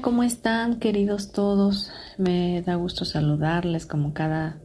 ¿Cómo 0.00 0.22
están 0.22 0.78
queridos 0.78 1.30
todos? 1.30 1.90
Me 2.18 2.62
da 2.62 2.74
gusto 2.74 3.04
saludarles 3.04 3.86
como 3.86 4.12
cada 4.12 4.58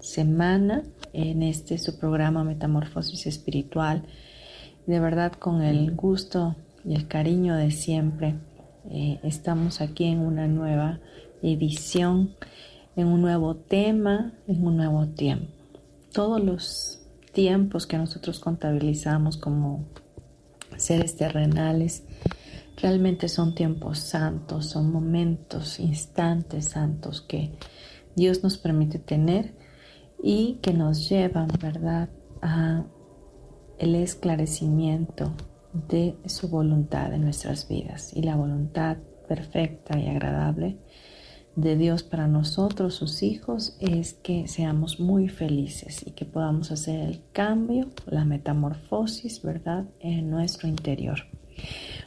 semana 0.00 0.82
en 1.12 1.42
este 1.42 1.78
su 1.78 1.98
programa 1.98 2.42
Metamorfosis 2.42 3.26
Espiritual. 3.26 4.04
De 4.86 4.98
verdad 4.98 5.32
con 5.32 5.62
el 5.62 5.94
gusto 5.94 6.56
y 6.84 6.94
el 6.94 7.06
cariño 7.06 7.54
de 7.56 7.70
siempre 7.70 8.34
eh, 8.90 9.20
estamos 9.22 9.80
aquí 9.80 10.06
en 10.06 10.20
una 10.20 10.48
nueva 10.48 11.00
edición, 11.42 12.34
en 12.96 13.06
un 13.06 13.20
nuevo 13.20 13.54
tema, 13.56 14.32
en 14.48 14.64
un 14.66 14.76
nuevo 14.76 15.06
tiempo. 15.06 15.52
Todos 16.12 16.42
los 16.42 17.00
tiempos 17.32 17.86
que 17.86 17.98
nosotros 17.98 18.40
contabilizamos 18.40 19.36
como 19.36 19.84
seres 20.76 21.16
terrenales, 21.16 22.04
Realmente 22.76 23.28
son 23.28 23.54
tiempos 23.54 23.98
santos, 23.98 24.66
son 24.66 24.90
momentos, 24.90 25.78
instantes 25.78 26.66
santos 26.68 27.20
que 27.20 27.52
Dios 28.16 28.42
nos 28.42 28.58
permite 28.58 28.98
tener 28.98 29.54
y 30.22 30.58
que 30.62 30.72
nos 30.72 31.08
llevan, 31.08 31.48
¿verdad?, 31.60 32.08
a 32.40 32.84
el 33.78 33.94
esclarecimiento 33.94 35.32
de 35.72 36.16
su 36.26 36.48
voluntad 36.48 37.12
en 37.12 37.22
nuestras 37.22 37.68
vidas 37.68 38.12
y 38.14 38.22
la 38.22 38.36
voluntad 38.36 38.98
perfecta 39.28 39.98
y 39.98 40.08
agradable 40.08 40.78
de 41.56 41.76
Dios 41.76 42.02
para 42.02 42.28
nosotros, 42.28 42.94
sus 42.94 43.22
hijos, 43.22 43.76
es 43.80 44.14
que 44.14 44.48
seamos 44.48 45.00
muy 45.00 45.28
felices 45.28 46.04
y 46.06 46.12
que 46.12 46.24
podamos 46.24 46.70
hacer 46.70 47.00
el 47.00 47.22
cambio, 47.32 47.90
la 48.06 48.24
metamorfosis, 48.24 49.42
¿verdad?, 49.42 49.84
en 50.00 50.30
nuestro 50.30 50.68
interior. 50.68 51.26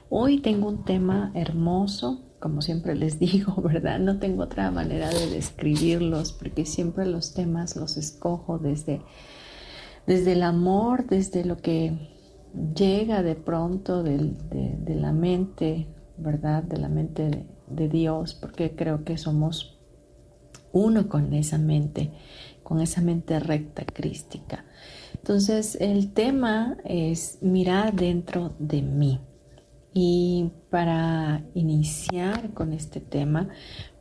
Hoy 0.10 0.40
tengo 0.40 0.68
un 0.68 0.86
tema 0.86 1.32
hermoso, 1.34 2.22
como 2.40 2.62
siempre 2.62 2.96
les 2.96 3.18
digo, 3.20 3.60
¿verdad? 3.62 4.00
No 4.00 4.20
tengo 4.20 4.44
otra 4.44 4.70
manera 4.70 5.10
de 5.10 5.30
describirlos 5.30 6.32
porque 6.32 6.66
siempre 6.66 7.06
los 7.06 7.34
temas 7.34 7.76
los 7.76 7.98
escojo 7.98 8.60
desde, 8.60 9.02
desde 10.06 10.34
el 10.34 10.44
amor, 10.44 11.08
desde 11.08 11.44
lo 11.44 11.58
que 11.58 11.94
llega 12.76 13.24
de 13.24 13.36
pronto 13.36 14.04
de, 14.04 14.32
la 14.88 15.12
mente, 15.12 15.88
¿verdad? 16.18 16.64
De 16.64 16.78
la 16.78 16.88
mente 16.88 17.30
de, 17.30 17.46
de 17.68 17.90
Dios, 17.90 18.36
porque 18.36 18.76
creo 18.76 19.04
que 19.04 19.18
somos 19.18 19.80
uno 20.72 21.10
con 21.10 21.34
esa 21.34 21.58
mente, 21.58 22.12
con 22.62 22.80
esa 22.80 23.02
mente 23.02 23.40
recta 23.40 23.86
crística. 23.86 24.66
Entonces, 25.16 25.78
el 25.82 26.14
tema 26.14 26.78
es 26.84 27.40
mirar 27.42 27.96
dentro 27.96 28.54
de 28.60 28.84
mí. 28.84 29.20
Y 29.98 30.52
para 30.70 31.46
iniciar 31.54 32.54
con 32.54 32.74
este 32.74 33.00
tema, 33.00 33.48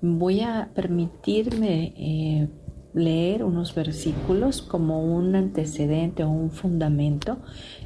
voy 0.02 0.40
a 0.40 0.72
permitirme 0.74 1.94
eh, 1.96 2.48
leer 2.94 3.44
unos 3.44 3.76
versículos 3.76 4.60
como 4.60 5.04
un 5.04 5.36
antecedente 5.36 6.24
o 6.24 6.30
un 6.30 6.50
fundamento 6.50 7.38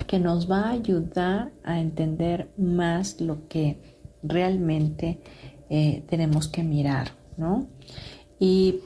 que 0.06 0.18
nos 0.18 0.50
va 0.50 0.68
a 0.68 0.70
ayudar 0.70 1.52
a 1.64 1.80
entender 1.80 2.50
más 2.56 3.20
lo 3.20 3.46
que 3.46 3.98
realmente 4.22 5.20
eh, 5.68 6.02
tenemos 6.08 6.48
que 6.48 6.62
mirar, 6.62 7.08
¿no? 7.36 7.68
Y 8.40 8.80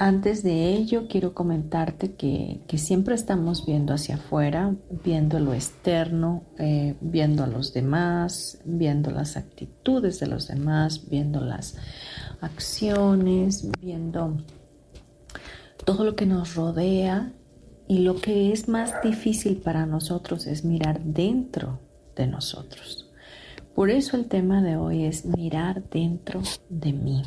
antes 0.00 0.42
de 0.42 0.72
ello, 0.72 1.08
quiero 1.08 1.34
comentarte 1.34 2.14
que, 2.14 2.62
siempre 2.78 3.14
estamos 3.14 3.66
viendo 3.66 3.92
hacia 3.92 4.14
afuera, 4.14 4.74
viendo 5.04 5.38
lo 5.38 5.52
externo, 5.52 6.44
eh, 6.58 6.96
viendo 7.02 7.44
a 7.44 7.46
los 7.46 7.74
demás, 7.74 8.62
viendo 8.64 9.10
las 9.10 9.36
actitudes 9.36 10.18
de 10.18 10.26
los 10.26 10.48
demás, 10.48 11.06
viendo 11.10 11.42
las 11.42 11.76
acciones, 12.40 13.70
viendo 13.78 14.38
todo 15.84 16.04
lo 16.04 16.16
que 16.16 16.24
nos 16.24 16.54
rodea 16.54 17.34
y 17.86 17.98
lo 17.98 18.22
que 18.22 18.52
es 18.52 18.70
más 18.70 18.94
difícil 19.02 19.58
para 19.58 19.84
nosotros 19.84 20.46
es 20.46 20.64
mirar 20.64 21.02
dentro 21.02 21.78
de 22.16 22.26
nosotros. 22.26 23.10
Por 23.74 23.90
eso 23.90 24.16
el 24.16 24.28
tema 24.28 24.62
de 24.62 24.76
hoy 24.76 25.04
es 25.04 25.26
mirar 25.26 25.90
dentro 25.90 26.40
de 26.70 26.94
mí 26.94 27.22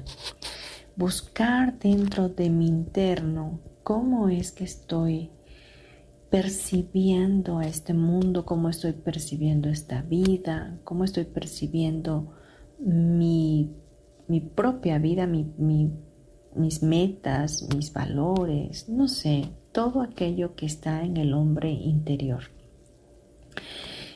buscar 0.96 1.80
dentro 1.80 2.30
de 2.30 2.50
mi 2.50 2.68
interno 2.68 3.60
cómo 3.84 4.30
es 4.30 4.52
que 4.52 4.64
estoy 4.64 5.32
percibiendo 6.30 7.60
a 7.60 7.66
este 7.66 7.94
mundo, 7.94 8.46
cómo 8.46 8.70
estoy 8.70 8.94
percibiendo 8.94 9.70
esta 9.70 10.02
vida, 10.02 10.80
cómo 10.84 11.04
estoy 11.04 11.26
percibiendo 11.26 12.32
mi, 12.80 13.76
propia 14.56 14.98
vida, 14.98 15.28
mis 15.28 16.82
metas, 16.82 17.68
mis 17.76 17.94
valores, 17.94 18.90
no 18.90 19.08
sé, 19.08 19.50
todo 19.72 20.02
aquello 20.02 20.56
que 20.56 20.66
está 20.66 21.04
en 21.04 21.18
el 21.18 21.34
hombre 21.34 21.72
interior. 21.72 22.44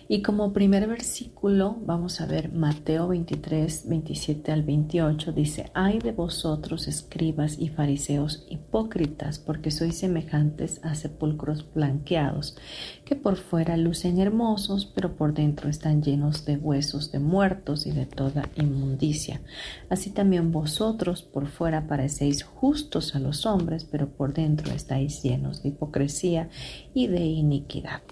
Y 0.10 0.22
como 0.22 0.54
primer 0.54 0.88
versículo 0.88 1.76
vamos 1.86 2.22
a 2.22 2.26
ver 2.26 2.54
Mateo 2.54 3.10
23, 3.10 3.90
27 3.90 4.54
al 4.54 4.64
28. 4.64 5.34
Dice, 5.34 5.70
ay 5.74 6.00
de 6.00 6.14
vosotros 6.14 6.88
escribas 6.88 7.60
y 7.60 7.68
fariseos 7.68 8.46
hipócritas, 8.50 9.38
porque 9.38 9.70
sois 9.70 9.98
semejantes 9.98 10.80
a 10.82 10.96
sepulcros 10.96 11.66
blanqueados, 11.74 12.56
que 13.04 13.18
por 13.18 13.36
fuera 13.36 13.76
lucen 13.76 14.18
hermosos, 14.18 14.86
pero 14.86 15.18
por 15.18 15.34
dentro 15.34 15.70
están 15.70 16.02
llenos 16.02 16.46
de 16.46 16.56
huesos 16.56 17.12
de 17.12 17.20
muertos 17.20 17.86
y 17.86 17.92
de 17.92 18.06
toda 18.06 18.50
inmundicia. 18.56 19.42
Así 19.90 20.12
también 20.12 20.54
vosotros 20.54 21.22
por 21.22 21.48
fuera 21.48 21.86
parecéis 21.86 22.44
justos 22.44 23.14
a 23.14 23.20
los 23.20 23.46
hombres, 23.46 23.84
pero 23.84 24.08
por 24.08 24.34
dentro 24.34 24.72
estáis 24.74 25.22
llenos 25.22 25.64
de 25.64 25.70
hipocresía 25.70 26.50
y 26.94 27.08
de 27.08 27.26
iniquidad. 27.26 28.04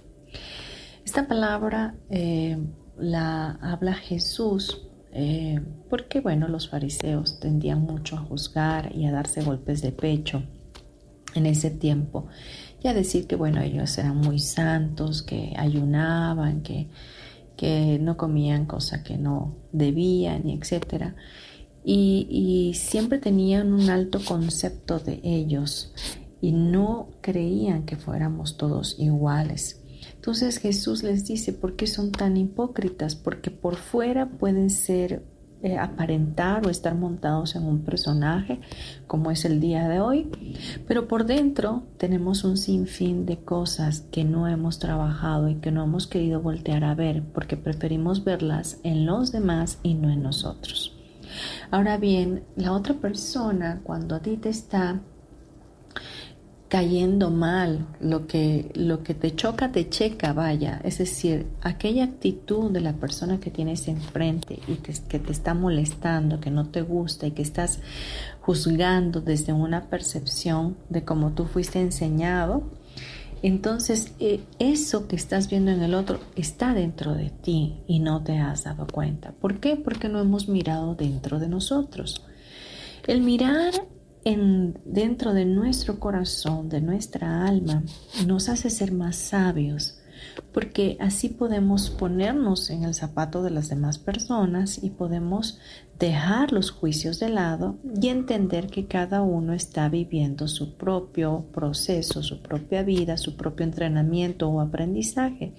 Esta 1.05 1.27
palabra 1.27 1.95
eh, 2.09 2.57
la 2.97 3.51
habla 3.61 3.93
Jesús 3.93 4.87
eh, 5.11 5.61
porque, 5.87 6.19
bueno, 6.19 6.47
los 6.47 6.67
fariseos 6.67 7.39
tendían 7.39 7.81
mucho 7.81 8.17
a 8.17 8.19
juzgar 8.19 8.93
y 8.93 9.05
a 9.05 9.11
darse 9.11 9.43
golpes 9.43 9.83
de 9.83 9.91
pecho 9.91 10.43
en 11.35 11.45
ese 11.45 11.69
tiempo 11.69 12.27
y 12.83 12.87
a 12.87 12.93
decir 12.93 13.27
que, 13.27 13.35
bueno, 13.35 13.61
ellos 13.61 13.95
eran 13.99 14.17
muy 14.17 14.39
santos, 14.39 15.21
que 15.21 15.53
ayunaban, 15.55 16.63
que, 16.63 16.89
que 17.55 17.99
no 18.01 18.17
comían 18.17 18.65
cosa 18.65 19.03
que 19.03 19.17
no 19.17 19.55
debían. 19.71 20.43
Y, 21.83 22.27
y 22.29 22.73
siempre 22.73 23.19
tenían 23.19 23.73
un 23.73 23.91
alto 23.91 24.19
concepto 24.25 24.99
de 24.99 25.21
ellos 25.23 25.93
y 26.41 26.51
no 26.51 27.09
creían 27.21 27.85
que 27.85 27.95
fuéramos 27.95 28.57
todos 28.57 28.99
iguales. 28.99 29.84
Entonces 30.25 30.57
Jesús 30.57 31.03
les 31.03 31.23
dice, 31.27 31.53
¿por 31.53 31.75
qué 31.75 31.85
son 31.85 32.11
tan 32.11 32.35
hipócritas? 32.35 33.15
Porque 33.15 33.51
por 33.51 33.75
fuera 33.75 34.27
pueden 34.27 34.71
ser 34.71 35.21
eh, 35.61 35.77
aparentar 35.77 36.65
o 36.65 36.71
estar 36.71 36.95
montados 36.95 37.55
en 37.55 37.63
un 37.63 37.83
personaje 37.83 38.59
como 39.05 39.29
es 39.29 39.45
el 39.45 39.59
día 39.59 39.87
de 39.87 39.99
hoy, 39.99 40.27
pero 40.87 41.07
por 41.07 41.27
dentro 41.27 41.83
tenemos 41.99 42.43
un 42.43 42.57
sinfín 42.57 43.27
de 43.27 43.37
cosas 43.37 44.01
que 44.09 44.23
no 44.23 44.47
hemos 44.47 44.79
trabajado 44.79 45.47
y 45.47 45.57
que 45.57 45.71
no 45.71 45.83
hemos 45.83 46.07
querido 46.07 46.41
voltear 46.41 46.85
a 46.85 46.95
ver 46.95 47.21
porque 47.21 47.55
preferimos 47.55 48.23
verlas 48.23 48.79
en 48.81 49.05
los 49.05 49.31
demás 49.31 49.77
y 49.83 49.93
no 49.93 50.09
en 50.09 50.23
nosotros. 50.23 50.97
Ahora 51.69 51.97
bien, 51.97 52.45
la 52.55 52.71
otra 52.71 52.95
persona 52.95 53.81
cuando 53.83 54.15
a 54.15 54.21
ti 54.21 54.37
te 54.37 54.49
está 54.49 55.01
cayendo 56.67 57.29
mal, 57.29 57.85
lo 57.99 58.27
que, 58.27 58.71
lo 58.73 59.03
que 59.03 59.13
te 59.13 59.35
choca, 59.35 59.71
te 59.71 59.87
checa, 59.89 60.33
vaya. 60.33 60.81
Es 60.83 60.97
decir, 60.97 61.45
aquella 61.61 62.05
actitud 62.05 62.71
de 62.71 62.81
la 62.81 62.93
persona 62.93 63.39
que 63.39 63.51
tienes 63.51 63.87
enfrente 63.87 64.59
y 64.67 64.75
que 64.75 65.19
te 65.19 65.31
está 65.31 65.53
molestando, 65.53 66.39
que 66.39 66.51
no 66.51 66.67
te 66.69 66.81
gusta 66.81 67.27
y 67.27 67.31
que 67.31 67.43
estás 67.43 67.79
juzgando 68.41 69.21
desde 69.21 69.53
una 69.53 69.89
percepción 69.89 70.75
de 70.89 71.03
cómo 71.03 71.33
tú 71.33 71.45
fuiste 71.45 71.79
enseñado, 71.79 72.63
entonces 73.43 74.13
eh, 74.19 74.41
eso 74.57 75.07
que 75.07 75.15
estás 75.15 75.49
viendo 75.49 75.69
en 75.69 75.83
el 75.83 75.93
otro 75.93 76.19
está 76.35 76.73
dentro 76.73 77.13
de 77.13 77.29
ti 77.29 77.83
y 77.85 77.99
no 77.99 78.23
te 78.23 78.39
has 78.39 78.63
dado 78.63 78.87
cuenta. 78.87 79.33
¿Por 79.33 79.59
qué? 79.59 79.75
Porque 79.75 80.09
no 80.09 80.19
hemos 80.19 80.49
mirado 80.49 80.95
dentro 80.95 81.39
de 81.39 81.47
nosotros. 81.47 82.25
El 83.05 83.21
mirar 83.21 83.73
dentro 84.25 85.33
de 85.33 85.45
nuestro 85.45 85.99
corazón, 85.99 86.67
de 86.67 86.81
nuestra 86.81 87.45
alma, 87.45 87.83
nos 88.25 88.49
hace 88.49 88.71
ser 88.71 88.91
más 88.91 89.15
sabios, 89.17 89.99
porque 90.51 90.97
así 90.99 91.29
podemos 91.29 91.91
ponernos 91.91 92.71
en 92.71 92.85
el 92.85 92.95
zapato 92.95 93.43
de 93.43 93.51
las 93.51 93.69
demás 93.69 93.99
personas 93.99 94.83
y 94.83 94.89
podemos 94.89 95.59
dejar 95.99 96.51
los 96.51 96.71
juicios 96.71 97.19
de 97.19 97.29
lado 97.29 97.77
y 98.01 98.07
entender 98.07 98.67
que 98.67 98.87
cada 98.87 99.21
uno 99.21 99.53
está 99.53 99.89
viviendo 99.89 100.47
su 100.47 100.75
propio 100.75 101.45
proceso, 101.53 102.23
su 102.23 102.41
propia 102.41 102.81
vida, 102.81 103.17
su 103.17 103.37
propio 103.37 103.63
entrenamiento 103.63 104.49
o 104.49 104.59
aprendizaje. 104.59 105.53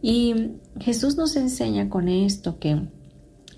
Y 0.00 0.52
Jesús 0.78 1.16
nos 1.16 1.34
enseña 1.34 1.88
con 1.88 2.08
esto 2.08 2.60
que 2.60 2.86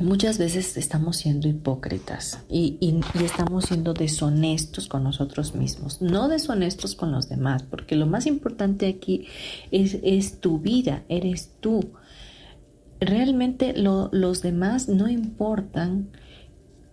muchas 0.01 0.39
veces 0.39 0.77
estamos 0.77 1.19
siendo 1.19 1.49
hipócritas 1.49 2.43
y, 2.49 2.79
estamos 3.23 3.67
siendo 3.67 3.93
deshonestos 3.95 4.89
con 4.89 5.05
nosotros 5.05 5.55
mismos, 5.55 6.01
no 6.01 6.29
deshonestos 6.29 6.95
con 6.95 7.13
los 7.13 7.29
demás, 7.29 7.63
porque 7.63 7.97
lo 7.97 8.07
más 8.07 8.27
importante 8.27 8.87
aquí 8.89 9.27
es, 9.71 10.41
tu 10.41 10.59
vida, 10.59 11.05
eres 11.09 11.51
tú. 11.61 11.93
Realmente 13.01 13.75
los 13.77 14.43
demás 14.43 14.89
no 14.89 15.09
importan 15.09 16.11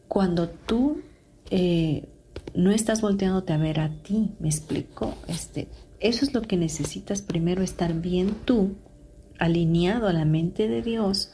cuando 0.08 0.50
tú 0.50 1.02
eh, 1.50 2.08
no 2.54 2.72
estás 2.72 3.02
volteándote 3.02 3.54
a 3.54 3.58
ver 3.58 3.80
a 3.80 3.90
ti, 4.04 4.32
me 4.40 4.50
explico. 4.50 5.16
Este, 5.28 5.68
eso 6.00 6.26
es 6.26 6.34
lo 6.34 6.42
que 6.42 6.58
necesitas 6.58 7.22
primero, 7.22 7.64
estar 7.64 7.94
bien 7.94 8.36
tú, 8.46 8.76
alineado 9.40 10.08
a 10.08 10.14
la 10.14 10.26
mente 10.26 10.68
de 10.68 10.82
Dios 10.82 11.32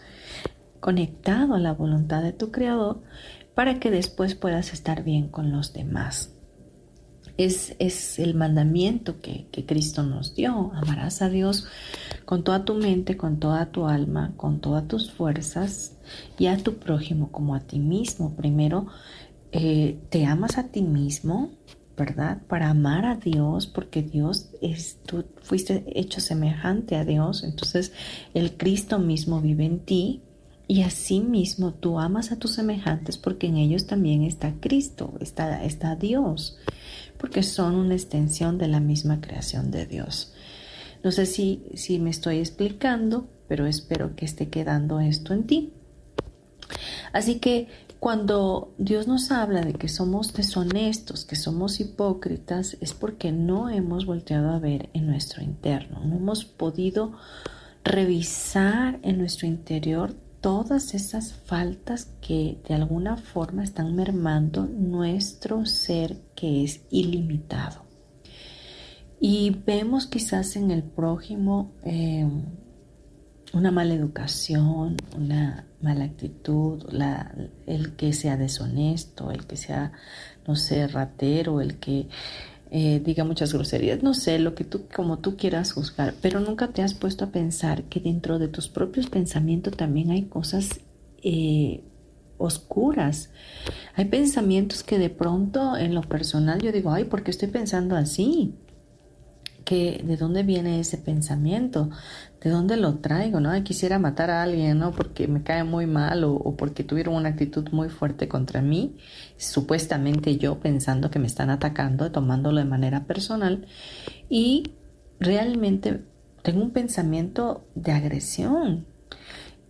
conectado 0.84 1.54
a 1.56 1.60
la 1.60 1.72
voluntad 1.72 2.22
de 2.22 2.34
tu 2.34 2.52
Creador 2.52 3.02
para 3.56 3.80
que 3.80 3.90
después 3.90 4.36
puedas 4.36 4.74
estar 4.74 5.02
bien 5.02 5.30
con 5.30 5.50
los 5.50 5.72
demás. 5.72 6.36
Es, 7.38 7.78
es 7.80 8.20
el 8.20 8.36
mandamiento 8.36 9.22
que, 9.22 9.48
que, 9.50 9.66
Cristo 9.66 10.04
nos 10.04 10.36
dio. 10.36 10.74
Amarás 10.76 11.22
a 11.22 11.30
Dios 11.30 11.68
con 12.26 12.44
toda 12.44 12.66
tu 12.66 12.74
mente, 12.74 13.16
con 13.16 13.40
toda 13.40 13.72
tu 13.72 13.88
alma, 13.88 14.34
con 14.36 14.60
todas 14.60 14.86
tus 14.86 15.10
fuerzas 15.10 15.94
y 16.38 16.48
a 16.48 16.58
tu 16.58 16.74
prójimo 16.74 17.32
como 17.32 17.56
a 17.56 17.62
ti 17.62 17.80
mismo. 17.80 18.36
Primero, 18.36 18.88
eh, 19.54 19.98
te 20.10 20.26
amas 20.26 20.58
a 20.58 20.68
ti 20.68 20.82
mismo, 20.82 21.52
¿verdad? 21.96 22.42
Para 22.50 22.70
amar 22.70 23.06
a 23.06 23.16
Dios, 23.16 23.68
porque 23.68 24.02
Dios 24.04 24.50
es, 24.62 24.98
tú 25.06 25.24
fuiste 25.44 25.86
hecho 25.98 26.20
semejante 26.20 26.98
a 26.98 27.06
Dios, 27.06 27.46
entonces 27.46 27.94
el 28.34 28.58
Cristo 28.58 29.00
mismo 29.00 29.40
vive 29.40 29.64
en 29.64 29.80
ti 29.80 30.24
y 30.74 30.82
asimismo 30.82 31.72
tú 31.72 32.00
amas 32.00 32.32
a 32.32 32.40
tus 32.40 32.56
semejantes 32.56 33.20
porque 33.20 33.46
en 33.46 33.58
ellos 33.58 33.86
también 33.86 34.24
está 34.24 34.56
Cristo, 34.60 35.14
está, 35.20 35.64
está 35.64 35.96
Dios, 35.96 36.58
porque 37.20 37.44
son 37.44 37.76
una 37.76 37.94
extensión 37.94 38.58
de 38.58 38.68
la 38.68 38.80
misma 38.80 39.22
creación 39.22 39.70
de 39.70 39.86
Dios. 39.86 40.34
No 41.04 41.12
sé 41.12 41.28
si, 41.28 41.64
si 41.76 42.00
me 42.00 42.10
estoy 42.10 42.40
explicando, 42.40 43.28
pero 43.48 43.68
espero 43.68 44.16
que 44.16 44.26
esté 44.26 44.50
quedando 44.50 45.00
esto 45.00 45.36
en 45.36 45.44
ti. 45.44 45.74
Así 47.12 47.36
que 47.36 47.68
cuando 48.00 48.74
Dios 48.80 49.08
nos 49.08 49.30
habla 49.30 49.62
de 49.62 49.74
que 49.74 49.90
somos 49.90 50.34
deshonestos, 50.34 51.24
que 51.24 51.36
somos 51.36 51.80
hipócritas, 51.82 52.78
es 52.82 52.96
porque 52.96 53.32
no 53.32 53.70
hemos 53.70 54.08
volteado 54.08 54.50
a 54.50 54.58
ver 54.58 54.90
en 54.94 55.06
nuestro 55.06 55.44
interno, 55.44 56.04
no 56.04 56.16
hemos 56.16 56.46
podido 56.46 57.14
revisar 57.84 58.98
en 59.04 59.20
nuestro 59.20 59.46
interior 59.46 60.16
todas 60.44 60.94
esas 60.94 61.32
faltas 61.32 62.10
que 62.20 62.60
de 62.68 62.76
alguna 62.76 63.16
forma 63.16 63.64
están 63.64 63.96
mermando 63.96 64.66
nuestro 64.66 65.66
ser 65.66 66.18
que 66.36 66.66
es 66.66 66.82
ilimitado. 66.92 67.86
Y 69.22 69.52
vemos 69.66 70.06
quizás 70.06 70.58
en 70.58 70.70
el 70.70 70.84
prójimo 70.84 71.72
eh, 71.86 72.30
una 73.54 73.72
mala 73.72 73.94
educación, 73.94 74.98
una 75.16 75.66
mala 75.82 76.04
actitud, 76.04 76.84
el 77.66 77.96
que 77.96 78.12
sea 78.12 78.36
deshonesto, 78.36 79.32
el 79.32 79.48
que 79.48 79.56
sea, 79.56 79.94
no 80.46 80.58
sé, 80.58 80.88
ratero, 80.88 81.62
el 81.62 81.80
que 81.80 82.10
eh, 82.76 83.00
diga 83.06 83.24
muchas 83.24 83.54
groserías, 83.54 84.02
no 84.02 84.16
sé, 84.16 84.40
lo 84.40 84.56
que 84.56 84.64
tú, 84.64 84.88
como 84.92 85.20
tú 85.20 85.38
quieras 85.38 85.74
juzgar, 85.74 86.16
pero 86.24 86.40
nunca 86.40 86.70
te 86.70 86.82
has 86.82 86.96
puesto 86.96 87.26
a 87.26 87.32
pensar 87.32 87.84
que 87.84 88.00
dentro 88.00 88.40
de 88.40 88.48
tus 88.48 88.68
propios 88.68 89.12
pensamientos 89.12 89.78
también 89.78 90.10
hay 90.10 90.24
cosas 90.24 90.80
eh, 91.22 91.84
oscuras. 92.40 93.30
Hay 93.94 94.06
pensamientos 94.06 94.82
que 94.82 94.98
de 94.98 95.12
pronto 95.12 95.78
en 95.78 95.94
lo 95.94 96.02
personal 96.02 96.64
yo 96.64 96.72
digo, 96.72 96.92
ay, 96.92 97.04
¿por 97.04 97.22
qué 97.22 97.30
estoy 97.30 97.50
pensando 97.50 97.96
así? 97.96 98.56
Que 99.64 100.02
de 100.04 100.18
dónde 100.18 100.44
viene 100.44 100.80
ese 100.80 100.98
pensamiento, 100.98 101.90
de 102.42 102.50
dónde 102.50 102.78
lo 102.78 102.96
traigo, 102.96 103.40
¿no? 103.40 103.52
quisiera 103.64 104.00
matar 104.00 104.30
a 104.30 104.44
alguien, 104.44 104.80
¿no? 104.80 104.92
Porque 104.92 105.28
me 105.28 105.44
cae 105.44 105.64
muy 105.64 105.86
mal 105.86 106.24
o, 106.24 106.34
o, 106.34 106.56
porque 106.56 106.84
tuvieron 106.84 107.16
una 107.16 107.30
actitud 107.30 107.70
muy 107.72 107.90
fuerte 107.90 108.28
contra 108.28 108.62
mí, 108.62 108.98
supuestamente 109.38 110.38
yo 110.38 110.60
pensando 110.60 111.10
que 111.10 111.20
me 111.20 111.28
están 111.28 111.50
atacando, 111.50 112.12
tomándolo 112.12 112.60
de 112.60 112.66
manera 112.66 113.06
personal 113.06 113.66
y 114.30 114.74
realmente 115.20 116.02
tengo 116.42 116.62
un 116.62 116.72
pensamiento 116.72 117.66
de 117.76 117.94
agresión 117.94 118.86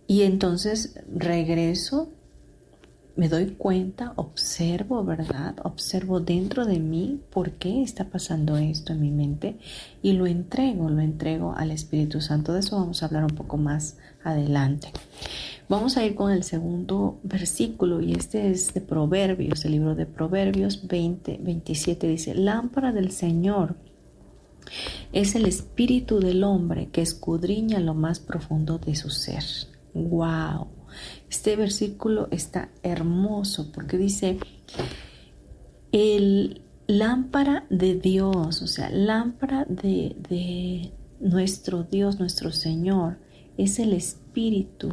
y 0.06 0.22
entonces 0.22 1.00
regreso 1.14 2.10
me 3.16 3.28
doy 3.28 3.52
cuenta, 3.52 4.12
observo, 4.16 5.04
¿verdad? 5.04 5.54
Observo 5.62 6.20
dentro 6.20 6.64
de 6.66 6.80
mí 6.80 7.20
por 7.30 7.52
qué 7.52 7.82
está 7.82 8.08
pasando 8.10 8.56
esto 8.56 8.92
en 8.92 9.00
mi 9.00 9.10
mente 9.10 9.56
y 10.02 10.12
lo 10.12 10.26
entrego, 10.26 10.88
lo 10.88 11.00
entrego 11.00 11.54
al 11.56 11.70
Espíritu 11.70 12.20
Santo. 12.20 12.52
De 12.52 12.60
eso 12.60 12.76
vamos 12.76 13.02
a 13.02 13.06
hablar 13.06 13.24
un 13.24 13.36
poco 13.36 13.56
más 13.56 13.98
adelante. 14.24 14.88
Vamos 15.68 15.96
a 15.96 16.04
ir 16.04 16.14
con 16.14 16.32
el 16.32 16.42
segundo 16.42 17.20
versículo 17.22 18.00
y 18.00 18.12
este 18.12 18.50
es 18.50 18.74
de 18.74 18.80
Proverbios, 18.80 19.64
el 19.64 19.72
libro 19.72 19.94
de 19.94 20.06
Proverbios 20.06 20.86
20, 20.86 21.38
27 21.40 22.08
dice, 22.08 22.34
lámpara 22.34 22.92
del 22.92 23.12
Señor 23.12 23.76
es 25.12 25.34
el 25.34 25.46
espíritu 25.46 26.20
del 26.20 26.42
hombre 26.42 26.88
que 26.90 27.02
escudriña 27.02 27.78
lo 27.80 27.94
más 27.94 28.18
profundo 28.18 28.78
de 28.78 28.96
su 28.96 29.10
ser. 29.10 29.44
¡Wow! 29.94 30.68
Este 31.34 31.56
versículo 31.56 32.28
está 32.30 32.70
hermoso 32.84 33.72
porque 33.72 33.98
dice, 33.98 34.38
el 35.90 36.62
lámpara 36.86 37.66
de 37.70 37.96
Dios, 37.96 38.62
o 38.62 38.68
sea, 38.68 38.88
lámpara 38.88 39.66
de, 39.68 40.14
de 40.28 40.92
nuestro 41.18 41.82
Dios, 41.82 42.20
nuestro 42.20 42.52
Señor, 42.52 43.18
es 43.58 43.80
el 43.80 43.94
espíritu 43.94 44.90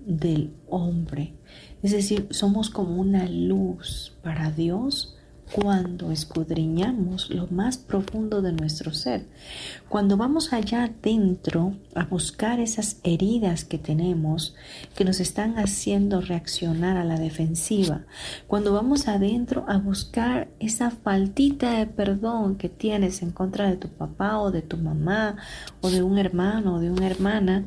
del 0.00 0.54
hombre. 0.66 1.34
Es 1.82 1.92
decir, 1.92 2.26
somos 2.30 2.70
como 2.70 2.98
una 2.98 3.28
luz 3.28 4.16
para 4.22 4.50
Dios 4.50 5.18
cuando 5.52 6.10
escudriñamos 6.10 7.28
lo 7.28 7.46
más 7.48 7.76
profundo 7.76 8.40
de 8.40 8.52
nuestro 8.52 8.92
ser, 8.92 9.26
cuando 9.88 10.16
vamos 10.16 10.54
allá 10.54 10.84
adentro 10.84 11.74
a 11.94 12.06
buscar 12.06 12.58
esas 12.58 12.96
heridas 13.04 13.64
que 13.66 13.76
tenemos 13.76 14.54
que 14.96 15.04
nos 15.04 15.20
están 15.20 15.58
haciendo 15.58 16.22
reaccionar 16.22 16.96
a 16.96 17.04
la 17.04 17.18
defensiva, 17.18 18.06
cuando 18.46 18.72
vamos 18.72 19.08
adentro 19.08 19.66
a 19.68 19.76
buscar 19.76 20.48
esa 20.58 20.90
faltita 20.90 21.72
de 21.72 21.86
perdón 21.86 22.56
que 22.56 22.70
tienes 22.70 23.20
en 23.22 23.30
contra 23.30 23.68
de 23.68 23.76
tu 23.76 23.88
papá 23.88 24.38
o 24.38 24.50
de 24.50 24.62
tu 24.62 24.78
mamá 24.78 25.36
o 25.82 25.90
de 25.90 26.02
un 26.02 26.18
hermano 26.18 26.76
o 26.76 26.80
de 26.80 26.90
una 26.90 27.06
hermana, 27.06 27.66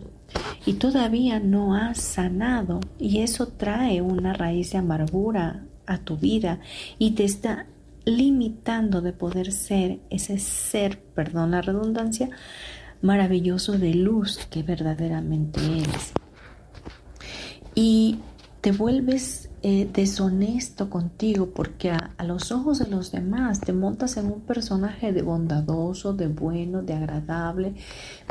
y 0.66 0.74
todavía 0.74 1.40
no 1.40 1.76
has 1.76 2.00
sanado 2.00 2.80
y 2.98 3.20
eso 3.20 3.48
trae 3.48 4.02
una 4.02 4.34
raíz 4.34 4.72
de 4.72 4.80
amargura 4.80 5.64
a 5.86 6.00
tu 6.00 6.18
vida 6.18 6.60
y 6.98 7.12
te 7.12 7.24
está 7.24 7.68
limitando 8.06 9.02
de 9.02 9.14
poder 9.14 9.52
ser 9.52 10.00
ese 10.10 10.38
ser, 10.38 11.02
perdón 11.16 11.52
la 11.52 11.62
redundancia, 11.62 12.30
maravilloso 13.02 13.74
de 13.74 13.94
luz 13.94 14.46
que 14.50 14.64
verdaderamente 14.64 15.60
eres. 15.60 16.14
Y 17.74 18.20
te 18.62 18.72
vuelves 18.72 19.50
eh, 19.62 19.90
deshonesto 19.92 20.90
contigo 20.90 21.50
porque 21.54 21.92
a, 21.92 22.14
los 22.24 22.52
ojos 22.52 22.80
de 22.80 22.88
los 22.88 23.12
demás 23.12 23.60
te 23.60 23.74
montas 23.74 24.16
en 24.18 24.28
un 24.28 24.42
personaje 24.42 25.12
de 25.12 25.24
bondadoso, 25.24 26.14
de 26.14 26.28
bueno, 26.28 26.84
de 26.84 26.94
agradable, 26.94 27.74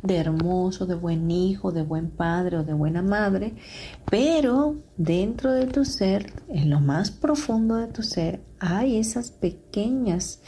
de 0.03 0.17
hermoso, 0.17 0.87
de 0.87 0.95
buen 0.95 1.31
hijo, 1.31 1.73
de 1.73 1.83
buen 1.83 2.09
padre 2.09 2.59
o 2.59 2.65
de 2.65 2.73
buena 2.73 3.03
madre, 3.03 3.55
pero 4.11 4.77
dentro 4.97 5.53
de 5.53 5.67
tu 5.67 5.85
ser, 5.85 6.33
en 6.49 6.71
lo 6.71 6.81
más 6.81 7.11
profundo 7.11 7.77
de 7.77 7.89
tu 7.89 8.03
ser, 8.03 8.41
hay 8.65 8.97
esas 8.97 9.31
pequeñas 9.31 10.41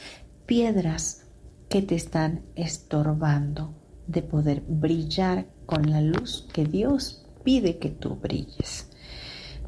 piedras 0.46 1.26
que 1.68 1.82
te 1.82 1.94
están 1.94 2.42
estorbando 2.54 3.74
de 4.06 4.22
poder 4.22 4.62
brillar 4.66 5.46
con 5.66 5.90
la 5.90 6.00
luz 6.00 6.48
que 6.52 6.64
Dios 6.64 7.26
pide 7.44 7.78
que 7.78 7.90
tú 7.90 8.16
brilles. 8.16 8.88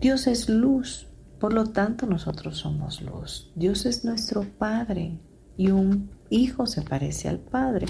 Dios 0.01 0.27
es 0.27 0.49
luz, 0.49 1.09
por 1.39 1.53
lo 1.53 1.67
tanto 1.67 2.07
nosotros 2.07 2.59
somos 2.59 3.03
luz. 3.03 3.53
Dios 3.55 3.85
es 3.85 4.05
nuestro 4.05 4.45
Padre 4.45 5.19
y 5.57 5.71
un 5.71 6.11
hijo 6.31 6.67
se 6.67 6.83
parece 6.83 7.29
al 7.29 7.41
Padre. 7.41 7.87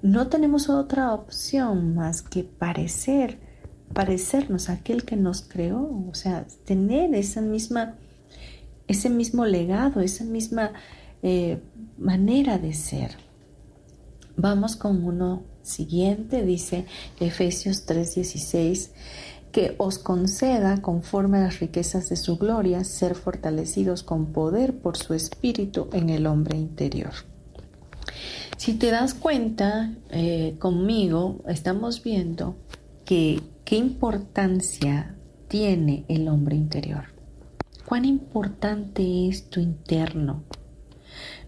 No 0.00 0.28
tenemos 0.28 0.70
otra 0.70 1.12
opción 1.12 1.94
más 1.94 2.22
que 2.22 2.44
parecer, 2.44 3.40
parecernos 3.92 4.70
a 4.70 4.74
aquel 4.74 5.04
que 5.04 5.16
nos 5.16 5.42
creó, 5.42 6.06
o 6.08 6.14
sea, 6.14 6.46
tener 6.64 7.14
esa 7.14 7.42
misma, 7.42 7.96
ese 8.92 9.10
mismo 9.10 9.44
legado, 9.44 10.00
esa 10.00 10.24
misma 10.24 10.72
eh, 11.22 11.60
manera 11.98 12.58
de 12.58 12.72
ser. 12.72 13.16
Vamos 14.36 14.76
con 14.76 15.04
uno 15.04 15.42
siguiente, 15.62 16.44
dice 16.44 16.86
Efesios 17.20 17.86
3:16 17.86 18.90
que 19.52 19.74
os 19.76 19.98
conceda, 19.98 20.80
conforme 20.80 21.36
a 21.36 21.42
las 21.42 21.60
riquezas 21.60 22.08
de 22.08 22.16
su 22.16 22.38
gloria, 22.38 22.84
ser 22.84 23.14
fortalecidos 23.14 24.02
con 24.02 24.32
poder 24.32 24.78
por 24.78 24.96
su 24.96 25.12
espíritu 25.12 25.88
en 25.92 26.08
el 26.08 26.26
hombre 26.26 26.56
interior. 26.56 27.12
Si 28.56 28.72
te 28.74 28.90
das 28.90 29.12
cuenta 29.12 29.92
eh, 30.10 30.56
conmigo, 30.58 31.42
estamos 31.46 32.02
viendo 32.02 32.56
que 33.04 33.42
qué 33.66 33.76
importancia 33.76 35.14
tiene 35.48 36.06
el 36.08 36.28
hombre 36.28 36.56
interior. 36.56 37.11
Cuán 37.84 38.04
importante 38.04 39.28
es 39.28 39.50
tu 39.50 39.60
interno. 39.60 40.44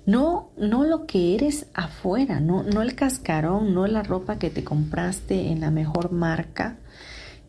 No, 0.07 0.51
no 0.59 0.85
lo 0.85 1.07
que 1.07 1.35
eres 1.35 1.67
afuera, 1.73 2.39
no, 2.41 2.63
no 2.63 2.83
el 2.83 2.95
cascarón, 2.95 3.73
no 3.73 3.87
la 3.87 4.03
ropa 4.03 4.39
que 4.39 4.51
te 4.51 4.63
compraste 4.63 5.51
en 5.51 5.61
la 5.61 5.71
mejor 5.71 6.13
marca, 6.13 6.79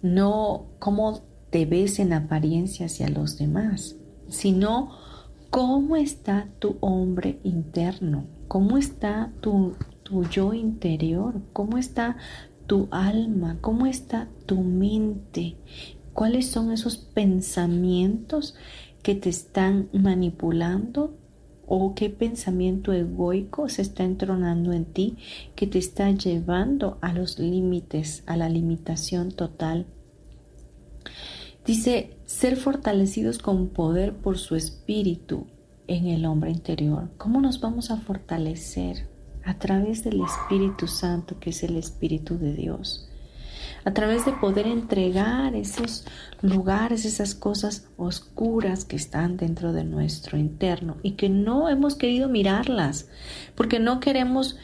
no 0.02 0.68
cómo 0.80 1.22
te 1.50 1.66
ves 1.66 2.00
en 2.00 2.14
apariencia 2.14 2.86
hacia 2.86 3.10
los 3.10 3.38
demás, 3.38 3.96
sino 4.30 4.92
cómo 5.50 5.98
está 5.98 6.48
tu 6.60 6.78
hombre 6.80 7.40
interno, 7.44 8.26
cómo 8.48 8.78
está 8.78 9.32
tu, 9.42 9.76
tu 10.04 10.24
yo 10.24 10.54
interior, 10.54 11.42
cómo 11.52 11.78
está 11.78 12.16
tu 12.68 12.88
alma, 12.92 13.58
cómo 13.62 13.86
está 13.86 14.28
tu 14.46 14.62
mente, 14.62 15.56
cuáles 16.16 16.48
son 16.48 16.72
esos 16.72 16.98
pensamientos 16.98 18.56
que 19.04 19.14
te 19.14 19.30
están 19.30 19.90
manipulando 19.94 21.16
o 21.68 21.94
qué 21.94 22.10
pensamiento 22.10 22.92
egoico 22.92 23.70
se 23.70 23.84
está 23.84 24.04
entronando 24.04 24.74
en 24.74 24.86
ti 24.86 25.18
que 25.56 25.68
te 25.68 25.78
está 25.78 26.10
llevando 26.10 26.98
a 27.02 27.14
los 27.14 27.38
límites, 27.38 28.24
a 28.26 28.36
la 28.36 28.50
limitación 28.50 29.32
total 29.32 29.86
Dice, 31.66 32.16
ser 32.28 32.58
fortalecidos 32.58 33.40
con 33.40 33.70
poder 33.70 34.16
por 34.16 34.38
su 34.38 34.56
espíritu 34.56 35.48
en 35.88 36.06
el 36.06 36.26
hombre 36.26 36.52
interior. 36.52 37.10
¿Cómo 37.18 37.42
nos 37.42 37.60
vamos 37.60 37.90
a 37.90 37.98
fortalecer? 37.98 39.08
A 39.44 39.58
través 39.58 40.04
del 40.04 40.22
Espíritu 40.22 40.88
Santo, 40.88 41.40
que 41.40 41.50
es 41.50 41.64
el 41.64 41.76
Espíritu 41.76 42.38
de 42.38 42.54
Dios. 42.54 43.05
A 43.86 43.94
través 43.94 44.26
de 44.26 44.34
poder 44.34 44.68
entregar 44.68 45.56
esos 45.56 46.06
lugares, 46.42 47.06
esas 47.06 47.36
cosas 47.36 47.88
oscuras 47.98 48.84
que 48.84 48.96
están 48.96 49.38
dentro 49.38 49.74
de 49.74 49.84
nuestro 49.84 50.38
interno 50.38 50.98
y 51.04 51.12
que 51.12 51.30
no 51.30 51.70
hemos 51.70 51.96
querido 51.96 52.28
mirarlas, 52.28 53.08
porque 53.56 53.80
no 53.80 54.00
queremos 54.00 54.58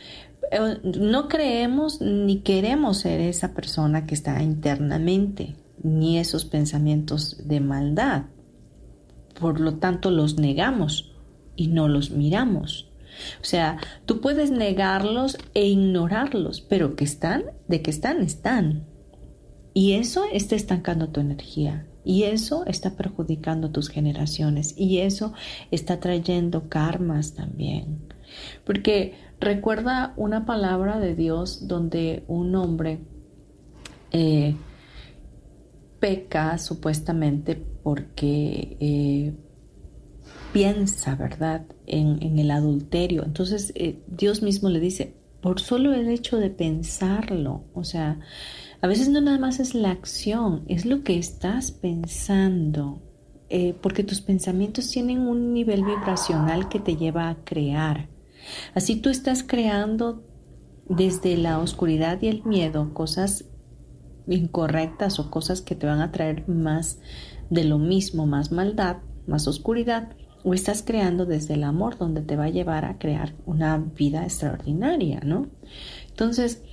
eh, 0.51 0.79
no 0.83 1.27
creemos 1.27 2.01
ni 2.01 2.39
queremos 2.39 2.99
ser 2.99 3.21
esa 3.21 3.53
persona 3.53 4.05
que 4.05 4.15
está 4.15 4.41
internamente 4.41 5.55
ni 5.83 6.19
esos 6.19 6.45
pensamientos 6.45 7.47
de 7.47 7.59
maldad. 7.59 8.23
Por 9.39 9.59
lo 9.59 9.75
tanto, 9.75 10.11
los 10.11 10.37
negamos 10.37 11.13
y 11.55 11.67
no 11.67 11.87
los 11.87 12.11
miramos. 12.11 12.89
O 13.41 13.45
sea, 13.45 13.77
tú 14.05 14.21
puedes 14.21 14.51
negarlos 14.51 15.37
e 15.53 15.67
ignorarlos, 15.67 16.61
pero 16.61 16.95
que 16.95 17.03
están, 17.03 17.43
de 17.67 17.81
que 17.81 17.91
están, 17.91 18.21
están. 18.21 18.85
Y 19.73 19.93
eso 19.93 20.23
está 20.31 20.55
estancando 20.55 21.09
tu 21.09 21.19
energía. 21.19 21.87
Y 22.03 22.23
eso 22.23 22.65
está 22.65 22.95
perjudicando 22.95 23.71
tus 23.71 23.89
generaciones. 23.89 24.73
Y 24.77 24.99
eso 24.99 25.33
está 25.69 25.99
trayendo 25.99 26.69
karmas 26.69 27.33
también. 27.33 28.07
Porque 28.65 29.15
recuerda 29.39 30.13
una 30.17 30.45
palabra 30.45 30.99
de 30.99 31.15
Dios 31.15 31.67
donde 31.67 32.23
un 32.27 32.55
hombre 32.55 32.99
eh, 34.11 34.55
peca 35.99 36.57
supuestamente 36.57 37.55
porque 37.55 38.77
eh, 38.79 39.33
piensa, 40.51 41.15
¿verdad?, 41.15 41.65
en, 41.85 42.39
el 42.39 42.51
adulterio. 42.51 43.23
Entonces 43.23 43.71
eh, 43.75 43.99
Dios 44.07 44.41
mismo 44.41 44.69
le 44.69 44.79
dice, 44.79 45.15
por 45.41 45.61
solo 45.61 45.93
el 45.93 46.09
hecho 46.09 46.37
de 46.37 46.49
pensarlo, 46.49 47.63
o 47.73 47.83
sea, 47.83 48.19
a 48.81 48.87
veces 48.87 49.09
no 49.09 49.21
nada 49.21 49.37
más 49.37 49.59
es 49.59 49.75
la 49.75 49.91
acción, 49.91 50.63
es 50.67 50.85
lo 50.85 51.03
que 51.03 51.17
estás 51.17 51.71
pensando, 51.71 53.01
eh, 53.49 53.75
porque 53.81 54.03
tus 54.03 54.21
pensamientos 54.21 54.89
tienen 54.89 55.19
un 55.19 55.53
nivel 55.53 55.83
vibracional 55.83 56.67
que 56.67 56.79
te 56.79 56.95
lleva 56.95 57.29
a 57.29 57.43
crear. 57.43 58.09
Así 58.73 58.95
tú 58.95 59.09
estás 59.09 59.43
creando 59.43 60.23
desde 60.89 61.37
la 61.37 61.59
oscuridad 61.59 62.21
y 62.21 62.27
el 62.27 62.43
miedo 62.43 62.93
cosas 62.93 63.45
incorrectas 64.27 65.19
o 65.19 65.29
cosas 65.29 65.61
que 65.61 65.75
te 65.75 65.85
van 65.85 66.01
a 66.01 66.11
traer 66.11 66.47
más 66.47 66.99
de 67.49 67.65
lo 67.65 67.77
mismo, 67.77 68.25
más 68.25 68.51
maldad, 68.51 68.97
más 69.27 69.47
oscuridad, 69.47 70.15
o 70.43 70.55
estás 70.55 70.81
creando 70.81 71.27
desde 71.27 71.53
el 71.53 71.63
amor 71.63 71.97
donde 71.99 72.21
te 72.21 72.35
va 72.35 72.45
a 72.45 72.49
llevar 72.49 72.85
a 72.85 72.97
crear 72.97 73.35
una 73.45 73.77
vida 73.77 74.23
extraordinaria, 74.23 75.19
¿no? 75.23 75.49
Entonces, 76.09 76.63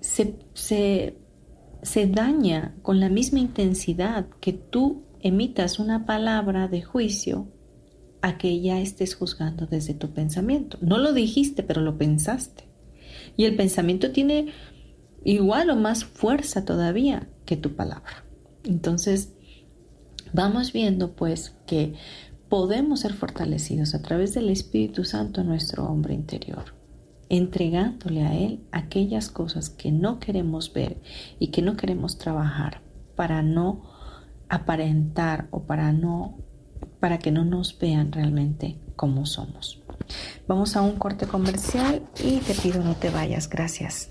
se, 0.00 0.36
se, 0.54 2.06
daña 2.06 2.74
con 2.82 3.00
la 3.00 3.08
misma 3.08 3.38
intensidad 3.38 4.26
que 4.40 4.52
tú 4.52 5.04
emitas 5.20 5.78
una 5.78 6.06
palabra 6.06 6.68
de 6.68 6.82
juicio 6.82 7.48
a 8.20 8.38
que 8.38 8.60
ya 8.60 8.80
estés 8.80 9.14
juzgando 9.14 9.66
desde 9.66 9.94
tu 9.94 10.10
pensamiento. 10.10 10.78
No 10.80 10.98
lo 10.98 11.12
dijiste, 11.12 11.62
pero 11.62 11.80
lo 11.80 11.98
pensaste. 11.98 12.64
Y 13.36 13.44
el 13.44 13.56
pensamiento 13.56 14.10
tiene 14.10 14.52
igual 15.24 15.70
o 15.70 15.76
más 15.76 16.04
fuerza 16.04 16.64
todavía 16.64 17.28
que 17.44 17.56
tu 17.56 17.74
palabra. 17.74 18.24
Entonces, 18.64 19.32
vamos 20.32 20.72
viendo 20.72 21.12
pues 21.12 21.54
que 21.66 21.94
podemos 22.48 23.00
ser 23.00 23.14
fortalecidos 23.14 23.94
a 23.94 24.02
través 24.02 24.34
del 24.34 24.48
Espíritu 24.50 25.04
Santo 25.04 25.40
en 25.40 25.48
nuestro 25.48 25.86
hombre 25.86 26.14
interior, 26.14 26.74
entregándole 27.28 28.22
a 28.24 28.34
Él 28.34 28.64
aquellas 28.72 29.28
cosas 29.28 29.70
que 29.70 29.92
no 29.92 30.18
queremos 30.18 30.72
ver 30.72 31.00
y 31.38 31.48
que 31.48 31.62
no 31.62 31.76
queremos 31.76 32.18
trabajar 32.18 32.80
para 33.16 33.42
no 33.42 33.82
aparentar 34.48 35.48
o 35.50 35.64
para 35.64 35.92
no 35.92 36.38
para 37.00 37.18
que 37.18 37.30
no 37.30 37.44
nos 37.44 37.78
vean 37.78 38.12
realmente 38.12 38.78
como 38.96 39.26
somos. 39.26 39.80
Vamos 40.46 40.76
a 40.76 40.82
un 40.82 40.96
corte 40.96 41.26
comercial 41.26 42.02
y 42.22 42.38
te 42.38 42.54
pido 42.54 42.82
no 42.82 42.94
te 42.94 43.10
vayas. 43.10 43.48
Gracias. 43.48 44.10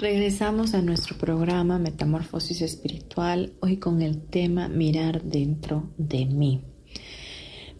Regresamos 0.00 0.74
a 0.74 0.80
nuestro 0.80 1.18
programa 1.18 1.80
Metamorfosis 1.80 2.62
Espiritual, 2.62 3.54
hoy 3.58 3.78
con 3.78 4.00
el 4.00 4.22
tema 4.22 4.68
Mirar 4.68 5.24
dentro 5.24 5.90
de 5.96 6.24
mí. 6.24 6.62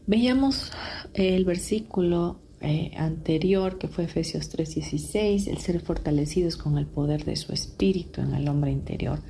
Veíamos 0.08 0.72
el 1.14 1.44
versículo 1.44 2.40
eh, 2.60 2.90
anterior 2.96 3.78
que 3.78 3.86
fue 3.86 4.06
Efesios 4.06 4.50
3:16, 4.50 5.46
el 5.46 5.58
ser 5.58 5.78
fortalecidos 5.78 6.56
con 6.56 6.76
el 6.76 6.86
poder 6.86 7.24
de 7.24 7.36
su 7.36 7.52
espíritu 7.52 8.20
en 8.20 8.34
el 8.34 8.48
hombre 8.48 8.72
interior. 8.72 9.20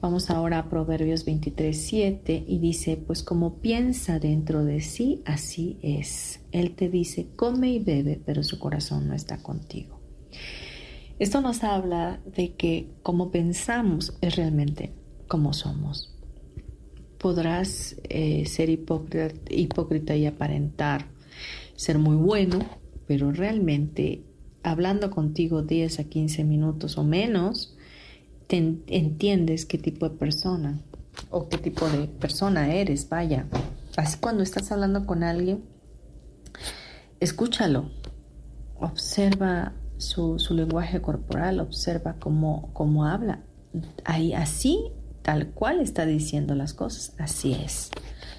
Vamos 0.00 0.30
ahora 0.30 0.60
a 0.60 0.70
Proverbios 0.70 1.26
23:7 1.26 2.44
y 2.46 2.58
dice, 2.60 2.96
pues 2.96 3.24
como 3.24 3.54
piensa 3.54 4.20
dentro 4.20 4.64
de 4.64 4.82
sí, 4.82 5.20
así 5.24 5.80
es. 5.82 6.38
Él 6.52 6.76
te 6.76 6.90
dice, 6.90 7.26
come 7.34 7.72
y 7.72 7.80
bebe, 7.80 8.20
pero 8.24 8.44
su 8.44 8.60
corazón 8.60 9.08
no 9.08 9.14
está 9.14 9.42
contigo. 9.42 9.98
Esto 11.18 11.40
nos 11.40 11.64
habla 11.64 12.20
de 12.26 12.54
que 12.54 12.90
como 13.02 13.30
pensamos 13.30 14.18
es 14.20 14.36
realmente 14.36 14.92
como 15.28 15.54
somos. 15.54 16.14
Podrás 17.18 17.96
eh, 18.04 18.44
ser 18.44 18.68
hipócrita, 18.68 19.34
hipócrita 19.48 20.14
y 20.14 20.26
aparentar 20.26 21.06
ser 21.74 21.98
muy 21.98 22.16
bueno, 22.16 22.58
pero 23.06 23.32
realmente 23.32 24.24
hablando 24.62 25.10
contigo 25.10 25.62
10 25.62 26.00
a 26.00 26.04
15 26.04 26.44
minutos 26.44 26.98
o 26.98 27.04
menos, 27.04 27.76
te 28.46 28.58
entiendes 28.58 29.64
qué 29.64 29.78
tipo 29.78 30.08
de 30.08 30.16
persona 30.16 30.80
o 31.30 31.48
qué 31.48 31.56
tipo 31.56 31.88
de 31.88 32.08
persona 32.08 32.74
eres, 32.74 33.08
vaya. 33.08 33.46
Así 33.96 34.18
cuando 34.18 34.42
estás 34.42 34.70
hablando 34.70 35.06
con 35.06 35.22
alguien, 35.22 35.64
escúchalo, 37.20 37.88
observa 38.78 39.72
su, 39.98 40.38
lenguaje 40.50 41.00
corporal, 41.00 41.60
observa 41.60 42.16
cómo, 42.18 42.70
cómo 42.72 43.06
habla. 43.06 43.40
Ahí, 44.04 44.32
así, 44.32 44.92
tal 45.22 45.48
cual 45.48 45.80
está 45.80 46.06
diciendo 46.06 46.54
las 46.54 46.74
cosas, 46.74 47.14
así 47.18 47.52
es. 47.52 47.90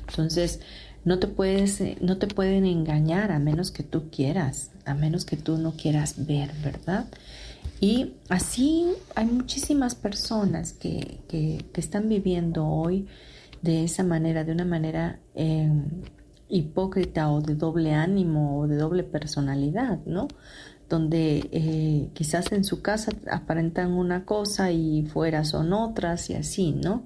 Entonces, 0.07 0.61
no 1.05 1.19
te, 1.19 1.27
puedes, 1.27 1.81
no 2.01 2.17
te 2.17 2.27
pueden 2.27 2.65
engañar 2.65 3.31
a 3.31 3.39
menos 3.39 3.71
que 3.71 3.83
tú 3.83 4.09
quieras, 4.09 4.71
a 4.85 4.93
menos 4.93 5.25
que 5.25 5.37
tú 5.37 5.57
no 5.57 5.73
quieras 5.73 6.25
ver, 6.25 6.51
¿verdad? 6.63 7.05
Y 7.79 8.13
así 8.29 8.87
hay 9.15 9.25
muchísimas 9.25 9.95
personas 9.95 10.73
que, 10.73 11.19
que, 11.27 11.63
están 11.75 12.09
viviendo 12.09 12.65
hoy 12.65 13.07
de 13.61 13.83
esa 13.83 14.03
manera, 14.03 14.43
de 14.43 14.51
una 14.51 14.65
manera 14.65 15.19
em, 15.35 15.85
hipócrita 16.49 17.29
o 17.31 17.41
de 17.41 17.55
doble 17.55 17.93
ánimo 17.93 18.59
o 18.59 18.67
de 18.67 18.77
doble 18.77 19.03
personalidad, 19.03 19.99
¿no? 20.05 20.27
Donde 20.89 21.49
eh, 21.51 22.09
quizás 22.13 22.51
en 22.51 22.63
su 22.63 22.81
casa 22.81 23.11
aparentan 23.29 23.91
una 23.91 24.25
cosa 24.25 24.71
y 24.71 25.03
fuera 25.03 25.43
son 25.43 25.73
otras 25.73 26.29
y 26.29 26.35
así, 26.35 26.71
¿no? 26.71 27.05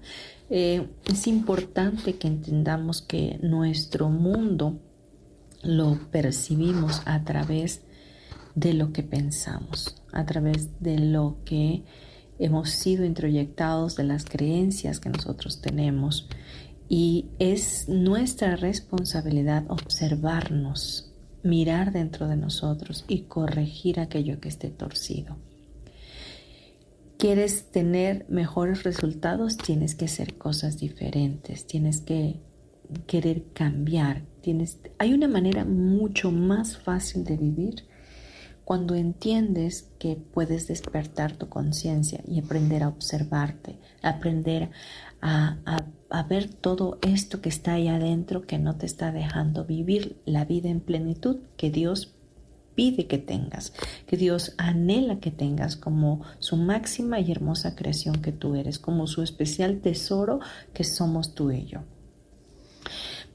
Eh, 0.49 0.87
es 1.05 1.27
importante 1.27 2.17
que 2.17 2.27
entendamos 2.27 3.01
que 3.01 3.39
nuestro 3.41 4.09
mundo 4.09 4.79
lo 5.63 5.97
percibimos 6.11 7.01
a 7.05 7.23
través 7.23 7.81
de 8.55 8.73
lo 8.73 8.91
que 8.91 9.03
pensamos, 9.03 9.95
a 10.11 10.25
través 10.25 10.81
de 10.81 10.99
lo 10.99 11.37
que 11.45 11.83
hemos 12.37 12.71
sido 12.71 13.05
introyectados, 13.05 13.95
de 13.95 14.03
las 14.03 14.25
creencias 14.25 14.99
que 14.99 15.09
nosotros 15.09 15.61
tenemos. 15.61 16.27
Y 16.89 17.27
es 17.39 17.87
nuestra 17.87 18.57
responsabilidad 18.57 19.63
observarnos 19.69 21.10
mirar 21.43 21.91
dentro 21.91 22.27
de 22.27 22.37
nosotros 22.37 23.05
y 23.07 23.21
corregir 23.23 23.99
aquello 23.99 24.39
que 24.39 24.49
esté 24.49 24.69
torcido. 24.69 25.37
¿Quieres 27.17 27.71
tener 27.71 28.25
mejores 28.29 28.83
resultados? 28.83 29.57
Tienes 29.57 29.93
que 29.95 30.05
hacer 30.05 30.37
cosas 30.37 30.79
diferentes, 30.79 31.67
tienes 31.67 32.01
que 32.01 32.39
querer 33.07 33.43
cambiar. 33.53 34.23
Tienes, 34.41 34.79
hay 34.97 35.13
una 35.13 35.27
manera 35.27 35.63
mucho 35.65 36.31
más 36.31 36.77
fácil 36.77 37.23
de 37.23 37.37
vivir 37.37 37.85
cuando 38.65 38.95
entiendes 38.95 39.89
que 39.99 40.15
puedes 40.15 40.67
despertar 40.67 41.33
tu 41.33 41.49
conciencia 41.49 42.21
y 42.27 42.39
aprender 42.39 42.83
a 42.83 42.87
observarte, 42.87 43.77
aprender 44.01 44.71
a, 45.21 45.57
a, 45.65 45.77
ver 46.27 46.47
todo 46.49 46.99
esto 47.01 47.41
que 47.41 47.49
está 47.49 47.73
ahí 47.73 47.87
adentro 47.87 48.41
que 48.41 48.59
no 48.59 48.75
te 48.75 48.85
está 48.85 49.11
dejando 49.11 49.65
vivir 49.65 50.21
la 50.25 50.45
vida 50.45 50.69
en 50.69 50.79
plenitud 50.79 51.37
que 51.57 51.71
Dios 51.71 52.13
pide 52.75 53.07
que 53.07 53.17
tengas, 53.17 53.73
que 54.07 54.17
Dios 54.17 54.53
anhela 54.57 55.19
que 55.19 55.31
tengas 55.31 55.75
como 55.75 56.21
su 56.39 56.57
máxima 56.57 57.19
y 57.19 57.31
hermosa 57.31 57.75
creación 57.75 58.21
que 58.21 58.31
tú 58.31 58.55
eres, 58.55 58.79
como 58.79 59.07
su 59.07 59.21
especial 59.21 59.81
tesoro 59.81 60.39
que 60.73 60.83
somos 60.83 61.33
tú 61.33 61.51
y 61.51 61.65
yo. 61.65 61.81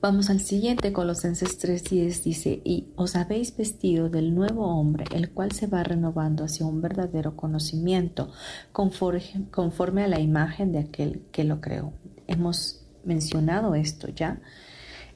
Vamos 0.02 0.28
al 0.28 0.40
siguiente, 0.40 0.92
Colosenses 0.92 1.58
3:10 1.58 2.22
dice, 2.22 2.60
y 2.64 2.88
os 2.96 3.16
habéis 3.16 3.56
vestido 3.56 4.10
del 4.10 4.34
nuevo 4.34 4.66
hombre, 4.66 5.06
el 5.14 5.30
cual 5.30 5.52
se 5.52 5.66
va 5.66 5.82
renovando 5.82 6.44
hacia 6.44 6.66
un 6.66 6.82
verdadero 6.82 7.34
conocimiento, 7.34 8.30
conforme, 8.72 10.04
a 10.04 10.08
la 10.08 10.20
imagen 10.20 10.72
de 10.72 10.80
aquel 10.80 11.22
que 11.32 11.44
lo 11.44 11.60
creó. 11.60 11.92
Hemos 12.26 12.84
mencionado 13.04 13.74
esto 13.74 14.08
ya, 14.08 14.40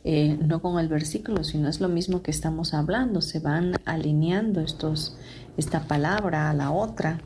eh, 0.03 0.39
no 0.41 0.63
con 0.63 0.81
el 0.81 0.89
versículo, 0.89 1.45
sino 1.45 1.69
es 1.69 1.81
lo 1.81 1.89
mismo 1.89 2.23
que 2.23 2.31
estamos 2.31 2.73
hablando, 2.73 3.21
se 3.21 3.39
van 3.39 3.75
alineando 3.85 4.63
estos, 4.63 5.17
esta 5.59 5.87
palabra 5.87 6.49
a 6.49 6.55
la 6.55 6.71
otra. 6.71 7.21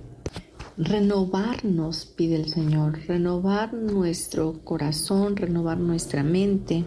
Renovarnos, 0.76 2.04
pide 2.04 2.34
el 2.34 2.48
Señor, 2.48 2.98
renovar 3.06 3.72
nuestro 3.72 4.64
corazón, 4.64 5.36
renovar 5.36 5.78
nuestra 5.78 6.24
mente 6.24 6.84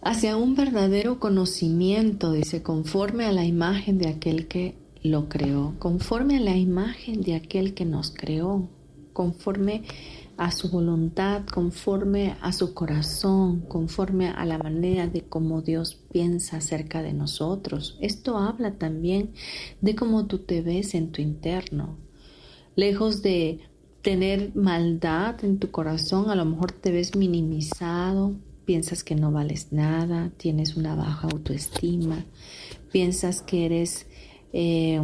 hacia 0.00 0.36
un 0.36 0.54
verdadero 0.54 1.18
conocimiento, 1.18 2.30
dice, 2.30 2.62
conforme 2.62 3.24
a 3.24 3.32
la 3.32 3.44
imagen 3.44 3.98
de 3.98 4.10
aquel 4.10 4.46
que 4.46 4.76
lo 5.02 5.28
creó, 5.28 5.74
conforme 5.80 6.36
a 6.36 6.40
la 6.40 6.56
imagen 6.56 7.20
de 7.22 7.34
aquel 7.34 7.74
que 7.74 7.84
nos 7.84 8.12
creó, 8.12 8.68
conforme 9.12 9.82
a 10.36 10.52
su 10.52 10.70
voluntad, 10.70 11.44
conforme 11.52 12.36
a 12.40 12.52
su 12.52 12.74
corazón, 12.74 13.62
conforme 13.62 14.28
a 14.28 14.44
la 14.44 14.58
manera 14.58 15.08
de 15.08 15.22
cómo 15.22 15.62
Dios 15.62 15.98
piensa 16.12 16.58
acerca 16.58 17.02
de 17.02 17.12
nosotros. 17.12 17.98
Esto 18.00 18.38
habla 18.38 18.78
también 18.78 19.32
de 19.80 19.96
cómo 19.96 20.26
tú 20.26 20.38
te 20.38 20.62
ves 20.62 20.94
en 20.94 21.10
tu 21.10 21.20
interno. 21.22 22.09
Lejos 22.76 23.22
de 23.22 23.60
tener 24.02 24.54
maldad 24.54 25.44
en 25.44 25.58
tu 25.58 25.70
corazón, 25.70 26.30
a 26.30 26.34
lo 26.34 26.44
mejor 26.44 26.72
te 26.72 26.90
ves 26.90 27.16
minimizado, 27.16 28.34
piensas 28.64 29.04
que 29.04 29.14
no 29.14 29.32
vales 29.32 29.72
nada, 29.72 30.32
tienes 30.36 30.76
una 30.76 30.94
baja 30.94 31.28
autoestima, 31.28 32.24
piensas 32.92 33.42
que 33.42 33.66
eres 33.66 34.06
eh, 34.52 35.00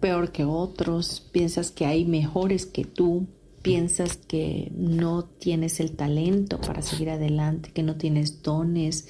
peor 0.00 0.30
que 0.30 0.44
otros, 0.44 1.26
piensas 1.32 1.70
que 1.70 1.86
hay 1.86 2.04
mejores 2.04 2.66
que 2.66 2.84
tú, 2.84 3.26
piensas 3.62 4.16
que 4.16 4.70
no 4.76 5.24
tienes 5.24 5.80
el 5.80 5.96
talento 5.96 6.60
para 6.60 6.82
seguir 6.82 7.10
adelante, 7.10 7.72
que 7.72 7.82
no 7.82 7.96
tienes 7.96 8.42
dones, 8.42 9.08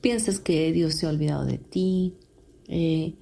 piensas 0.00 0.40
que 0.40 0.72
Dios 0.72 0.94
se 0.96 1.06
ha 1.06 1.10
olvidado 1.10 1.46
de 1.46 1.58
ti, 1.58 2.14
eh, 2.68 3.14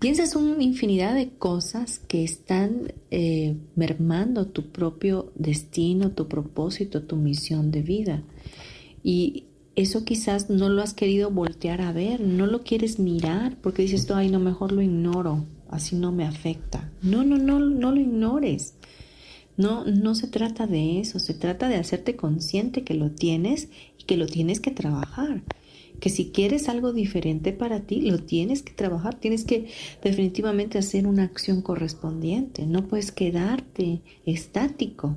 piensas 0.00 0.34
una 0.34 0.62
infinidad 0.62 1.14
de 1.14 1.28
cosas 1.28 2.00
que 2.00 2.24
están 2.24 2.94
eh, 3.10 3.54
mermando 3.76 4.46
tu 4.46 4.72
propio 4.72 5.30
destino, 5.36 6.12
tu 6.12 6.26
propósito, 6.26 7.02
tu 7.02 7.16
misión 7.16 7.70
de 7.70 7.82
vida. 7.82 8.22
Y 9.04 9.44
eso 9.76 10.04
quizás 10.04 10.48
no 10.48 10.70
lo 10.70 10.82
has 10.82 10.94
querido 10.94 11.30
voltear 11.30 11.82
a 11.82 11.92
ver, 11.92 12.22
no 12.22 12.46
lo 12.46 12.64
quieres 12.64 12.98
mirar 12.98 13.58
porque 13.60 13.82
dices, 13.82 14.10
ay, 14.10 14.30
no, 14.30 14.40
mejor 14.40 14.72
lo 14.72 14.80
ignoro, 14.80 15.44
así 15.68 15.96
no 15.96 16.12
me 16.12 16.24
afecta. 16.24 16.90
No, 17.02 17.22
no, 17.22 17.36
no, 17.36 17.60
no 17.60 17.92
lo 17.92 18.00
ignores. 18.00 18.74
No, 19.58 19.84
no 19.84 20.14
se 20.14 20.28
trata 20.28 20.66
de 20.66 21.00
eso, 21.00 21.18
se 21.18 21.34
trata 21.34 21.68
de 21.68 21.76
hacerte 21.76 22.16
consciente 22.16 22.84
que 22.84 22.94
lo 22.94 23.10
tienes 23.10 23.68
y 23.98 24.04
que 24.04 24.16
lo 24.16 24.26
tienes 24.26 24.60
que 24.60 24.70
trabajar 24.70 25.42
que 25.98 26.10
si 26.10 26.30
quieres 26.30 26.68
algo 26.68 26.92
diferente 26.92 27.52
para 27.52 27.80
ti, 27.80 28.00
lo 28.02 28.22
tienes 28.22 28.62
que 28.62 28.72
trabajar, 28.72 29.18
tienes 29.18 29.44
que 29.44 29.68
definitivamente 30.02 30.78
hacer 30.78 31.06
una 31.06 31.24
acción 31.24 31.62
correspondiente, 31.62 32.66
no 32.66 32.86
puedes 32.86 33.12
quedarte 33.12 34.02
estático 34.24 35.16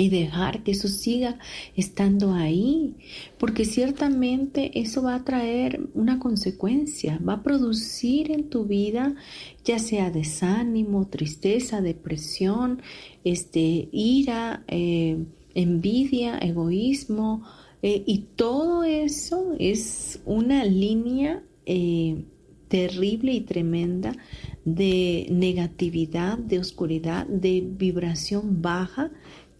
y 0.00 0.08
dejar 0.08 0.62
que 0.62 0.70
eso 0.70 0.88
siga 0.88 1.38
estando 1.76 2.32
ahí, 2.32 2.94
porque 3.36 3.66
ciertamente 3.66 4.80
eso 4.80 5.02
va 5.02 5.14
a 5.14 5.24
traer 5.24 5.90
una 5.92 6.18
consecuencia, 6.18 7.20
va 7.26 7.34
a 7.34 7.42
producir 7.42 8.32
en 8.32 8.48
tu 8.48 8.64
vida 8.64 9.14
ya 9.62 9.78
sea 9.78 10.10
desánimo, 10.10 11.06
tristeza, 11.08 11.82
depresión, 11.82 12.80
este, 13.24 13.90
ira, 13.92 14.64
eh, 14.68 15.18
envidia, 15.54 16.38
egoísmo, 16.38 17.42
eh, 17.82 18.02
y 18.06 18.26
todo 18.36 18.84
eso 18.84 19.54
es 19.58 20.20
una 20.24 20.64
línea 20.64 21.42
eh, 21.66 22.24
terrible 22.68 23.32
y 23.32 23.40
tremenda 23.40 24.16
de 24.64 25.26
negatividad, 25.30 26.38
de 26.38 26.58
oscuridad, 26.58 27.26
de 27.26 27.62
vibración 27.66 28.62
baja, 28.62 29.10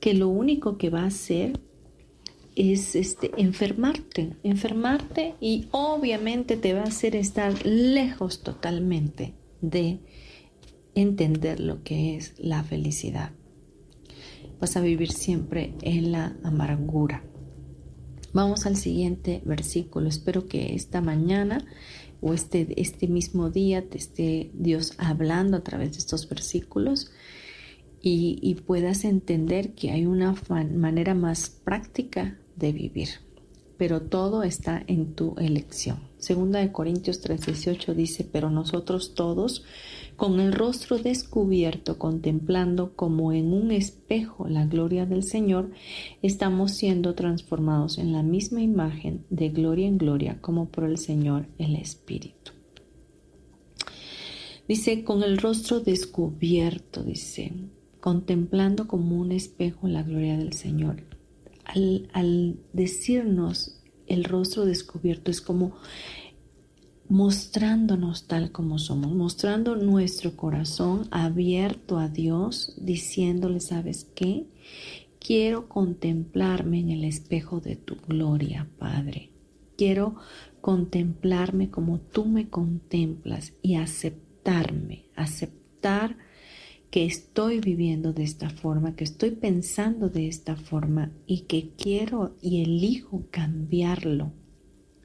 que 0.01 0.15
lo 0.15 0.29
único 0.29 0.79
que 0.79 0.91
va 0.91 1.03
a 1.03 1.07
hacer 1.07 1.61
es 2.57 2.95
este, 2.95 3.31
enfermarte, 3.37 4.37
enfermarte 4.43 5.35
y 5.41 5.67
obviamente 5.71 6.57
te 6.57 6.75
va 6.75 6.81
a 6.81 6.85
hacer 6.85 7.17
estar 7.17 7.65
lejos 7.65 8.43
totalmente 8.43 9.35
de 9.61 10.01
entender 10.95 11.61
lo 11.61 11.83
que 11.83 12.17
es 12.17 12.35
la 12.39 12.63
felicidad. 12.63 13.33
Vas 14.61 14.77
a 14.77 14.81
vivir 14.81 15.11
siempre 15.11 15.75
en 15.83 16.13
la 16.13 16.37
amargura. 16.43 17.25
Vamos 18.33 18.67
al 18.67 18.77
siguiente 18.77 19.43
versículo. 19.45 20.09
Espero 20.09 20.47
que 20.47 20.75
esta 20.75 21.01
mañana 21.01 21.65
o 22.21 22.35
este, 22.35 22.81
este 22.81 23.09
mismo 23.09 23.51
día 23.51 23.89
te 23.89 23.99
esté 23.99 24.51
Dios 24.55 24.95
hablando 24.99 25.57
a 25.57 25.65
través 25.65 25.93
de 25.93 25.99
estos 25.99 26.29
versículos 26.29 27.11
y, 28.01 28.39
y 28.43 28.55
puedas 28.57 29.05
entender 29.05 29.75
que 29.75 29.91
hay 29.91 30.07
una 30.07 30.35
manera 30.75 31.15
más 31.15 31.51
práctica 31.51 32.39
de 32.57 32.73
vivir. 32.73 33.09
Pero 33.77 34.03
todo 34.03 34.43
está 34.43 34.83
en 34.87 35.15
tu 35.15 35.35
elección. 35.39 36.10
Segunda 36.21 36.59
de 36.61 36.71
Corintios 36.71 37.23
3:18 37.23 37.95
dice, 37.95 38.29
pero 38.31 38.51
nosotros 38.51 39.15
todos 39.15 39.65
con 40.17 40.39
el 40.39 40.53
rostro 40.53 40.99
descubierto, 40.99 41.99
contemplando 41.99 42.95
como 42.95 43.33
en 43.33 43.55
un 43.55 43.71
espejo 43.71 44.47
la 44.47 44.67
gloria 44.67 45.07
del 45.07 45.23
Señor, 45.23 45.71
estamos 46.21 46.73
siendo 46.73 47.15
transformados 47.15 47.97
en 47.97 48.13
la 48.13 48.23
misma 48.23 48.61
imagen 48.61 49.25
de 49.31 49.49
gloria 49.49 49.89
en 49.89 49.97
gloria 49.97 50.39
como 50.43 50.69
por 50.69 50.85
el 50.85 50.99
Señor 50.99 51.47
el 51.57 51.75
Espíritu. 51.75 52.53
Dice, 54.69 55.03
con 55.05 55.23
el 55.23 55.39
rostro 55.39 55.81
descubierto, 55.81 57.03
dice, 57.03 57.53
contemplando 58.01 58.87
como 58.87 59.17
un 59.17 59.33
espejo 59.33 59.89
la 59.89 60.03
gloria 60.03 60.37
del 60.37 60.53
Señor. 60.53 61.03
Al, 61.65 62.11
al 62.13 62.57
decirnos 62.75 63.80
el 64.11 64.25
rostro 64.25 64.67
descubierto 64.67 65.31
es 65.31 65.41
como 65.41 65.73
mostrándonos 67.09 68.27
tal 68.27 68.53
como 68.53 68.79
somos, 68.79 69.13
mostrando 69.13 69.77
nuestro 69.77 70.37
corazón 70.37 71.09
abierto 71.11 71.99
a 71.99 72.09
Dios, 72.09 72.75
diciéndole, 72.77 73.61
¿sabes 73.61 74.07
qué? 74.15 74.47
Quiero 75.19 75.69
contemplarme 75.69 76.81
en 76.81 76.91
el 76.91 77.05
espejo 77.05 77.61
de 77.61 77.77
tu 77.77 77.97
gloria, 77.97 78.69
Padre. 78.79 79.31
Quiero 79.77 80.17
contemplarme 80.61 81.71
como 81.71 81.99
tú 81.99 82.27
me 82.27 82.49
contemplas 82.49 83.53
y 83.63 83.77
aceptarme, 83.77 85.07
aceptar 85.17 86.17
que 86.91 87.05
estoy 87.05 87.61
viviendo 87.61 88.13
de 88.13 88.25
esta 88.25 88.51
forma, 88.51 88.97
que 88.97 89.05
estoy 89.05 89.31
pensando 89.31 90.09
de 90.09 90.27
esta 90.27 90.57
forma 90.57 91.13
y 91.27 91.43
que 91.43 91.71
quiero 91.77 92.35
y 92.43 92.63
elijo 92.63 93.25
cambiarlo 93.31 94.33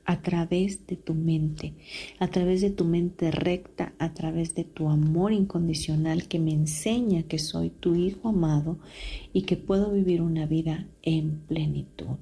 a 0.05 0.21
través 0.21 0.85
de 0.87 0.95
tu 0.95 1.13
mente, 1.13 1.73
a 2.19 2.27
través 2.27 2.61
de 2.61 2.69
tu 2.69 2.85
mente 2.85 3.31
recta, 3.31 3.93
a 3.97 4.13
través 4.13 4.53
de 4.55 4.63
tu 4.63 4.89
amor 4.89 5.33
incondicional 5.33 6.27
que 6.27 6.39
me 6.39 6.53
enseña 6.53 7.23
que 7.23 7.39
soy 7.39 7.69
tu 7.69 7.95
hijo 7.95 8.29
amado 8.29 8.77
y 9.33 9.43
que 9.43 9.57
puedo 9.57 9.91
vivir 9.91 10.21
una 10.21 10.45
vida 10.45 10.87
en 11.01 11.39
plenitud. 11.47 12.17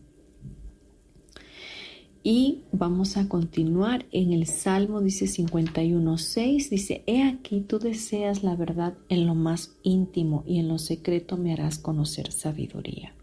Y 2.25 2.61
vamos 2.71 3.17
a 3.17 3.27
continuar 3.27 4.05
en 4.11 4.31
el 4.31 4.47
Salmo, 4.47 5.01
dice 5.01 5.25
51.6, 5.25 6.69
dice, 6.69 7.03
He 7.05 7.21
aquí 7.21 7.59
tú 7.59 7.79
deseas 7.79 8.43
la 8.43 8.55
verdad 8.55 8.93
en 9.09 9.27
lo 9.27 9.35
más 9.35 9.75
íntimo 9.83 10.45
y 10.47 10.59
en 10.59 10.69
lo 10.69 10.79
secreto 10.79 11.35
me 11.35 11.51
harás 11.51 11.79
conocer 11.79 12.31
sabiduría. 12.31 13.13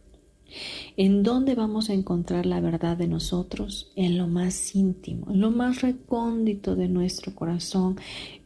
¿En 0.98 1.22
dónde 1.22 1.54
vamos 1.54 1.88
a 1.88 1.94
encontrar 1.94 2.44
la 2.44 2.60
verdad 2.60 2.98
de 2.98 3.08
nosotros? 3.08 3.90
En 3.96 4.18
lo 4.18 4.28
más 4.28 4.74
íntimo, 4.74 5.30
en 5.30 5.40
lo 5.40 5.50
más 5.50 5.80
recóndito 5.80 6.76
de 6.76 6.88
nuestro 6.88 7.34
corazón, 7.34 7.96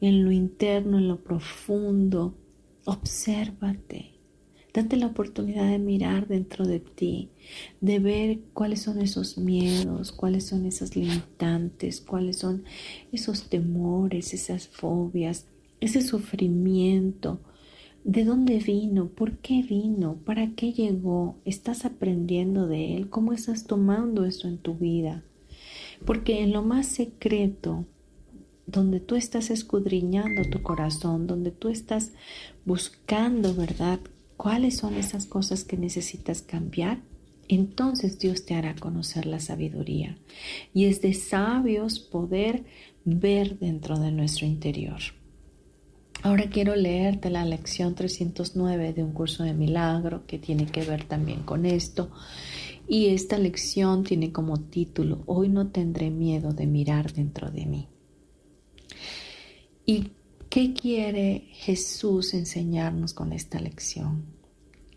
en 0.01 0.25
lo 0.25 0.31
interno, 0.31 0.99
en 0.99 1.09
lo 1.09 1.25
profundo. 1.25 2.35
Obsérvate. 2.85 4.13
Date 4.74 4.96
la 4.96 5.06
oportunidad 5.06 5.70
de 5.70 5.78
mirar 5.78 6.28
dentro 6.28 6.66
de 6.66 6.80
ti, 6.80 7.30
de 7.80 8.00
ver 8.00 8.40
cuáles 8.52 8.82
son 8.82 9.00
esos 9.00 9.38
miedos, 9.38 10.12
cuáles 10.12 10.46
son 10.46 10.66
esas 10.66 10.96
limitantes, 10.96 12.02
cuáles 12.02 12.38
son 12.38 12.64
esos 13.12 13.48
temores, 13.48 14.34
esas 14.34 14.68
fobias, 14.68 15.46
ese 15.80 16.02
sufrimiento 16.02 17.40
¿De 18.04 18.26
dónde 18.26 18.58
vino? 18.58 19.08
¿Por 19.08 19.38
qué 19.38 19.62
vino? 19.62 20.16
¿Para 20.26 20.50
qué 20.50 20.74
llegó? 20.74 21.38
¿Estás 21.46 21.87
aprendiendo 21.87 22.66
de 22.66 22.98
él? 22.98 23.08
¿Cómo 23.08 23.32
estás 23.32 23.64
tomando 23.64 24.26
eso 24.26 24.46
en 24.46 24.58
tu 24.58 24.74
vida? 24.74 25.24
Porque 26.04 26.42
en 26.42 26.52
lo 26.52 26.60
más 26.60 26.87
secreto, 26.87 27.87
donde 28.66 29.00
tú 29.00 29.16
estás 29.16 29.48
escudriñando 29.48 30.42
tu 30.50 30.62
corazón, 30.62 31.26
donde 31.26 31.50
tú 31.50 31.70
estás 31.70 32.12
buscando, 32.66 33.54
¿verdad? 33.54 34.00
¿Cuáles 34.37 34.77
son 34.79 34.94
esas 34.94 35.27
cosas 35.27 35.64
que 35.64 35.77
necesitas 35.77 36.42
cambiar? 36.42 37.01
Entonces 37.49 38.18
Dios 38.18 38.44
te 38.44 38.55
hará 38.55 38.75
conocer 38.75 39.27
la 39.27 39.40
sabiduría. 39.40 40.18
Y 40.73 40.87
es 40.87 41.03
de 41.03 41.14
sabios 41.14 41.99
poder 42.01 42.64
ver 43.05 43.59
dentro 43.59 43.99
de 43.99 44.11
nuestro 44.11 44.47
interior. 44.47 45.01
Ahora 46.23 46.49
quiero 46.49 46.75
leerte 46.75 47.29
la 47.29 47.44
lección 47.44 47.94
309 47.94 48.94
de 48.94 49.05
un 49.05 49.12
curso 49.12 49.42
de 49.42 49.53
milagro 49.53 50.27
que 50.27 50.38
tiene 50.38 50.66
que 50.66 50.83
ver 50.83 51.05
también 51.05 51.42
con 51.42 51.66
esto. 51.66 52.11
Y 52.88 53.09
esta 53.09 53.38
lección 53.38 54.05
tiene 54.05 54.33
como 54.33 54.59
título, 54.59 55.23
Hoy 55.27 55.49
no 55.49 55.68
tendré 55.68 56.11
miedo 56.11 56.53
de 56.53 56.66
mirar 56.66 57.12
dentro 57.12 57.51
de 57.51 57.66
mí. 57.66 57.88
¿Y 59.87 60.12
qué 60.55 60.73
quiere 60.73 61.49
Jesús 61.51 62.33
enseñarnos 62.33 63.12
con 63.12 63.33
esta 63.33 63.59
lección? 63.59 64.23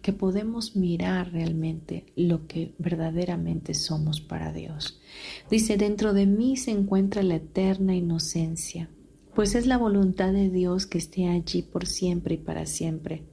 Que 0.03 0.13
podemos 0.13 0.75
mirar 0.75 1.31
realmente 1.31 2.05
lo 2.15 2.45
que 2.45 2.75
verdaderamente 2.77 3.73
somos 3.73 4.21
para 4.21 4.53
Dios. 4.53 5.01
Dice, 5.49 5.75
dentro 5.77 6.13
de 6.13 6.27
mí 6.27 6.57
se 6.57 6.69
encuentra 6.69 7.23
la 7.23 7.37
eterna 7.37 7.95
inocencia 7.95 8.87
pues 9.33 9.53
es 9.53 9.67
la 9.67 9.77
voluntad 9.77 10.31
de 10.33 10.49
Dios 10.49 10.87
que 10.87 10.97
esté 10.97 11.27
allí 11.27 11.61
por 11.61 11.85
siempre 11.85 12.35
y 12.35 12.37
para 12.39 12.65
siempre. 12.65 13.23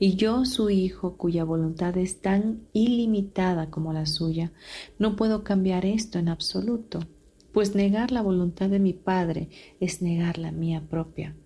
Y 0.00 0.16
yo, 0.16 0.44
su 0.44 0.70
Hijo, 0.70 1.16
cuya 1.16 1.44
voluntad 1.44 1.96
es 1.98 2.20
tan 2.20 2.62
ilimitada 2.72 3.70
como 3.70 3.92
la 3.92 4.06
suya, 4.06 4.52
no 4.98 5.14
puedo 5.14 5.44
cambiar 5.44 5.86
esto 5.86 6.18
en 6.18 6.28
absoluto, 6.28 6.98
pues 7.52 7.76
negar 7.76 8.10
la 8.10 8.22
voluntad 8.22 8.70
de 8.70 8.80
mi 8.80 8.92
Padre 8.92 9.48
es 9.78 10.02
negar 10.02 10.38
la 10.38 10.50
mía 10.50 10.82
propia. 10.90 11.36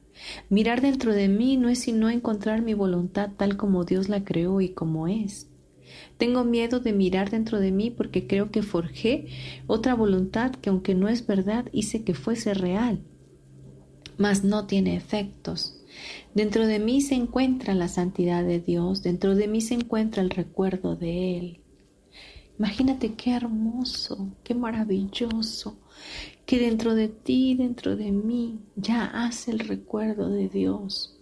Mirar 0.49 0.81
dentro 0.81 1.15
de 1.15 1.29
mí 1.29 1.57
no 1.57 1.69
es 1.69 1.81
sino 1.81 2.11
encontrar 2.11 2.63
mi 2.63 2.75
voluntad 2.75 3.31
tal 3.37 3.57
como 3.57 3.85
Dios 3.85 4.09
la 4.09 4.25
creó 4.25 4.61
y 4.61 4.71
como 4.71 5.09
es. 5.09 5.49
Tengo 6.19 6.45
miedo 6.45 6.81
de 6.81 6.93
mirar 6.93 7.31
dentro 7.31 7.61
de 7.61 7.73
mí 7.73 7.91
porque 7.91 8.27
creo 8.27 8.51
que 8.51 8.63
forjé 8.63 9.27
otra 9.67 9.95
voluntad 9.95 10.53
que 10.53 10.71
aunque 10.71 10.95
no 10.95 11.09
es 11.09 11.27
verdad 11.27 11.67
hice 11.73 12.05
que 12.05 12.15
fuese 12.15 12.55
real, 12.55 13.01
mas 14.19 14.45
no 14.45 14.67
tiene 14.67 14.97
efectos. 14.97 15.77
Dentro 16.35 16.67
de 16.67 16.79
mí 16.79 17.01
se 17.01 17.15
encuentra 17.15 17.75
la 17.75 17.89
santidad 17.89 18.45
de 18.45 18.61
Dios, 18.61 19.03
dentro 19.03 19.35
de 19.35 19.49
mí 19.49 19.61
se 19.61 19.75
encuentra 19.75 20.23
el 20.23 20.31
recuerdo 20.31 20.95
de 20.95 21.39
Él. 21.39 21.61
Imagínate 22.59 23.15
qué 23.15 23.33
hermoso, 23.33 24.29
qué 24.45 24.55
maravilloso, 24.55 25.79
que 26.51 26.59
dentro 26.59 26.97
de 26.97 27.07
ti, 27.07 27.55
dentro 27.55 27.95
de 27.95 28.11
mí, 28.11 28.59
ya 28.75 29.05
hace 29.05 29.53
el 29.53 29.61
recuerdo 29.61 30.29
de 30.31 30.49
Dios. 30.49 31.17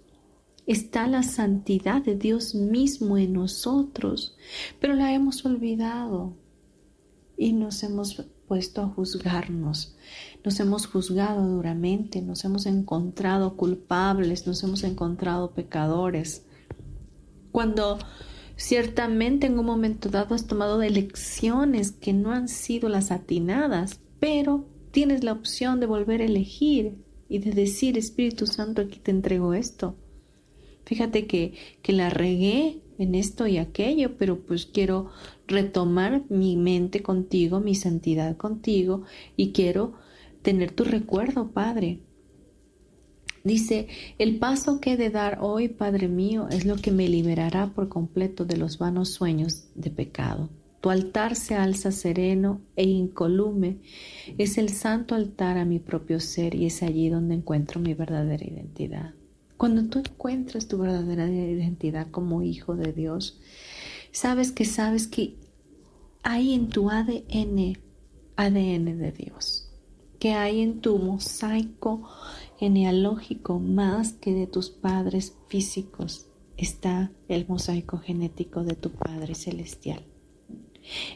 Está 0.66 1.06
la 1.06 1.22
santidad 1.22 2.00
de 2.00 2.16
Dios 2.16 2.54
mismo 2.54 3.18
en 3.18 3.34
nosotros, 3.34 4.38
pero 4.80 4.94
la 4.94 5.12
hemos 5.12 5.44
olvidado 5.44 6.32
y 7.36 7.52
nos 7.52 7.82
hemos 7.82 8.24
puesto 8.46 8.80
a 8.80 8.86
juzgarnos. 8.86 9.98
Nos 10.42 10.60
hemos 10.60 10.86
juzgado 10.86 11.46
duramente, 11.46 12.22
nos 12.22 12.42
hemos 12.46 12.64
encontrado 12.64 13.54
culpables, 13.54 14.46
nos 14.46 14.62
hemos 14.62 14.82
encontrado 14.82 15.50
pecadores. 15.50 16.46
Cuando 17.52 17.98
ciertamente 18.56 19.48
en 19.48 19.58
un 19.58 19.66
momento 19.66 20.08
dado 20.08 20.34
has 20.34 20.46
tomado 20.46 20.80
elecciones 20.80 21.92
que 21.92 22.14
no 22.14 22.32
han 22.32 22.48
sido 22.48 22.88
las 22.88 23.10
atinadas, 23.10 24.00
pero 24.20 24.77
tienes 24.90 25.24
la 25.24 25.32
opción 25.32 25.80
de 25.80 25.86
volver 25.86 26.20
a 26.20 26.26
elegir 26.26 26.96
y 27.28 27.38
de 27.38 27.52
decir, 27.52 27.98
Espíritu 27.98 28.46
Santo, 28.46 28.82
aquí 28.82 28.98
te 28.98 29.10
entrego 29.10 29.54
esto. 29.54 29.96
Fíjate 30.84 31.26
que, 31.26 31.54
que 31.82 31.92
la 31.92 32.10
regué 32.10 32.82
en 32.98 33.14
esto 33.14 33.46
y 33.46 33.58
aquello, 33.58 34.16
pero 34.16 34.40
pues 34.40 34.66
quiero 34.66 35.10
retomar 35.46 36.24
mi 36.30 36.56
mente 36.56 37.02
contigo, 37.02 37.60
mi 37.60 37.74
santidad 37.74 38.36
contigo 38.36 39.02
y 39.36 39.52
quiero 39.52 39.94
tener 40.42 40.72
tu 40.72 40.84
recuerdo, 40.84 41.52
Padre. 41.52 42.00
Dice, 43.44 43.88
el 44.18 44.38
paso 44.38 44.80
que 44.80 44.92
he 44.92 44.96
de 44.96 45.10
dar 45.10 45.38
hoy, 45.40 45.68
Padre 45.68 46.08
mío, 46.08 46.48
es 46.50 46.64
lo 46.64 46.76
que 46.76 46.90
me 46.90 47.08
liberará 47.08 47.72
por 47.72 47.88
completo 47.88 48.44
de 48.44 48.56
los 48.56 48.78
vanos 48.78 49.10
sueños 49.10 49.68
de 49.74 49.90
pecado. 49.90 50.50
Tu 50.80 50.90
altar 50.90 51.34
se 51.34 51.54
alza 51.54 51.90
sereno 51.90 52.60
e 52.76 52.84
incolume. 52.84 53.78
Es 54.38 54.58
el 54.58 54.68
santo 54.68 55.14
altar 55.14 55.58
a 55.58 55.64
mi 55.64 55.80
propio 55.80 56.20
ser 56.20 56.54
y 56.54 56.66
es 56.66 56.82
allí 56.82 57.08
donde 57.08 57.34
encuentro 57.34 57.80
mi 57.80 57.94
verdadera 57.94 58.44
identidad. 58.44 59.14
Cuando 59.56 59.84
tú 59.84 59.98
encuentras 59.98 60.68
tu 60.68 60.78
verdadera 60.78 61.26
identidad 61.28 62.08
como 62.12 62.42
hijo 62.42 62.76
de 62.76 62.92
Dios, 62.92 63.40
sabes 64.12 64.52
que 64.52 64.64
sabes 64.64 65.08
que 65.08 65.34
hay 66.22 66.54
en 66.54 66.68
tu 66.68 66.90
ADN, 66.90 67.76
ADN 68.36 68.98
de 68.98 69.12
Dios, 69.12 69.68
que 70.20 70.34
hay 70.34 70.60
en 70.60 70.80
tu 70.80 70.98
mosaico 70.98 72.08
genealógico 72.58 73.58
más 73.58 74.12
que 74.12 74.32
de 74.32 74.46
tus 74.46 74.70
padres 74.70 75.34
físicos, 75.48 76.26
está 76.56 77.10
el 77.28 77.46
mosaico 77.48 77.98
genético 77.98 78.62
de 78.62 78.74
tu 78.74 78.90
Padre 78.90 79.34
Celestial. 79.34 80.04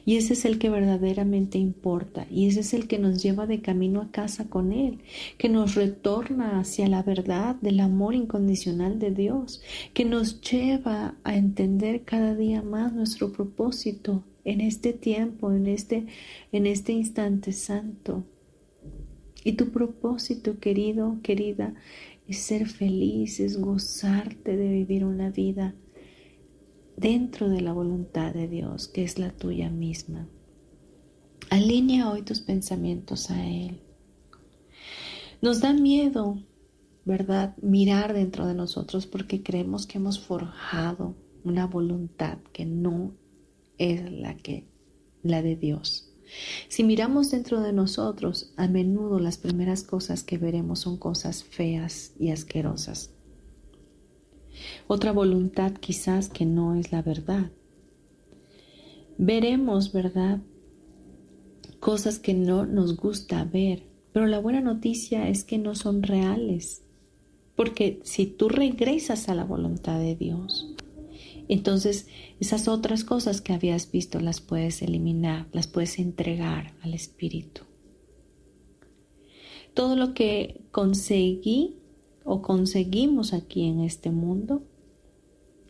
Y 0.04 0.16
ese 0.16 0.34
es 0.34 0.44
el 0.44 0.58
que 0.58 0.70
verdaderamente 0.70 1.58
importa 1.58 2.26
y 2.30 2.46
ese 2.46 2.60
es 2.60 2.74
el 2.74 2.86
que 2.86 2.98
nos 2.98 3.22
lleva 3.22 3.46
de 3.46 3.60
camino 3.60 4.00
a 4.00 4.10
casa 4.10 4.48
con 4.48 4.72
Él, 4.72 4.98
que 5.38 5.48
nos 5.48 5.74
retorna 5.74 6.60
hacia 6.60 6.88
la 6.88 7.02
verdad 7.02 7.56
del 7.56 7.80
amor 7.80 8.14
incondicional 8.14 8.98
de 8.98 9.10
Dios, 9.10 9.62
que 9.94 10.04
nos 10.04 10.40
lleva 10.40 11.14
a 11.24 11.36
entender 11.36 12.02
cada 12.02 12.34
día 12.34 12.62
más 12.62 12.92
nuestro 12.92 13.32
propósito 13.32 14.24
en 14.44 14.60
este 14.60 14.92
tiempo, 14.92 15.52
en 15.52 15.66
este, 15.66 16.06
en 16.50 16.66
este 16.66 16.92
instante 16.92 17.52
santo. 17.52 18.24
Y 19.44 19.52
tu 19.52 19.70
propósito, 19.70 20.58
querido, 20.60 21.18
querida, 21.22 21.74
es 22.28 22.38
ser 22.38 22.68
feliz, 22.68 23.40
es 23.40 23.60
gozarte 23.60 24.56
de 24.56 24.68
vivir 24.68 25.04
una 25.04 25.30
vida 25.30 25.74
dentro 26.96 27.48
de 27.48 27.60
la 27.60 27.72
voluntad 27.72 28.32
de 28.32 28.48
Dios, 28.48 28.88
que 28.88 29.02
es 29.04 29.18
la 29.18 29.30
tuya 29.30 29.70
misma. 29.70 30.28
Alinea 31.50 32.10
hoy 32.10 32.22
tus 32.22 32.40
pensamientos 32.40 33.30
a 33.30 33.46
Él. 33.46 33.80
Nos 35.40 35.60
da 35.60 35.72
miedo, 35.72 36.42
¿verdad? 37.04 37.56
Mirar 37.60 38.14
dentro 38.14 38.46
de 38.46 38.54
nosotros 38.54 39.06
porque 39.06 39.42
creemos 39.42 39.86
que 39.86 39.98
hemos 39.98 40.20
forjado 40.20 41.16
una 41.44 41.66
voluntad 41.66 42.38
que 42.52 42.64
no 42.64 43.14
es 43.78 44.10
la 44.10 44.36
que 44.36 44.68
la 45.22 45.42
de 45.42 45.56
Dios. 45.56 46.12
Si 46.68 46.84
miramos 46.84 47.30
dentro 47.30 47.60
de 47.60 47.72
nosotros, 47.72 48.54
a 48.56 48.68
menudo 48.68 49.18
las 49.18 49.36
primeras 49.36 49.82
cosas 49.82 50.22
que 50.22 50.38
veremos 50.38 50.80
son 50.80 50.96
cosas 50.96 51.44
feas 51.44 52.14
y 52.18 52.30
asquerosas. 52.30 53.10
Otra 54.86 55.12
voluntad 55.12 55.72
quizás 55.74 56.28
que 56.28 56.46
no 56.46 56.74
es 56.74 56.92
la 56.92 57.02
verdad. 57.02 57.50
Veremos, 59.18 59.92
¿verdad? 59.92 60.40
Cosas 61.80 62.18
que 62.18 62.34
no 62.34 62.66
nos 62.66 62.96
gusta 62.96 63.44
ver, 63.44 63.84
pero 64.12 64.26
la 64.26 64.38
buena 64.38 64.60
noticia 64.60 65.28
es 65.28 65.44
que 65.44 65.58
no 65.58 65.74
son 65.74 66.02
reales. 66.02 66.82
Porque 67.56 68.00
si 68.04 68.26
tú 68.26 68.48
regresas 68.48 69.28
a 69.28 69.34
la 69.34 69.44
voluntad 69.44 69.98
de 69.98 70.16
Dios, 70.16 70.74
entonces 71.48 72.06
esas 72.40 72.68
otras 72.68 73.04
cosas 73.04 73.40
que 73.40 73.52
habías 73.52 73.90
visto 73.90 74.20
las 74.20 74.40
puedes 74.40 74.80
eliminar, 74.82 75.48
las 75.52 75.66
puedes 75.66 75.98
entregar 75.98 76.74
al 76.82 76.94
Espíritu. 76.94 77.62
Todo 79.74 79.96
lo 79.96 80.14
que 80.14 80.62
conseguí 80.70 81.76
o 82.24 82.42
conseguimos 82.42 83.32
aquí 83.32 83.66
en 83.66 83.80
este 83.80 84.10
mundo, 84.10 84.62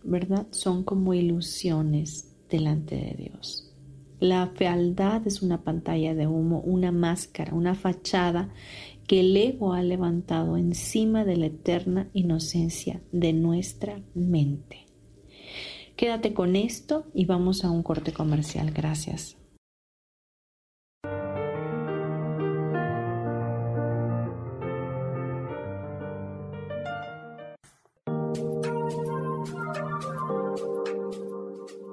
¿verdad? 0.05 0.47
Son 0.51 0.85
como 0.85 1.15
ilusiones 1.15 2.35
delante 2.49 2.97
de 2.97 3.15
Dios. 3.17 3.73
La 4.21 4.47
fealdad 4.55 5.27
es 5.27 5.43
una 5.43 5.65
pantalla 5.65 6.15
de 6.15 6.29
humo, 6.29 6.61
una 6.61 6.93
máscara, 6.93 7.55
una 7.55 7.75
fachada 7.75 8.51
que 9.09 9.21
el 9.21 9.37
ego 9.37 9.73
ha 9.73 9.83
levantado 9.83 10.57
encima 10.57 11.25
de 11.25 11.37
la 11.37 11.47
eterna 11.47 12.09
inocencia 12.13 13.03
de 13.11 13.33
nuestra 13.33 14.01
mente. 14.15 14.87
Quédate 15.97 16.35
con 16.35 16.57
esto 16.57 17.07
y 17.15 17.25
vamos 17.25 17.65
a 17.65 17.71
un 17.71 17.83
corte 17.83 18.13
comercial. 18.13 18.71
Gracias. 18.71 19.42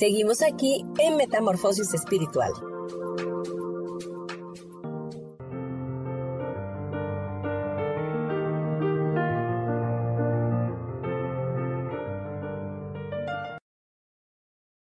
Seguimos 0.00 0.40
aquí 0.40 0.82
en 0.98 1.18
Metamorfosis 1.18 1.92
Espiritual. 1.92 2.50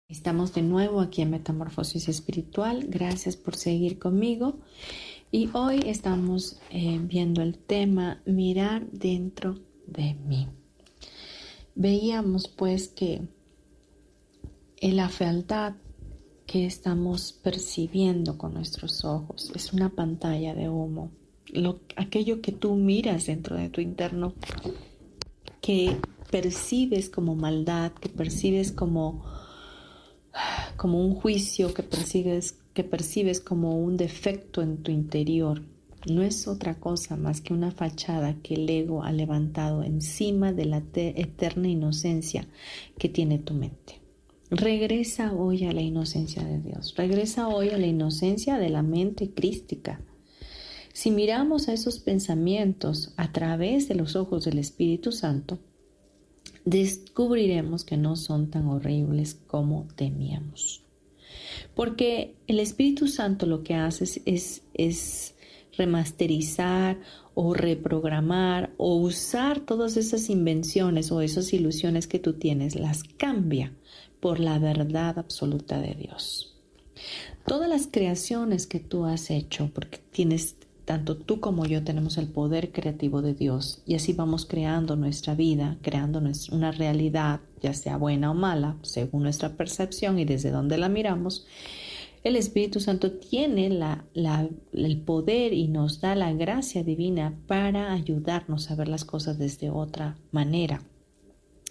Estamos 0.09 0.55
de 0.55 0.63
nuevo 0.63 1.01
aquí 1.01 1.23
en 1.23 1.31
Metamorfosis 1.31 2.09
Espiritual. 2.09 2.87
Gracias 2.87 3.37
por 3.37 3.57
seguir 3.57 3.99
conmigo. 3.99 4.61
Y 5.33 5.51
hoy 5.53 5.81
estamos 5.87 6.61
eh, 6.71 7.01
viendo 7.03 7.43
el 7.43 7.59
tema 7.59 8.23
mirar 8.25 8.89
dentro 8.93 9.59
de 9.85 10.15
mí. 10.15 10.47
Veíamos 11.75 12.47
pues 12.47 12.87
que 12.87 13.23
la 14.91 15.09
fealdad 15.09 15.75
que 16.47 16.67
estamos 16.67 17.33
percibiendo 17.33 18.37
con 18.37 18.55
nuestros 18.55 19.05
ojos 19.05 19.53
es 19.55 19.73
una 19.73 19.91
pantalla 19.91 20.55
de 20.55 20.69
humo. 20.69 21.13
Lo, 21.47 21.79
aquello 21.97 22.43
que 22.43 22.51
tú 22.51 22.75
miras 22.75 23.27
dentro 23.27 23.57
de 23.57 23.69
tu 23.69 23.81
interno, 23.81 24.35
que 25.61 25.97
percibes 26.31 27.09
como 27.09 27.37
maldad, 27.37 27.93
que 27.93 28.09
percibes 28.09 28.73
como 28.73 29.25
como 30.77 31.05
un 31.05 31.15
juicio 31.15 31.73
que 31.75 31.83
percibes, 31.83 32.59
que 32.75 32.85
percibes 32.85 33.41
como 33.41 33.79
un 33.79 33.97
defecto 33.97 34.63
en 34.63 34.83
tu 34.83 34.91
interior, 34.91 35.63
no 36.09 36.23
es 36.23 36.49
otra 36.49 36.75
cosa 36.75 37.17
más 37.17 37.41
que 37.41 37.53
una 37.53 37.71
fachada 37.71 38.35
que 38.43 38.55
el 38.55 38.69
ego 38.69 39.05
ha 39.05 39.13
levantado 39.13 39.85
encima 39.85 40.53
de 40.53 40.65
la 40.65 40.83
eterna 40.95 41.69
inocencia 41.69 42.49
que 42.99 43.09
tiene 43.09 43.39
tu 43.39 43.55
mente. 43.55 44.02
Regresa 44.55 45.33
hoy 45.33 45.65
a 45.65 45.73
la 45.73 45.81
inocencia 45.81 46.45
de 46.45 46.59
Dios, 46.59 46.95
regresa 46.95 47.49
hoy 47.49 47.71
a 47.71 47.79
la 47.79 47.87
inocencia 47.87 48.59
de 48.59 48.69
la 48.69 48.83
mente 48.83 49.31
crística. 49.31 50.03
Si 50.93 51.11
miramos 51.11 51.69
a 51.69 51.73
esos 51.73 52.01
pensamientos 52.01 53.15
a 53.17 53.33
través 53.33 53.89
de 53.89 53.95
los 53.95 54.15
ojos 54.15 54.45
del 54.45 54.59
Espíritu 54.59 55.11
Santo, 55.11 55.59
descubriremos 56.67 57.83
que 57.87 57.97
no 57.97 58.15
son 58.15 58.51
tan 58.51 58.69
horribles 58.69 59.41
como 59.47 59.89
temíamos. 59.97 60.85
Porque 61.75 62.37
el 62.47 62.61
Espíritu 62.61 63.09
Santo 63.09 63.47
lo 63.47 63.63
que 63.63 63.73
hace 63.73 64.05
es, 64.27 64.65
es, 64.75 65.35
remasterizar 65.79 67.01
o 67.33 67.55
reprogramar 67.55 68.75
o 68.77 68.97
usar 68.97 69.61
todas 69.61 69.97
esas 69.97 70.29
invenciones 70.29 71.11
o 71.11 71.23
esas 71.23 71.55
ilusiones 71.55 72.07
que 72.07 72.19
tú 72.19 72.35
tienes, 72.35 72.75
las 72.75 73.03
cambia 73.03 73.73
por 74.23 74.39
la 74.39 74.61
verdad 74.61 75.19
absoluta 75.19 75.81
de 75.81 75.97
Dios. 75.97 76.55
Todas 77.45 77.69
las 77.69 77.89
creaciones 77.91 78.69
que 78.69 78.79
tú 78.79 79.05
has 79.05 79.33
hecho, 79.33 79.69
porque 79.75 79.99
tienes 79.99 80.55
tanto 80.85 81.17
tú 81.17 81.41
como 81.41 81.67
yo 81.67 81.83
tenemos 81.83 82.19
el 82.19 82.29
poder 82.29 82.71
creativo 82.71 83.21
de 83.21 83.35
Dios 83.35 83.83
y 83.85 83.97
así 83.97 84.13
vamos 84.13 84.47
creando 84.47 84.95
nuestra 84.95 85.35
vida, 85.35 85.77
creando 85.83 86.23
una 86.53 86.71
realidad, 86.71 87.41
ya 87.61 87.75
sea 87.75 87.97
buena 87.97 88.31
o 88.31 88.35
mala, 88.35 88.77
según 88.83 89.25
nuestra 89.25 89.57
percepción 89.57 90.21
y 90.21 90.25
desde 90.25 90.53
donde 90.53 90.79
la 90.79 90.89
miramos. 90.89 91.45
El 92.23 92.37
Espíritu 92.37 92.79
Santo 92.79 93.11
tiene 93.11 93.77
el 94.73 95.01
poder 95.01 95.53
y 95.53 95.67
nos 95.67 96.01
da 96.01 96.15
la 96.15 96.33
gracia 96.33 96.85
divina 96.85 97.35
para 97.49 97.93
ayudarnos 97.93 98.71
a 98.71 98.77
ver 98.77 98.87
las 98.87 99.05
cosas 99.05 99.37
desde 99.37 99.69
otra 99.69 100.17
manera 100.31 100.81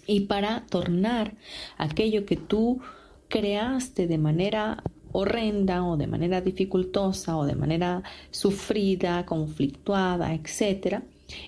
y 0.06 0.20
para 0.20 0.66
tornar 0.66 1.36
aquello 1.78 2.26
que 2.26 2.36
tú 2.36 2.80
creaste 3.28 4.06
de 4.06 4.18
manera 4.18 4.82
horrenda 5.12 5.84
o 5.84 5.96
de 5.96 6.06
manera 6.06 6.40
dificultosa 6.40 7.36
o 7.36 7.46
de 7.46 7.54
manera 7.54 8.02
sufrida, 8.30 9.24
conflictuada, 9.26 10.34
etc., 10.34 11.02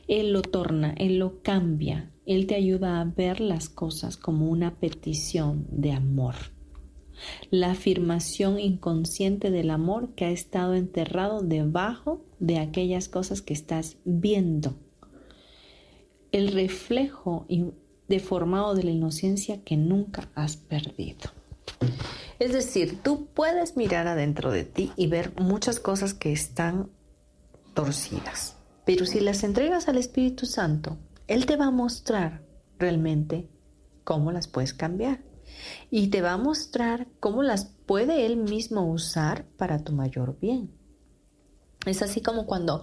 Él 0.07 0.33
lo 0.33 0.43
torna, 0.43 0.95
Él 0.97 1.19
lo 1.19 1.43
cambia, 1.43 2.11
Él 2.27 2.47
te 2.47 2.55
ayuda 2.55 3.01
a 3.01 3.05
ver 3.05 3.41
las 3.41 3.69
cosas 3.69 4.17
como 4.17 4.49
una 4.49 4.77
petición 4.77 5.67
de 5.71 5.93
amor. 5.93 6.35
La 7.51 7.71
afirmación 7.71 8.59
inconsciente 8.59 9.51
del 9.51 9.71
amor 9.71 10.15
que 10.15 10.25
ha 10.25 10.31
estado 10.31 10.75
enterrado 10.75 11.43
debajo 11.43 12.25
de 12.39 12.59
aquellas 12.59 13.09
cosas 13.09 13.41
que 13.41 13.55
estás 13.55 13.97
viendo. 14.05 14.75
El 16.33 16.49
reflejo 16.49 17.47
deformado 18.09 18.75
de 18.75 18.85
la 18.85 18.91
inocencia 18.91 19.63
que 19.63 19.77
nunca 19.77 20.29
has 20.35 20.57
perdido. 20.57 21.31
Es 22.39 22.53
decir, 22.53 23.01
tú 23.03 23.27
puedes 23.27 23.77
mirar 23.77 24.07
adentro 24.07 24.51
de 24.51 24.65
ti 24.65 24.93
y 24.97 25.07
ver 25.07 25.33
muchas 25.41 25.81
cosas 25.81 26.15
que 26.15 26.33
están 26.33 26.91
torcidas, 27.75 28.57
pero 28.85 29.07
si 29.07 29.21
las 29.21 29.45
entregas 29.45 29.89
al 29.89 29.99
Espíritu 29.99 30.47
Santo, 30.47 30.99
Él 31.27 31.47
te 31.47 31.57
va 31.57 31.67
a 31.67 31.71
mostrar 31.71 32.43
realmente 32.79 33.49
cómo 34.05 34.33
las 34.33 34.49
puedes 34.49 34.75
cambiar 34.75 35.21
y 35.91 36.09
te 36.09 36.23
va 36.23 36.33
a 36.33 36.39
mostrar 36.39 37.07
cómo 37.21 37.43
las 37.43 37.67
puede 37.87 38.27
Él 38.27 38.37
mismo 38.37 38.91
usar 38.91 39.47
para 39.57 39.83
tu 39.83 39.93
mayor 39.93 40.39
bien. 40.41 40.71
Es 41.87 42.03
así 42.03 42.21
como 42.21 42.47
cuando 42.47 42.83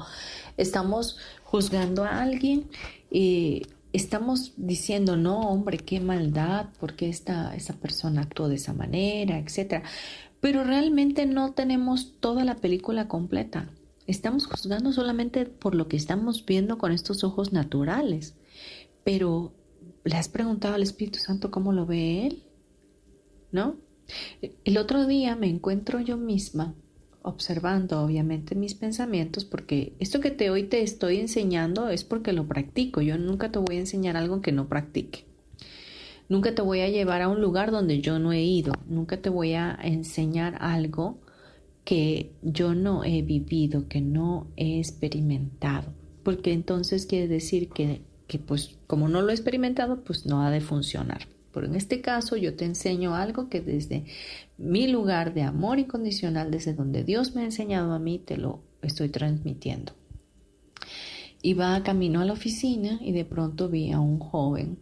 estamos 0.58 1.18
juzgando 1.44 2.04
a 2.04 2.22
alguien 2.22 2.70
y 3.10 3.64
estamos 3.94 4.54
diciendo, 4.58 5.18
no, 5.18 5.40
hombre, 5.42 5.78
qué 5.78 6.00
maldad, 6.00 6.68
porque 6.80 7.10
esta, 7.10 7.56
esa 7.56 7.74
persona 7.76 8.22
actuó 8.22 8.48
de 8.48 8.56
esa 8.56 8.74
manera, 8.74 9.38
etc. 9.38 9.84
Pero 10.40 10.64
realmente 10.64 11.26
no 11.26 11.54
tenemos 11.54 12.20
toda 12.20 12.44
la 12.44 12.56
película 12.56 13.08
completa. 13.08 13.70
Estamos 14.08 14.46
juzgando 14.46 14.92
solamente 14.92 15.46
por 15.46 15.76
lo 15.76 15.88
que 15.88 15.98
estamos 15.98 16.46
viendo 16.46 16.78
con 16.78 16.92
estos 16.92 17.24
ojos 17.24 17.54
naturales. 17.54 18.36
Pero, 19.04 19.54
¿le 20.04 20.16
has 20.16 20.30
preguntado 20.30 20.76
al 20.76 20.84
Espíritu 20.84 21.20
Santo 21.20 21.52
cómo 21.52 21.74
lo 21.74 21.86
ve 21.86 22.28
Él? 22.28 22.44
¿No? 23.52 23.76
El 24.66 24.78
otro 24.78 25.06
día 25.06 25.36
me 25.36 25.48
encuentro 25.48 26.00
yo 26.00 26.18
misma 26.18 26.76
observando 27.24 28.02
obviamente 28.02 28.56
mis 28.56 28.74
pensamientos, 28.74 29.46
porque 29.46 29.94
esto 30.00 30.20
que 30.20 30.32
te 30.32 30.50
hoy 30.50 30.64
te 30.64 30.82
estoy 30.82 31.18
enseñando 31.18 31.90
es 31.90 32.04
porque 32.04 32.34
lo 32.34 32.48
practico. 32.48 33.02
Yo 33.02 33.18
nunca 33.18 33.52
te 33.52 33.60
voy 33.60 33.76
a 33.78 33.80
enseñar 33.80 34.18
algo 34.18 34.42
que 34.42 34.52
no 34.52 34.68
practique. 34.68 35.26
Nunca 36.30 36.56
te 36.56 36.62
voy 36.62 36.80
a 36.80 36.90
llevar 36.90 37.22
a 37.22 37.28
un 37.28 37.42
lugar 37.42 37.72
donde 37.72 38.02
yo 38.02 38.18
no 38.18 38.32
he 38.32 38.42
ido. 38.42 38.74
Nunca 38.88 39.22
te 39.22 39.30
voy 39.30 39.54
a 39.54 39.78
enseñar 39.82 40.58
algo 40.62 41.20
que 41.84 42.32
yo 42.42 42.74
no 42.74 43.04
he 43.04 43.22
vivido, 43.22 43.88
que 43.88 44.02
no 44.02 44.48
he 44.56 44.80
experimentado. 44.80 45.94
Porque 46.24 46.54
entonces 46.54 47.06
quiere 47.06 47.28
decir 47.28 47.70
que, 47.70 48.02
que 48.28 48.40
pues 48.40 48.78
como 48.88 49.10
no 49.10 49.22
lo 49.22 49.30
he 49.30 49.34
experimentado, 49.34 50.04
pues 50.04 50.26
no 50.26 50.42
ha 50.42 50.52
de 50.52 50.62
funcionar. 50.62 51.28
Pero 51.54 51.66
en 51.66 51.76
este 51.76 52.02
caso 52.02 52.38
yo 52.38 52.56
te 52.56 52.66
enseño 52.66 53.16
algo 53.16 53.50
que 53.50 53.62
desde 53.62 54.06
mi 54.62 54.88
lugar 54.88 55.34
de 55.34 55.42
amor 55.42 55.80
incondicional, 55.80 56.52
desde 56.52 56.74
donde 56.74 57.04
Dios 57.04 57.36
me 57.36 57.42
ha 57.42 57.46
enseñado 57.46 57.94
a 57.94 58.00
mí, 58.00 58.20
te 58.20 58.38
lo 58.38 58.62
estoy 58.82 59.10
transmitiendo. 59.10 59.94
Iba 61.42 61.82
camino 61.84 62.22
a 62.22 62.26
la 62.26 62.34
oficina 62.34 63.00
y 63.02 63.12
de 63.12 63.26
pronto 63.26 63.70
vi 63.70 63.92
a 63.92 64.00
un 64.00 64.20
joven, 64.20 64.78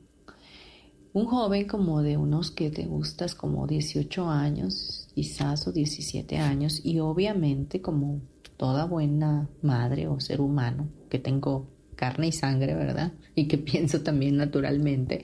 un 1.13 1.25
joven 1.25 1.67
como 1.67 2.01
de 2.01 2.17
unos 2.17 2.51
que 2.51 2.69
te 2.69 2.85
gustas 2.85 3.33
como 3.33 3.65
18 3.65 4.29
años, 4.29 5.07
quizás 5.15 5.65
o 5.67 5.71
17 5.71 6.37
años, 6.37 6.81
y 6.83 6.99
obviamente 6.99 7.81
como 7.81 8.21
toda 8.57 8.85
buena 8.85 9.49
madre 9.61 10.07
o 10.07 10.19
ser 10.19 10.41
humano 10.41 10.89
que 11.09 11.19
tengo 11.19 11.67
carne 11.95 12.27
y 12.27 12.31
sangre, 12.33 12.75
¿verdad? 12.75 13.13
Y 13.35 13.47
que 13.47 13.57
pienso 13.57 14.01
también 14.01 14.35
naturalmente 14.35 15.23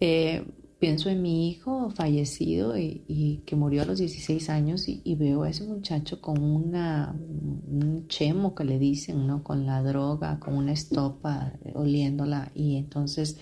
eh, 0.00 0.44
pienso 0.84 1.08
en 1.08 1.22
mi 1.22 1.48
hijo 1.48 1.88
fallecido 1.88 2.76
y, 2.76 3.40
que 3.46 3.56
murió 3.56 3.80
a 3.80 3.84
los 3.86 4.00
16 4.00 4.50
años 4.50 4.86
y, 4.86 5.14
veo 5.14 5.44
a 5.44 5.48
ese 5.48 5.64
muchacho 5.64 6.20
con 6.20 6.42
una, 6.42 7.16
un 7.16 8.06
chemo 8.08 8.54
que 8.54 8.64
le 8.64 8.78
dicen, 8.78 9.26
¿no? 9.26 9.42
Con 9.42 9.64
la 9.64 9.82
droga, 9.82 10.38
con 10.38 10.54
una 10.54 10.72
estopa, 10.72 11.54
oliéndola. 11.72 12.52
Y 12.54 12.76
entonces 12.76 13.38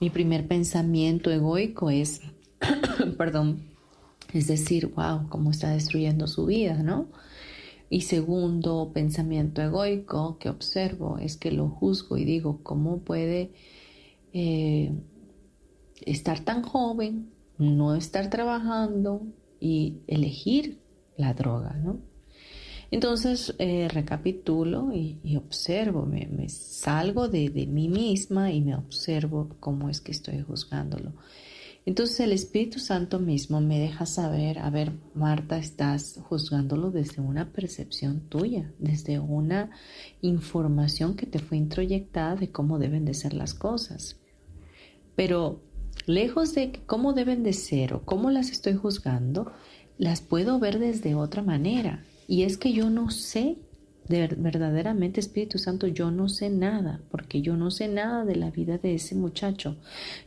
mi 0.00 0.10
primer 0.10 0.48
pensamiento 0.48 1.30
egoico 1.30 1.90
es, 1.90 2.22
perdón, 3.18 3.62
es 4.32 4.48
decir, 4.48 4.88
wow, 4.96 5.28
cómo 5.28 5.52
está 5.52 5.70
destruyendo 5.70 6.26
su 6.26 6.44
vida, 6.44 6.82
¿no? 6.82 7.06
Y 7.88 8.00
segundo 8.00 8.90
pensamiento 8.92 9.62
egoico 9.62 10.38
que 10.38 10.48
observo 10.48 11.18
es 11.18 11.36
que 11.36 11.52
lo 11.52 11.68
juzgo 11.68 12.16
y 12.16 12.24
digo, 12.24 12.58
¿cómo 12.64 12.98
puede 12.98 13.52
eh, 14.32 14.90
estar 16.06 16.40
tan 16.40 16.62
joven, 16.62 17.30
no 17.58 17.94
estar 17.94 18.30
trabajando 18.30 19.22
y 19.60 19.98
elegir 20.06 20.80
la 21.16 21.34
droga, 21.34 21.74
¿no? 21.74 21.98
Entonces 22.90 23.54
eh, 23.58 23.88
recapitulo 23.88 24.92
y, 24.92 25.36
observo, 25.36 26.06
me, 26.06 26.48
salgo 26.48 27.28
de, 27.28 27.48
de, 27.48 27.66
mí 27.66 27.88
misma 27.88 28.52
y 28.52 28.60
me 28.60 28.76
observo 28.76 29.56
cómo 29.58 29.88
es 29.88 30.00
que 30.00 30.12
estoy 30.12 30.42
juzgándolo. 30.42 31.12
Entonces 31.86 32.20
el 32.20 32.32
Espíritu 32.32 32.78
Santo 32.78 33.18
mismo 33.18 33.60
me 33.60 33.78
deja 33.78 34.06
saber, 34.06 34.58
a 34.58 34.70
ver, 34.70 34.92
Marta, 35.14 35.58
estás 35.58 36.18
juzgándolo 36.28 36.90
desde 36.90 37.20
una 37.20 37.52
percepción 37.52 38.20
tuya, 38.20 38.72
desde 38.78 39.18
una 39.18 39.70
información 40.22 41.14
que 41.14 41.26
te 41.26 41.40
fue 41.40 41.58
introyectada 41.58 42.36
de 42.36 42.50
cómo 42.50 42.78
deben 42.78 43.04
de 43.04 43.12
ser 43.12 43.34
las 43.34 43.52
cosas. 43.52 44.16
Pero 45.14 45.60
lejos 46.06 46.54
de 46.54 46.80
cómo 46.86 47.12
deben 47.12 47.42
de 47.42 47.52
ser 47.52 47.94
o 47.94 48.04
cómo 48.04 48.30
las 48.30 48.50
estoy 48.50 48.74
juzgando, 48.74 49.52
las 49.98 50.20
puedo 50.20 50.58
ver 50.58 50.78
desde 50.78 51.14
otra 51.14 51.42
manera. 51.42 52.04
Y 52.26 52.42
es 52.42 52.56
que 52.56 52.72
yo 52.72 52.90
no 52.90 53.10
sé 53.10 53.58
de 54.08 54.28
verdaderamente 54.36 55.20
Espíritu 55.20 55.58
Santo, 55.58 55.86
yo 55.86 56.10
no 56.10 56.28
sé 56.28 56.50
nada, 56.50 57.00
porque 57.10 57.40
yo 57.40 57.56
no 57.56 57.70
sé 57.70 57.88
nada 57.88 58.24
de 58.24 58.36
la 58.36 58.50
vida 58.50 58.78
de 58.78 58.94
ese 58.94 59.14
muchacho. 59.14 59.76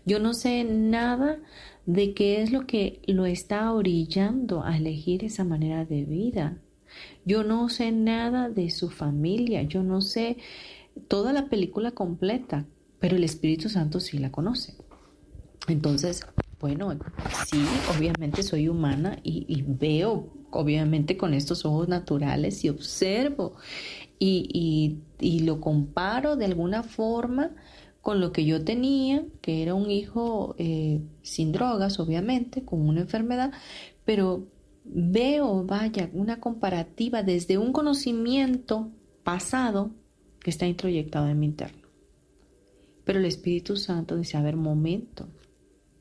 Yo 0.06 0.20
no 0.20 0.34
sé 0.34 0.64
nada 0.64 1.38
de 1.86 2.14
qué 2.14 2.42
es 2.42 2.52
lo 2.52 2.66
que 2.66 3.02
lo 3.06 3.26
está 3.26 3.72
orillando 3.72 4.64
a 4.64 4.78
elegir 4.78 5.24
esa 5.24 5.44
manera 5.44 5.86
de 5.86 6.06
vida. 6.06 6.58
Yo 7.26 7.44
no 7.44 7.70
sé 7.70 7.92
nada 7.92 8.50
de 8.50 8.72
su 8.72 8.90
familia, 8.90 9.62
yo 9.64 9.84
no 9.84 10.02
sé 10.02 10.38
toda 11.08 11.34
la 11.34 11.48
película 11.48 11.92
completa, 11.92 12.66
pero 13.00 13.16
el 13.16 13.24
Espíritu 13.24 13.70
Santo 13.70 14.00
sí 14.00 14.18
la 14.18 14.32
conoce. 14.32 14.76
Entonces, 15.68 16.26
bueno, 16.60 16.98
sí, 17.46 17.64
obviamente 17.96 18.42
soy 18.42 18.68
humana 18.68 19.20
y, 19.22 19.64
veo, 19.68 20.34
obviamente 20.50 21.18
con 21.18 21.34
estos 21.34 21.66
ojos 21.66 21.88
naturales 21.88 22.64
y 22.64 22.70
observo 22.70 23.54
y, 24.18 25.00
lo 25.44 25.62
comparo 25.62 26.36
de 26.36 26.46
alguna 26.46 26.84
forma 26.84 27.52
con 28.02 28.22
lo 28.22 28.32
que 28.32 28.46
yo 28.46 28.64
tenía, 28.64 29.26
que 29.42 29.62
era 29.62 29.76
un 29.76 29.92
hijo 29.92 30.56
eh, 30.58 31.02
sin 31.22 31.52
drogas, 31.52 32.00
obviamente, 32.00 32.64
con 32.64 32.88
una 32.88 33.02
enfermedad, 33.02 33.52
pero 34.06 34.48
veo, 34.86 35.66
vaya, 35.66 36.10
una 36.14 36.40
comparativa 36.40 37.22
desde 37.22 37.58
un 37.58 37.74
conocimiento 37.74 38.90
pasado 39.24 39.92
que 40.40 40.50
está 40.50 40.66
introyectado 40.66 41.28
en 41.28 41.40
mi 41.40 41.48
interno. 41.48 41.88
Pero 43.04 43.20
el 43.20 43.26
Espíritu 43.26 43.76
Santo 43.76 44.16
dice, 44.16 44.38
a 44.38 44.42
ver, 44.42 44.56
momento, 44.56 45.28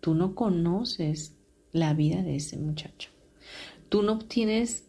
Tú 0.07 0.15
no 0.15 0.37
conoces 0.37 1.35
la 1.73 1.93
vida 1.93 2.23
de 2.23 2.37
ese 2.37 2.57
muchacho. 2.59 3.11
Tú 3.89 4.05
no 4.05 4.21
tienes 4.21 4.85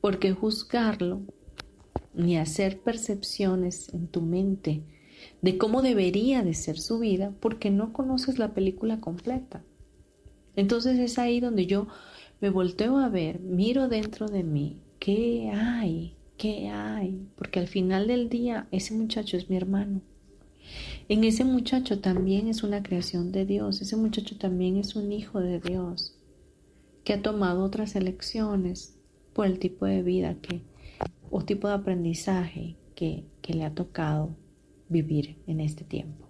por 0.00 0.20
qué 0.20 0.30
juzgarlo 0.30 1.22
ni 2.14 2.38
hacer 2.38 2.78
percepciones 2.78 3.92
en 3.92 4.06
tu 4.06 4.22
mente 4.22 4.84
de 5.42 5.58
cómo 5.58 5.82
debería 5.82 6.44
de 6.44 6.54
ser 6.54 6.78
su 6.78 7.00
vida 7.00 7.34
porque 7.40 7.72
no 7.72 7.92
conoces 7.92 8.38
la 8.38 8.54
película 8.54 9.00
completa. 9.00 9.64
Entonces 10.54 11.00
es 11.00 11.18
ahí 11.18 11.40
donde 11.40 11.66
yo 11.66 11.88
me 12.40 12.50
volteo 12.50 12.98
a 12.98 13.08
ver, 13.08 13.40
miro 13.40 13.88
dentro 13.88 14.28
de 14.28 14.44
mí, 14.44 14.76
¿qué 15.00 15.50
hay? 15.52 16.14
¿Qué 16.36 16.68
hay? 16.68 17.26
Porque 17.34 17.58
al 17.58 17.66
final 17.66 18.06
del 18.06 18.28
día 18.28 18.68
ese 18.70 18.94
muchacho 18.94 19.36
es 19.36 19.50
mi 19.50 19.56
hermano. 19.56 20.00
En 21.10 21.24
ese 21.24 21.42
muchacho 21.44 21.98
también 21.98 22.46
es 22.46 22.62
una 22.62 22.84
creación 22.84 23.32
de 23.32 23.44
Dios, 23.44 23.82
ese 23.82 23.96
muchacho 23.96 24.38
también 24.38 24.76
es 24.76 24.94
un 24.94 25.10
hijo 25.10 25.40
de 25.40 25.58
Dios, 25.58 26.16
que 27.02 27.14
ha 27.14 27.20
tomado 27.20 27.64
otras 27.64 27.96
elecciones 27.96 28.96
por 29.32 29.46
el 29.46 29.58
tipo 29.58 29.86
de 29.86 30.04
vida 30.04 30.36
que, 30.40 30.62
o 31.28 31.44
tipo 31.44 31.66
de 31.66 31.74
aprendizaje 31.74 32.76
que, 32.94 33.24
que 33.42 33.54
le 33.54 33.64
ha 33.64 33.74
tocado 33.74 34.36
vivir 34.88 35.36
en 35.48 35.58
este 35.58 35.82
tiempo. 35.82 36.28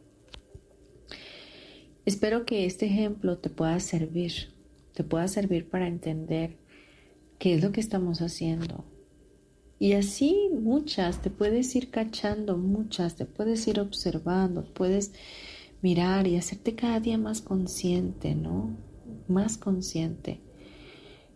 Espero 2.07 2.47
que 2.47 2.65
este 2.65 2.87
ejemplo 2.87 3.37
te 3.37 3.51
pueda 3.51 3.79
servir, 3.81 4.33
te 4.95 5.05
pueda 5.05 5.29
servir 5.29 5.69
para 5.69 5.89
entender 5.89 6.57
qué 7.39 7.53
es 7.53 7.63
lo 7.63 7.71
que 7.71 7.81
estamos 7.81 8.23
haciendo, 8.23 8.87
y 9.81 9.95
así 9.95 10.51
muchas, 10.53 11.23
te 11.23 11.31
puedes 11.31 11.75
ir 11.75 11.91
cachando 11.91 12.59
muchas, 12.59 13.17
te 13.17 13.25
puedes 13.25 13.67
ir 13.67 13.81
observando, 13.81 14.63
puedes 14.75 15.13
mirar 15.81 16.27
y 16.27 16.37
hacerte 16.37 16.75
cada 16.75 17.01
día 17.01 17.17
más 17.17 17.41
consciente, 17.41 18.35
¿no? 18.35 18.77
Más 19.27 19.57
consciente. 19.57 20.43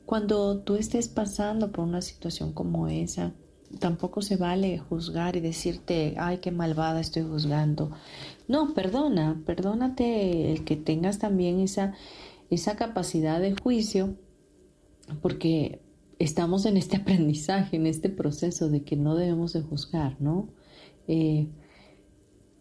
Cuando 0.05 0.59
tú 0.59 0.77
estés 0.77 1.09
pasando 1.09 1.73
por 1.73 1.87
una 1.87 2.03
situación 2.03 2.53
como 2.53 2.89
esa, 2.89 3.33
tampoco 3.79 4.21
se 4.21 4.37
vale 4.37 4.79
juzgar 4.79 5.37
y 5.37 5.41
decirte, 5.41 6.15
ay, 6.19 6.37
qué 6.39 6.51
malvada 6.51 7.01
estoy 7.01 7.23
juzgando. 7.23 7.93
No, 8.47 8.75
perdona, 8.75 9.43
perdónate 9.47 10.53
el 10.53 10.65
que 10.65 10.77
tengas 10.77 11.19
también 11.19 11.61
esa, 11.61 11.95
esa 12.51 12.77
capacidad 12.77 13.41
de 13.41 13.57
juicio, 13.57 14.19
porque 15.23 15.81
estamos 16.19 16.67
en 16.67 16.77
este 16.77 16.97
aprendizaje, 16.99 17.77
en 17.77 17.87
este 17.87 18.09
proceso 18.09 18.69
de 18.69 18.83
que 18.83 18.97
no 18.97 19.15
debemos 19.15 19.53
de 19.53 19.63
juzgar, 19.63 20.17
¿no? 20.21 20.49
Eh, 21.09 21.49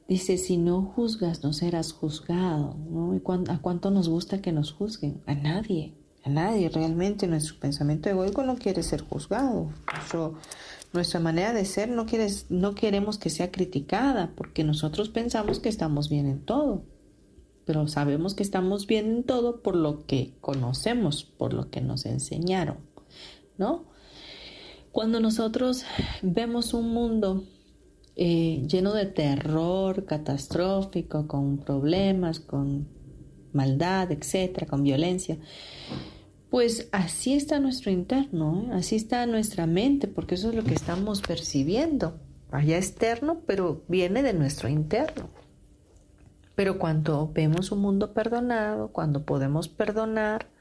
dice, 0.08 0.38
si 0.38 0.58
no 0.58 0.82
juzgas, 0.82 1.44
no 1.44 1.54
serás 1.54 1.92
juzgado, 1.94 2.76
¿no? 2.90 3.20
¿A 3.50 3.60
cuánto 3.60 3.92
nos 3.92 4.10
gusta 4.10 4.42
que 4.42 4.52
nos 4.52 4.72
juzguen? 4.72 5.22
A 5.26 5.36
nadie, 5.36 5.94
a 6.24 6.30
nadie. 6.30 6.70
Realmente 6.70 7.28
nuestro 7.28 7.60
pensamiento 7.60 8.10
egoico 8.10 8.44
no 8.44 8.56
quiere 8.58 8.84
ser 8.84 9.02
juzgado. 9.02 9.70
nuestra 10.92 11.20
manera 11.20 11.54
de 11.54 11.66
ser 11.66 11.90
no, 11.90 12.06
quiere, 12.06 12.28
no 12.50 12.76
queremos 12.76 13.18
que 13.18 13.30
sea 13.30 13.52
criticada 13.52 14.32
porque 14.36 14.64
nosotros 14.64 15.10
pensamos 15.10 15.60
que 15.60 15.70
estamos 15.70 16.10
bien 16.10 16.28
en 16.28 16.46
todo. 16.46 16.84
Pero 17.66 17.88
sabemos 17.88 18.36
que 18.36 18.44
estamos 18.44 18.88
bien 18.88 19.10
en 19.10 19.24
todo 19.24 19.62
por 19.62 19.78
lo 19.78 20.06
que 20.06 20.34
conocemos, 20.42 21.24
por 21.24 21.54
lo 21.54 21.70
que 21.70 21.80
nos 21.80 22.06
enseñaron. 22.06 22.93
¿No? 23.58 23.86
Cuando 24.92 25.20
nosotros 25.20 25.86
vemos 26.22 26.74
un 26.74 26.90
mundo 26.94 27.44
eh, 28.16 28.64
lleno 28.68 28.94
de 28.94 29.08
terror 29.08 30.06
catastrófico, 30.06 31.28
con 31.28 31.58
problemas, 31.58 32.40
con 32.40 32.88
maldad, 33.54 34.12
etcétera, 34.12 34.68
con 34.68 34.84
violencia, 34.84 35.40
pues 36.52 36.90
así 36.92 37.34
está 37.34 37.60
nuestro 37.60 37.90
interno, 37.90 38.68
¿eh? 38.68 38.74
así 38.74 38.96
está 38.96 39.26
nuestra 39.26 39.66
mente, 39.66 40.08
porque 40.08 40.36
eso 40.36 40.50
es 40.50 40.56
lo 40.56 40.64
que 40.64 40.76
estamos 40.76 41.22
percibiendo. 41.22 42.20
Allá 42.52 42.78
externo, 42.78 43.42
pero 43.48 43.82
viene 43.88 44.22
de 44.22 44.34
nuestro 44.34 44.70
interno. 44.70 45.30
Pero 46.54 46.78
cuando 46.78 47.32
vemos 47.34 47.72
un 47.72 47.80
mundo 47.80 48.14
perdonado, 48.14 48.90
cuando 48.90 49.26
podemos 49.26 49.68
perdonar, 49.68 50.53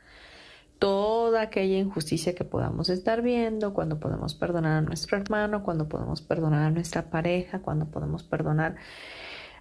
toda 0.83 1.43
aquella 1.43 1.78
injusticia 1.78 2.35
que 2.35 2.43
podamos 2.43 2.89
estar 2.89 3.22
viendo, 3.22 3.72
cuando 3.72 4.01
podemos 4.01 4.35
perdonar 4.35 4.78
a 4.78 4.80
nuestro 4.80 5.16
hermano, 5.16 5.62
cuando 5.62 5.89
podemos 5.89 6.22
perdonar 6.22 6.64
a 6.64 6.70
nuestra 6.70 7.05
pareja, 7.05 7.61
cuando 7.61 7.87
podemos 7.87 8.24
perdonar 8.24 8.74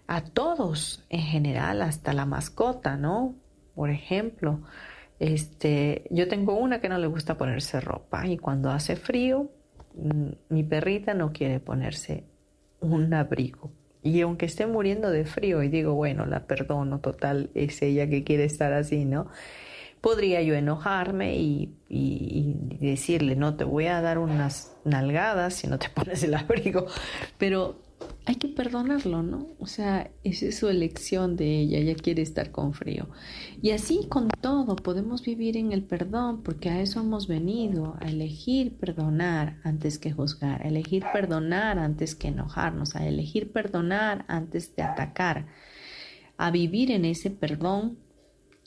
a 0.07 0.23
todos 0.23 1.05
en 1.09 1.21
general, 1.21 1.83
hasta 1.83 2.13
la 2.13 2.25
mascota, 2.25 2.97
¿no? 2.97 3.35
Por 3.75 3.91
ejemplo, 3.91 4.61
este, 5.19 6.07
yo 6.09 6.27
tengo 6.27 6.55
una 6.55 6.81
que 6.81 6.89
no 6.89 6.97
le 6.97 7.05
gusta 7.05 7.37
ponerse 7.37 7.79
ropa 7.81 8.25
y 8.25 8.39
cuando 8.39 8.71
hace 8.71 8.95
frío, 8.95 9.51
mm, 9.93 10.29
mi 10.49 10.63
perrita 10.63 11.13
no 11.13 11.33
quiere 11.33 11.59
ponerse 11.59 12.23
un 12.79 13.13
abrigo. 13.13 13.71
Y 14.01 14.21
aunque 14.21 14.47
esté 14.47 14.65
muriendo 14.65 15.11
de 15.11 15.25
frío 15.25 15.61
y 15.61 15.69
digo, 15.69 15.93
bueno, 15.93 16.25
la 16.25 16.47
perdono, 16.47 16.99
total, 16.99 17.51
es 17.53 17.79
ella 17.83 18.09
que 18.09 18.23
quiere 18.23 18.45
estar 18.45 18.73
así, 18.73 19.05
¿no? 19.05 19.27
Podría 20.01 20.41
yo 20.41 20.55
enojarme 20.55 21.37
y, 21.37 21.77
decirle, 22.79 23.35
no 23.35 23.55
te 23.55 23.63
voy 23.63 23.85
a 23.85 24.01
dar 24.01 24.17
unas 24.17 24.75
nalgadas 24.83 25.53
si 25.53 25.67
no 25.67 25.77
te 25.77 25.89
pones 25.95 26.23
el 26.23 26.33
abrigo, 26.33 26.87
pero 27.37 27.79
hay 28.25 28.35
que 28.35 28.47
perdonarlo, 28.47 29.21
¿no? 29.21 29.47
O 29.59 29.67
sea, 29.67 30.09
esa 30.23 30.47
es 30.47 30.57
su 30.57 30.67
elección 30.67 31.35
de 31.35 31.59
ella, 31.59 31.77
ella 31.77 31.95
quiere 31.95 32.23
estar 32.23 32.51
con 32.51 32.73
frío. 32.73 33.07
Y 33.61 33.71
así 33.71 34.07
con 34.09 34.29
todo, 34.29 34.75
podemos 34.75 35.23
vivir 35.23 35.57
en 35.57 35.71
el 35.71 35.83
perdón, 35.83 36.41
porque 36.41 36.69
a 36.69 36.81
eso 36.81 36.99
hemos 36.99 37.27
venido, 37.27 37.97
a 37.99 38.09
elegir 38.09 38.77
perdonar 38.77 39.59
antes 39.63 39.99
que 39.99 40.11
juzgar, 40.11 40.63
a 40.63 40.69
elegir 40.69 41.03
perdonar 41.13 41.77
antes 41.77 42.15
que 42.15 42.29
enojarnos, 42.29 42.95
a 42.95 43.07
elegir 43.07 43.51
perdonar 43.51 44.25
antes 44.27 44.75
de 44.75 44.83
atacar, 44.83 45.47
a 46.37 46.49
vivir 46.49 46.89
en 46.89 47.05
ese 47.05 47.29
perdón 47.29 47.97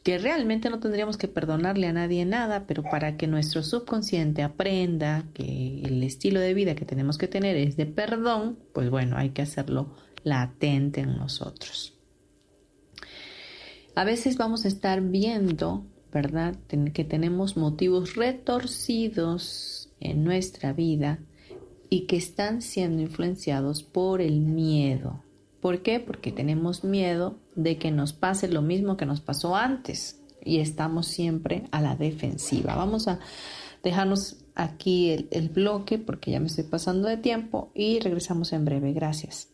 que 0.05 0.19
realmente 0.19 0.69
no 0.69 0.81
tendríamos 0.81 1.17
que 1.17 1.29
perdonarle 1.29 1.87
a 1.87 1.93
nadie 1.95 2.27
nada, 2.27 2.67
pero 2.67 2.83
para 2.83 3.17
que 3.17 3.27
nuestro 3.27 3.63
subconsciente 3.63 4.43
aprenda 4.43 5.25
que 5.33 5.81
el 5.83 6.03
estilo 6.03 6.41
de 6.41 6.53
vida 6.53 6.75
que 6.75 6.85
tenemos 6.85 7.17
que 7.17 7.27
tener 7.27 7.57
es 7.57 7.79
de 7.79 7.87
perdón, 7.87 8.59
pues 8.75 8.91
bueno, 8.91 9.17
hay 9.17 9.31
que 9.31 9.41
hacerlo 9.41 9.95
latente 10.23 11.01
en 11.01 11.17
nosotros. 11.17 11.95
A 13.95 14.05
veces 14.05 14.37
vamos 14.37 14.67
a 14.67 14.69
estar 14.69 15.01
viendo, 15.01 15.87
¿verdad?, 16.13 16.55
que 16.93 17.05
tenemos 17.05 17.57
motivos 17.57 18.15
retorcidos 18.15 19.91
en 20.01 20.23
nuestra 20.23 20.75
vida 20.75 21.19
y 21.89 22.03
que 22.03 22.17
están 22.17 22.61
siendo 22.61 23.01
influenciados 23.01 23.83
por 23.83 24.21
el 24.21 24.41
miedo. 24.41 25.24
¿Por 25.65 25.81
qué? 25.81 25.99
Porque 25.99 26.31
tenemos 26.31 26.85
miedo 26.85 27.39
de 27.55 27.79
que 27.79 27.91
nos 27.91 28.13
pase 28.13 28.49
lo 28.49 28.61
mismo 28.61 28.99
que 28.99 29.07
nos 29.07 29.23
pasó 29.23 29.57
antes 29.57 30.21
y 30.45 30.59
estamos 30.59 31.07
siempre 31.07 31.63
a 31.71 31.81
la 31.81 31.97
defensiva. 31.97 32.77
Vamos 32.77 33.09
a 33.09 33.19
dejarnos 33.83 34.45
aquí 34.55 35.09
el, 35.09 35.27
el 35.31 35.49
bloque 35.49 35.97
porque 35.97 36.33
ya 36.33 36.39
me 36.39 36.49
estoy 36.49 36.65
pasando 36.65 37.09
de 37.09 37.17
tiempo 37.17 37.73
y 37.75 37.99
regresamos 38.01 38.53
en 38.53 38.67
breve. 38.67 38.93
Gracias. 38.93 39.54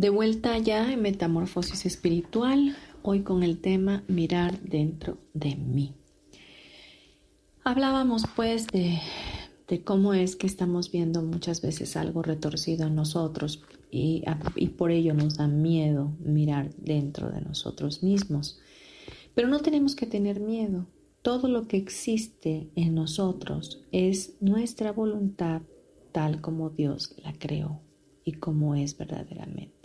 De 0.00 0.08
vuelta 0.08 0.56
ya 0.56 0.90
en 0.90 1.02
Metamorfosis 1.02 1.84
Espiritual, 1.84 2.74
hoy 3.02 3.20
con 3.20 3.42
el 3.42 3.58
tema 3.58 4.02
mirar 4.08 4.58
dentro 4.62 5.18
de 5.34 5.56
mí. 5.56 5.92
Hablábamos 7.64 8.24
pues 8.34 8.66
de 8.68 8.98
cómo 9.84 10.14
es 10.14 10.36
que 10.36 10.46
estamos 10.46 10.90
viendo 10.90 11.20
muchas 11.20 11.60
veces 11.60 11.98
algo 11.98 12.22
retorcido 12.22 12.86
en 12.86 12.94
nosotros 12.94 13.62
y, 13.90 14.24
y, 14.54 14.68
por 14.68 14.90
ello 14.90 15.12
nos 15.12 15.36
da 15.36 15.48
miedo 15.48 16.16
mirar 16.18 16.74
dentro 16.76 17.30
de 17.30 17.42
nosotros 17.42 18.02
mismos. 18.02 18.58
Pero 19.34 19.48
no 19.48 19.60
tenemos 19.60 19.94
que 19.94 20.06
tener 20.06 20.40
miedo. 20.40 20.86
Todo 21.20 21.46
lo 21.46 21.68
que 21.68 21.76
existe 21.76 22.70
en 22.74 22.94
nosotros 22.94 23.82
es 23.92 24.32
nuestra 24.40 24.92
voluntad 24.92 25.60
tal 26.10 26.40
como 26.40 26.70
Dios 26.70 27.14
la 27.22 27.34
creó 27.34 27.82
y 28.24 28.32
como 28.32 28.74
es 28.74 28.96
verdaderamente. 28.96 29.79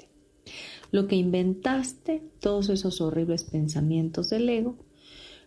Lo 0.92 1.08
que 1.08 1.16
inventaste, 1.16 2.24
todos 2.40 2.70
esos 2.70 3.02
horribles 3.02 3.44
pensamientos 3.44 4.30
del 4.30 4.48
ego, 4.50 4.78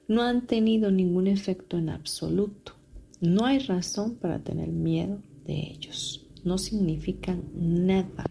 no 0.06 0.22
han 0.22 0.46
tenido 0.46 0.90
ningún 0.90 1.26
efecto 1.26 1.78
en 1.78 1.90
absoluto 1.90 2.78
no 3.20 3.46
hay 3.46 3.58
razón 3.58 4.14
para 4.14 4.38
tener 4.44 4.68
miedo 4.68 5.20
de 5.44 5.54
ellos. 5.54 6.24
No 6.44 6.56
significan 6.56 7.42
nada. 7.54 8.24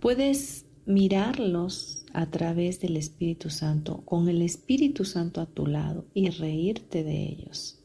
Puedes 0.00 0.66
mirarlos 0.84 2.04
a 2.12 2.30
través 2.30 2.80
del 2.80 2.96
Espíritu 2.96 3.50
Santo, 3.50 4.02
con 4.04 4.28
el 4.28 4.42
Espíritu 4.42 5.04
Santo 5.04 5.40
a 5.40 5.46
tu 5.46 5.66
lado 5.66 6.06
y 6.12 6.30
reírte 6.30 7.04
de 7.04 7.22
ellos. 7.24 7.78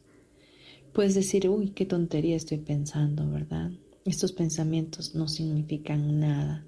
Puedes 0.92 1.14
decir, 1.14 1.48
uy, 1.48 1.70
qué 1.70 1.86
tontería 1.86 2.36
estoy 2.36 2.58
pensando, 2.58 3.28
¿verdad? 3.30 3.70
Estos 4.04 4.32
pensamientos 4.32 5.14
no 5.14 5.28
significan 5.28 6.18
nada. 6.18 6.66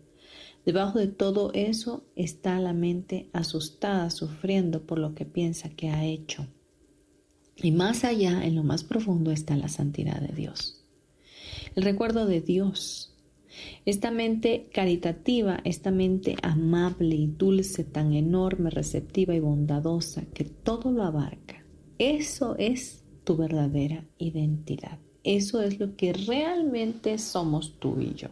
Debajo 0.65 0.99
de 0.99 1.09
todo 1.09 1.53
eso 1.53 2.05
está 2.17 2.59
la 2.59 2.73
mente 2.73 3.29
asustada, 3.33 4.09
sufriendo 4.11 4.87
por 4.87 4.99
lo 4.99 5.15
que 5.15 5.27
piensa 5.27 5.69
que 5.69 5.91
ha 5.91 6.05
hecho. 6.05 6.47
Y 7.57 7.71
más 7.71 8.05
allá, 8.05 8.45
en 8.45 8.55
lo 8.55 8.65
más 8.65 8.83
profundo, 8.83 9.31
está 9.31 9.57
la 9.57 9.69
santidad 9.69 10.21
de 10.21 10.35
Dios. 10.35 10.85
El 11.75 11.85
recuerdo 11.85 12.27
de 12.27 12.41
Dios. 12.41 13.11
Esta 13.85 14.11
mente 14.11 14.69
caritativa, 14.73 15.61
esta 15.65 15.91
mente 15.91 16.35
amable 16.43 17.15
y 17.15 17.27
dulce, 17.27 17.85
tan 17.85 18.15
enorme, 18.15 18.71
receptiva 18.71 19.35
y 19.35 19.41
bondadosa, 19.41 20.25
que 20.27 20.45
todo 20.45 20.91
lo 20.91 21.05
abarca. 21.05 21.65
Eso 21.99 22.57
es 22.59 23.05
tu 23.23 23.37
verdadera 23.37 24.05
identidad. 24.19 24.99
Eso 25.23 25.63
es 25.63 25.79
lo 25.79 25.95
que 25.97 26.13
realmente 26.13 27.19
somos 27.19 27.79
tú 27.79 28.01
y 28.01 28.15
yo. 28.15 28.29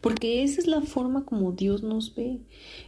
Porque 0.00 0.42
esa 0.42 0.60
es 0.60 0.66
la 0.66 0.80
forma 0.80 1.24
como 1.24 1.52
Dios 1.52 1.82
nos 1.82 2.14
ve, 2.14 2.40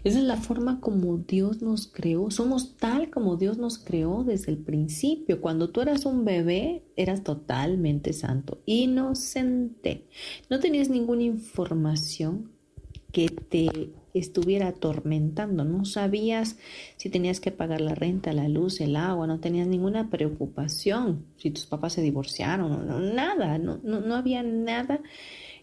esa 0.05 0.19
es 0.19 0.25
la 0.25 0.37
forma 0.37 0.81
como 0.81 1.19
Dios 1.19 1.63
nos 1.63 1.87
creó. 1.87 2.31
Somos 2.31 2.77
tal 2.77 3.11
como 3.11 3.37
Dios 3.37 3.59
nos 3.59 3.79
creó 3.79 4.25
desde 4.25 4.53
el 4.53 4.59
principio. 4.59 5.41
Cuando 5.41 5.71
tú 5.71 5.81
eras 5.81 6.05
un 6.05 6.25
bebé, 6.25 6.83
eras 6.97 7.25
totalmente 7.25 8.13
santo, 8.13 8.59
inocente. 8.67 10.05
No 10.51 10.61
tenías 10.61 10.89
ninguna 10.89 11.23
información 11.23 12.51
que 13.13 13.29
te 13.29 13.91
estuviera 14.15 14.69
atormentando. 14.69 15.65
No 15.65 15.85
sabías 15.85 16.57
si 16.97 17.09
tenías 17.11 17.41
que 17.41 17.51
pagar 17.51 17.81
la 17.81 17.95
renta, 17.95 18.33
la 18.33 18.49
luz, 18.49 18.81
el 18.81 18.97
agua, 18.97 19.27
no 19.27 19.41
tenías 19.41 19.67
ninguna 19.67 20.11
preocupación 20.11 21.25
si 21.37 21.51
tus 21.51 21.67
papás 21.67 21.95
se 21.95 22.03
divorciaron, 22.03 22.87
no, 22.87 23.01
nada, 23.01 23.59
no, 23.59 23.81
no, 23.83 24.01
no 24.01 24.15
había 24.15 24.43
nada. 24.43 25.01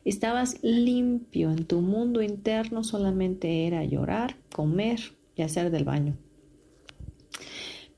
Estabas 0.05 0.63
limpio 0.63 1.51
en 1.51 1.65
tu 1.65 1.81
mundo 1.81 2.21
interno, 2.21 2.83
solamente 2.83 3.67
era 3.67 3.83
llorar, 3.83 4.37
comer 4.53 4.99
y 5.35 5.41
hacer 5.41 5.71
del 5.71 5.83
baño. 5.83 6.15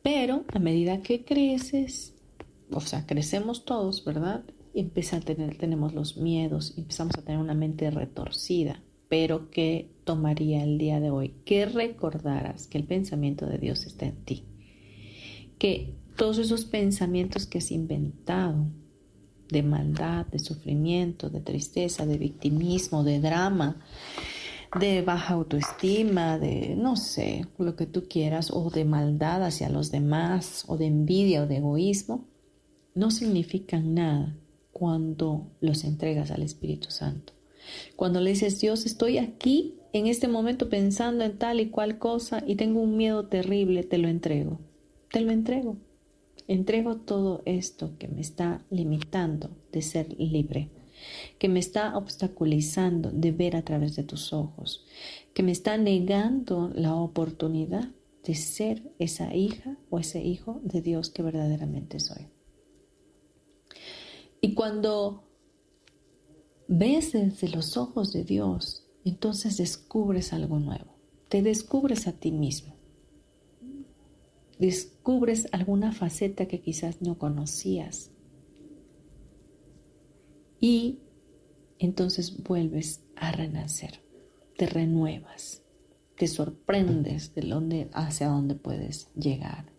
Pero 0.02 0.46
a 0.48 0.58
medida 0.58 1.02
que 1.02 1.24
creces, 1.24 2.16
o 2.72 2.82
sea, 2.82 3.06
crecemos 3.06 3.66
todos, 3.66 4.04
¿verdad? 4.04 4.44
empieza 4.80 5.18
a 5.18 5.22
tener, 5.22 5.58
tenemos 5.58 5.94
los 5.94 6.18
miedos, 6.18 6.76
empezamos 6.78 7.18
a 7.18 7.24
tener 7.24 7.40
una 7.40 7.54
mente 7.54 7.90
retorcida. 7.90 8.82
Pero 9.10 9.50
¿qué 9.50 9.90
tomaría 10.04 10.64
el 10.64 10.78
día 10.78 11.00
de 11.00 11.10
hoy? 11.10 11.36
Que 11.46 11.66
recordaras 11.66 12.68
que 12.68 12.78
el 12.78 12.84
pensamiento 12.84 13.46
de 13.46 13.58
Dios 13.58 13.86
está 13.86 14.06
en 14.06 14.18
ti. 14.24 14.44
Que 15.58 15.96
todos 16.16 16.38
esos 16.38 16.66
pensamientos 16.66 17.48
que 17.48 17.60
has 17.60 17.72
inventado 17.72 18.68
de 19.50 19.64
maldad, 19.64 20.26
de 20.28 20.40
sufrimiento, 20.40 21.30
de 21.30 21.42
tristeza, 21.42 22.06
de 22.06 22.18
victimismo, 22.18 23.04
de 23.04 23.20
drama, 23.20 23.82
de 24.80 25.02
baja 25.02 25.34
autoestima, 25.36 26.38
de 26.38 26.76
no 26.78 26.96
sé, 26.96 27.46
lo 27.58 27.76
que 27.76 27.86
tú 27.86 28.08
quieras, 28.10 28.52
o 28.52 28.70
de 28.70 28.86
maldad 28.86 29.44
hacia 29.44 29.70
los 29.70 29.92
demás, 29.92 30.66
o 30.68 30.78
de 30.78 30.88
envidia 30.88 31.44
o 31.44 31.48
de 31.48 31.58
egoísmo, 31.58 32.26
no 32.94 33.12
significan 33.12 33.94
nada 33.94 34.38
cuando 34.72 35.48
los 35.62 35.84
entregas 35.84 36.32
al 36.32 36.44
Espíritu 36.44 36.92
Santo. 36.92 37.34
Cuando 37.96 38.22
le 38.22 38.32
dices, 38.32 38.60
Dios, 38.60 38.86
estoy 38.86 39.18
aquí 39.18 39.76
en 39.94 40.08
este 40.08 40.28
momento 40.28 40.70
pensando 40.70 41.24
en 41.24 41.38
tal 41.38 41.60
y 41.60 41.70
cual 41.70 41.98
cosa 41.98 42.44
y 42.46 42.56
tengo 42.56 42.82
un 42.82 42.98
miedo 42.98 43.26
terrible, 43.28 43.84
te 43.84 43.98
lo 43.98 44.08
entrego. 44.08 44.60
Te 45.12 45.22
lo 45.22 45.32
entrego. 45.32 45.78
Entrego 46.48 46.98
todo 46.98 47.42
esto 47.46 47.98
que 47.98 48.08
me 48.08 48.22
está 48.22 48.66
limitando 48.70 49.50
de 49.72 49.82
ser 49.82 50.14
libre, 50.18 50.70
que 51.38 51.50
me 51.50 51.60
está 51.60 51.98
obstaculizando 51.98 53.12
de 53.12 53.32
ver 53.32 53.56
a 53.56 53.64
través 53.64 53.96
de 53.96 54.04
tus 54.04 54.32
ojos, 54.32 54.86
que 55.34 55.44
me 55.44 55.52
está 55.52 55.78
negando 55.78 56.72
la 56.74 56.96
oportunidad 56.96 57.92
de 58.24 58.36
ser 58.36 58.92
esa 58.98 59.36
hija 59.36 59.78
o 59.90 60.00
ese 60.00 60.24
hijo 60.24 60.62
de 60.64 60.82
Dios 60.82 61.10
que 61.10 61.22
verdaderamente 61.22 62.00
soy. 62.00 62.28
Y 64.40 64.54
cuando 64.54 65.24
ves 66.68 67.12
desde 67.12 67.50
los 67.50 67.76
ojos 67.76 68.14
de 68.14 68.24
Dios, 68.24 68.86
entonces 69.04 69.58
descubres 69.58 70.32
algo 70.32 70.60
nuevo. 70.60 70.96
Te 71.28 71.42
descubres 71.42 72.08
a 72.08 72.14
ti 72.14 72.32
mismo. 72.32 72.77
Descubres 74.60 75.48
alguna 75.52 75.92
faceta 75.92 76.48
que 76.48 76.62
quizás 76.62 77.02
no 77.02 77.18
conocías. 77.18 78.12
Y 80.60 81.00
entonces 81.80 82.44
vuelves 82.44 83.04
a 83.16 83.32
renacer. 83.32 84.02
Te 84.58 84.66
renuevas. 84.66 85.64
Te 86.18 86.28
sorprendes 86.28 87.36
de 87.36 87.42
dónde, 87.42 87.90
hacia 87.94 88.30
dónde 88.30 88.56
puedes 88.56 89.14
llegar. 89.14 89.72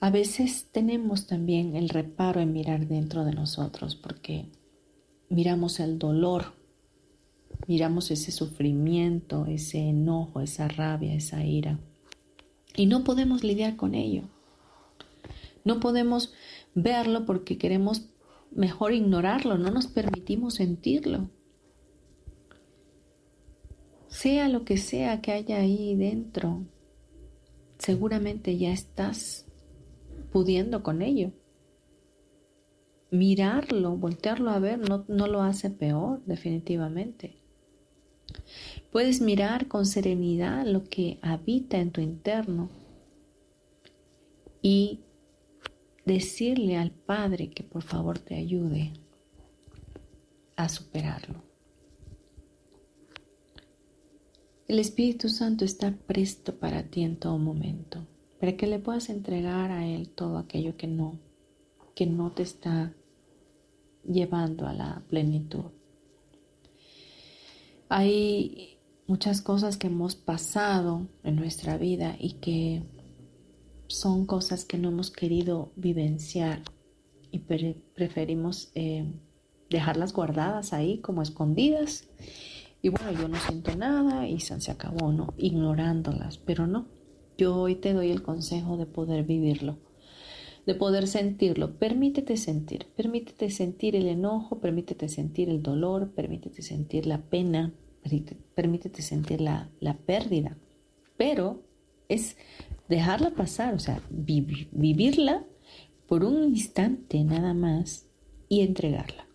A 0.00 0.10
veces 0.10 0.68
tenemos 0.72 1.26
también 1.26 1.76
el 1.76 1.88
reparo 1.88 2.40
en 2.40 2.52
mirar 2.52 2.88
dentro 2.88 3.24
de 3.24 3.32
nosotros 3.32 3.94
porque 3.94 4.48
miramos 5.28 5.78
el 5.78 5.98
dolor, 5.98 6.54
miramos 7.66 8.10
ese 8.10 8.32
sufrimiento, 8.32 9.46
ese 9.46 9.78
enojo, 9.78 10.40
esa 10.40 10.68
rabia, 10.68 11.14
esa 11.14 11.44
ira 11.44 11.78
y 12.76 12.86
no 12.86 13.04
podemos 13.04 13.44
lidiar 13.44 13.76
con 13.76 13.94
ello. 13.94 14.22
No 15.64 15.80
podemos 15.80 16.32
verlo 16.74 17.26
porque 17.26 17.58
queremos 17.58 18.08
mejor 18.50 18.92
ignorarlo, 18.92 19.58
no 19.58 19.70
nos 19.70 19.86
permitimos 19.86 20.54
sentirlo. 20.54 21.30
Sea 24.08 24.48
lo 24.48 24.64
que 24.64 24.76
sea 24.76 25.20
que 25.20 25.32
haya 25.32 25.58
ahí 25.58 25.96
dentro, 25.96 26.66
seguramente 27.78 28.58
ya 28.58 28.72
estás 28.72 29.46
pudiendo 30.32 30.82
con 30.82 31.02
ello. 31.02 31.32
Mirarlo, 33.10 33.96
voltearlo 33.96 34.50
a 34.50 34.58
ver, 34.58 34.78
no, 34.78 35.04
no 35.08 35.26
lo 35.26 35.42
hace 35.42 35.70
peor, 35.70 36.22
definitivamente. 36.24 37.41
Puedes 38.92 39.22
mirar 39.22 39.68
con 39.68 39.86
serenidad 39.86 40.66
lo 40.66 40.84
que 40.84 41.18
habita 41.22 41.78
en 41.78 41.90
tu 41.90 42.02
interno 42.02 42.68
y 44.60 45.00
decirle 46.04 46.76
al 46.76 46.90
Padre 46.90 47.50
que 47.50 47.64
por 47.64 47.82
favor 47.82 48.18
te 48.18 48.36
ayude 48.36 48.92
a 50.56 50.68
superarlo. 50.68 51.42
El 54.68 54.78
Espíritu 54.78 55.30
Santo 55.30 55.64
está 55.64 55.90
presto 56.06 56.54
para 56.54 56.82
ti 56.84 57.02
en 57.02 57.16
todo 57.16 57.38
momento 57.38 58.06
para 58.42 58.56
que 58.56 58.66
le 58.66 58.80
puedas 58.80 59.08
entregar 59.08 59.70
a 59.70 59.86
Él 59.86 60.08
todo 60.08 60.36
aquello 60.36 60.76
que 60.76 60.88
no, 60.88 61.16
que 61.94 62.06
no 62.06 62.32
te 62.32 62.42
está 62.42 62.92
llevando 64.04 64.66
a 64.66 64.72
la 64.74 65.00
plenitud. 65.08 65.66
Muchas 69.12 69.42
cosas 69.42 69.76
que 69.76 69.88
hemos 69.88 70.16
pasado 70.16 71.06
en 71.22 71.36
nuestra 71.36 71.76
vida 71.76 72.16
y 72.18 72.38
que 72.40 72.82
son 73.86 74.24
cosas 74.24 74.64
que 74.64 74.78
no 74.78 74.88
hemos 74.88 75.10
querido 75.10 75.70
vivenciar 75.76 76.62
y 77.30 77.40
preferimos 77.40 78.72
eh, 78.74 79.12
dejarlas 79.68 80.14
guardadas 80.14 80.72
ahí 80.72 80.96
como 81.00 81.20
escondidas. 81.20 82.08
Y 82.80 82.88
bueno, 82.88 83.12
yo 83.12 83.28
no 83.28 83.36
siento 83.36 83.76
nada 83.76 84.26
y 84.26 84.40
se 84.40 84.70
acabó, 84.70 85.12
¿no? 85.12 85.34
Ignorándolas, 85.36 86.38
pero 86.38 86.66
no. 86.66 86.86
Yo 87.36 87.54
hoy 87.54 87.74
te 87.74 87.92
doy 87.92 88.10
el 88.10 88.22
consejo 88.22 88.78
de 88.78 88.86
poder 88.86 89.24
vivirlo, 89.24 89.76
de 90.64 90.74
poder 90.74 91.06
sentirlo. 91.06 91.76
Permítete 91.76 92.38
sentir, 92.38 92.86
permítete 92.96 93.50
sentir 93.50 93.94
el 93.94 94.08
enojo, 94.08 94.58
permítete 94.58 95.10
sentir 95.10 95.50
el 95.50 95.62
dolor, 95.62 96.12
permítete 96.14 96.62
sentir 96.62 97.06
la 97.06 97.20
pena, 97.20 97.74
permítete 98.54 99.02
sentir 99.02 99.40
la, 99.40 99.70
pérdida. 100.06 100.56
Pero 101.16 101.62
es 102.08 102.36
dejarla 102.88 103.30
pasar, 103.30 103.74
o 103.74 103.78
sea, 103.78 104.02
vivirla 104.10 105.44
por 106.06 106.24
un 106.24 106.44
instante 106.44 107.22
nada 107.24 107.54
más 107.54 108.06
y 108.48 108.60
entregarla. 108.60 109.26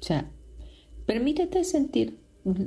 O 0.00 0.02
sea, 0.02 0.30
permítete 1.06 1.64
sentir. 1.64 2.18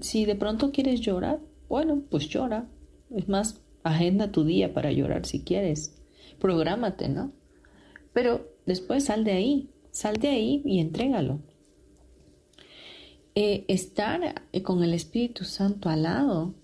Si 0.01 0.25
de 0.25 0.35
pronto 0.35 0.71
quieres 0.71 1.01
llorar, 1.01 1.39
bueno, 1.67 2.03
pues 2.09 2.29
llora. 2.29 2.69
Es 3.09 3.27
más, 3.27 3.61
Agenda 3.85 4.31
tu 4.31 4.43
día 4.43 4.73
para 4.73 4.91
llorar 4.91 5.27
si 5.27 5.43
quieres. 5.43 5.95
Prográmate, 6.39 7.07
¿no? 7.07 7.31
Pero 8.13 8.49
después 8.65 9.03
sal 9.03 9.23
de 9.23 9.33
ahí, 9.33 9.69
sal 9.91 10.17
de 10.17 10.29
ahí 10.29 10.63
y 10.65 10.79
entrégalo. 10.79 11.39
Eh, 13.37 13.65
estar 13.67 14.43
eh, 14.53 14.63
con 14.63 14.81
el 14.81 14.93
Espíritu 14.93 15.43
Santo 15.43 15.89
al 15.89 16.03
lado 16.03 16.55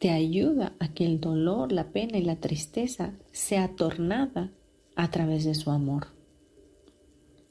te 0.00 0.10
ayuda 0.10 0.74
a 0.80 0.92
que 0.92 1.06
el 1.06 1.20
dolor, 1.20 1.70
la 1.70 1.92
pena 1.92 2.18
y 2.18 2.22
la 2.22 2.40
tristeza 2.40 3.14
sea 3.30 3.76
tornada 3.76 4.50
a 4.96 5.12
través 5.12 5.44
de 5.44 5.54
su 5.54 5.70
amor, 5.70 6.08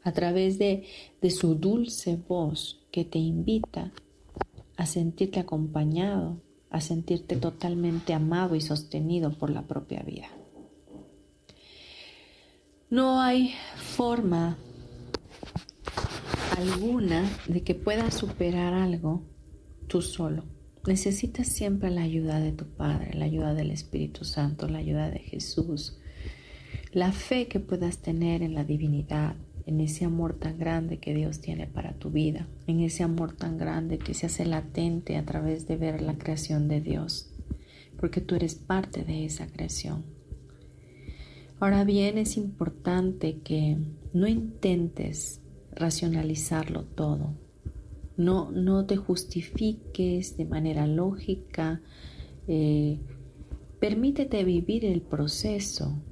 a 0.03 0.11
través 0.11 0.59
de, 0.59 0.83
de 1.21 1.31
su 1.31 1.55
dulce 1.55 2.17
voz 2.27 2.85
que 2.91 3.05
te 3.05 3.19
invita 3.19 3.93
a 4.75 4.85
sentirte 4.85 5.39
acompañado, 5.39 6.41
a 6.69 6.81
sentirte 6.81 7.37
totalmente 7.37 8.13
amado 8.13 8.55
y 8.55 8.61
sostenido 8.61 9.31
por 9.31 9.49
la 9.49 9.61
propia 9.61 10.01
vida. 10.03 10.27
No 12.89 13.21
hay 13.21 13.53
forma 13.77 14.57
alguna 16.57 17.29
de 17.47 17.63
que 17.63 17.75
puedas 17.75 18.13
superar 18.13 18.73
algo 18.73 19.23
tú 19.87 20.01
solo. 20.01 20.43
Necesitas 20.85 21.47
siempre 21.47 21.91
la 21.91 22.01
ayuda 22.01 22.39
de 22.39 22.51
tu 22.51 22.65
Padre, 22.65 23.13
la 23.13 23.25
ayuda 23.25 23.53
del 23.53 23.71
Espíritu 23.71 24.25
Santo, 24.25 24.67
la 24.67 24.79
ayuda 24.79 25.11
de 25.11 25.19
Jesús, 25.19 25.97
la 26.91 27.11
fe 27.11 27.47
que 27.47 27.59
puedas 27.59 27.99
tener 27.99 28.41
en 28.41 28.55
la 28.55 28.63
divinidad, 28.63 29.35
en 29.65 29.79
ese 29.79 30.05
amor 30.05 30.33
tan 30.33 30.57
grande 30.57 30.97
que 30.97 31.13
Dios 31.13 31.39
tiene 31.39 31.67
para 31.67 31.93
tu 31.93 32.09
vida, 32.09 32.47
en 32.67 32.79
ese 32.79 33.03
amor 33.03 33.33
tan 33.33 33.57
grande 33.57 33.99
que 33.99 34.13
se 34.13 34.25
hace 34.25 34.45
latente 34.45 35.17
a 35.17 35.25
través 35.25 35.67
de 35.67 35.77
ver 35.77 36.01
la 36.01 36.17
creación 36.17 36.67
de 36.67 36.81
Dios, 36.81 37.29
porque 37.99 38.21
tú 38.21 38.35
eres 38.35 38.55
parte 38.55 39.03
de 39.03 39.25
esa 39.25 39.47
creación. 39.47 40.03
Ahora 41.59 41.83
bien, 41.83 42.17
es 42.17 42.37
importante 42.37 43.37
que 43.43 43.77
no 44.13 44.27
intentes 44.27 45.40
racionalizarlo 45.75 46.83
todo, 46.83 47.35
No, 48.17 48.51
no 48.51 48.85
te 48.85 48.97
justifiques 48.97 50.37
de 50.37 50.45
manera 50.45 50.85
lógica. 50.85 51.81
Eh, 52.47 52.99
permítete 53.79 54.43
vivir 54.43 54.85
el 54.85 55.01
proceso 55.01 56.03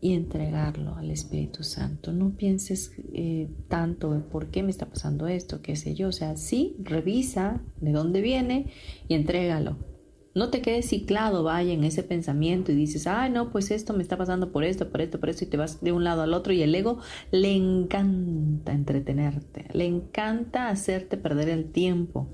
y 0.00 0.12
entregarlo 0.12 0.96
al 0.96 1.10
Espíritu 1.10 1.62
Santo. 1.62 2.12
No 2.12 2.36
pienses 2.36 2.92
eh, 3.14 3.48
tanto 3.68 4.14
en 4.14 4.22
por 4.22 4.50
qué 4.50 4.62
me 4.62 4.70
está 4.70 4.86
pasando 4.86 5.26
esto, 5.26 5.62
qué 5.62 5.74
sé 5.76 5.94
yo. 5.94 6.08
O 6.08 6.12
sea, 6.12 6.36
sí, 6.36 6.76
revisa 6.80 7.62
de 7.80 7.92
dónde 7.92 8.20
viene 8.20 8.70
y 9.08 9.14
entrégalo. 9.14 9.95
No 10.36 10.50
te 10.50 10.60
quedes 10.60 10.90
ciclado, 10.90 11.44
vaya, 11.44 11.72
en 11.72 11.82
ese 11.82 12.02
pensamiento 12.02 12.70
y 12.70 12.74
dices, 12.74 13.06
ay, 13.06 13.30
no, 13.30 13.50
pues 13.50 13.70
esto 13.70 13.94
me 13.94 14.02
está 14.02 14.18
pasando 14.18 14.52
por 14.52 14.64
esto, 14.64 14.90
por 14.90 15.00
esto, 15.00 15.18
por 15.18 15.30
esto, 15.30 15.44
y 15.44 15.46
te 15.46 15.56
vas 15.56 15.80
de 15.80 15.92
un 15.92 16.04
lado 16.04 16.20
al 16.20 16.34
otro. 16.34 16.52
Y 16.52 16.60
el 16.60 16.74
ego 16.74 16.98
le 17.30 17.56
encanta 17.56 18.72
entretenerte, 18.72 19.64
le 19.72 19.86
encanta 19.86 20.68
hacerte 20.68 21.16
perder 21.16 21.48
el 21.48 21.72
tiempo, 21.72 22.28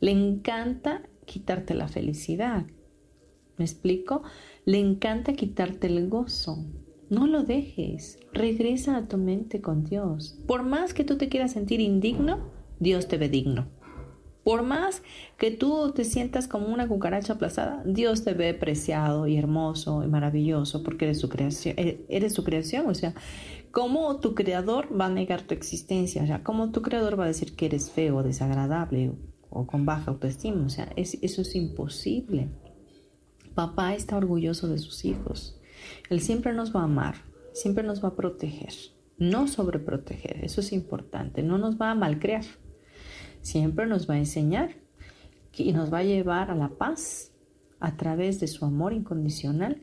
le 0.00 0.10
encanta 0.10 1.08
quitarte 1.24 1.72
la 1.72 1.88
felicidad. 1.88 2.66
¿Me 3.56 3.64
explico? 3.64 4.22
Le 4.66 4.78
encanta 4.78 5.32
quitarte 5.32 5.86
el 5.86 6.10
gozo. 6.10 6.62
No 7.08 7.26
lo 7.26 7.42
dejes. 7.42 8.18
Regresa 8.34 8.98
a 8.98 9.08
tu 9.08 9.16
mente 9.16 9.62
con 9.62 9.84
Dios. 9.84 10.38
Por 10.46 10.62
más 10.62 10.92
que 10.92 11.04
tú 11.04 11.16
te 11.16 11.30
quieras 11.30 11.52
sentir 11.52 11.80
indigno, 11.80 12.50
Dios 12.80 13.08
te 13.08 13.16
ve 13.16 13.30
digno. 13.30 13.79
Por 14.44 14.62
más 14.62 15.02
que 15.36 15.50
tú 15.50 15.92
te 15.92 16.04
sientas 16.04 16.48
como 16.48 16.68
una 16.68 16.88
cucaracha 16.88 17.34
aplastada, 17.34 17.82
Dios 17.84 18.24
te 18.24 18.32
ve 18.32 18.54
preciado 18.54 19.26
y 19.26 19.36
hermoso 19.36 20.02
y 20.02 20.08
maravilloso 20.08 20.82
porque 20.82 21.04
eres 21.04 21.20
su 21.20 21.28
creación. 21.28 21.74
Eh, 21.78 22.04
eres 22.08 22.32
su 22.32 22.42
creación, 22.42 22.86
o 22.88 22.94
sea, 22.94 23.14
¿cómo 23.70 24.18
tu 24.18 24.34
creador 24.34 24.88
va 24.98 25.06
a 25.06 25.10
negar 25.10 25.42
tu 25.42 25.54
existencia? 25.54 26.22
O 26.22 26.26
sea, 26.26 26.42
¿cómo 26.42 26.70
tu 26.70 26.80
creador 26.80 27.20
va 27.20 27.24
a 27.24 27.28
decir 27.28 27.54
que 27.54 27.66
eres 27.66 27.90
feo, 27.90 28.22
desagradable 28.22 29.12
o, 29.50 29.66
con 29.66 29.84
baja 29.84 30.10
autoestima? 30.10 30.64
O 30.64 30.70
sea, 30.70 30.90
eso 30.96 31.42
es 31.42 31.54
imposible. 31.54 32.48
Papá 33.54 33.94
está 33.94 34.16
orgulloso 34.16 34.68
de 34.68 34.78
sus 34.78 35.04
hijos. 35.04 35.60
Él 36.08 36.20
siempre 36.20 36.54
nos 36.54 36.74
va 36.74 36.80
a 36.80 36.84
amar, 36.84 37.16
siempre 37.52 37.84
nos 37.84 38.02
va 38.02 38.08
a 38.08 38.16
proteger, 38.16 38.72
no 39.18 39.48
sobreproteger, 39.48 40.44
eso 40.44 40.60
es 40.60 40.72
importante, 40.72 41.42
no 41.42 41.58
nos 41.58 41.80
va 41.80 41.90
a 41.90 41.94
malcrear 41.94 42.44
siempre 43.42 43.86
nos 43.86 44.08
va 44.08 44.14
a 44.14 44.18
enseñar 44.18 44.76
y 45.56 45.72
nos 45.72 45.92
va 45.92 45.98
a 45.98 46.04
llevar 46.04 46.50
a 46.50 46.54
la 46.54 46.68
paz 46.70 47.32
a 47.80 47.96
través 47.96 48.40
de 48.40 48.46
su 48.46 48.64
amor 48.64 48.92
incondicional, 48.92 49.82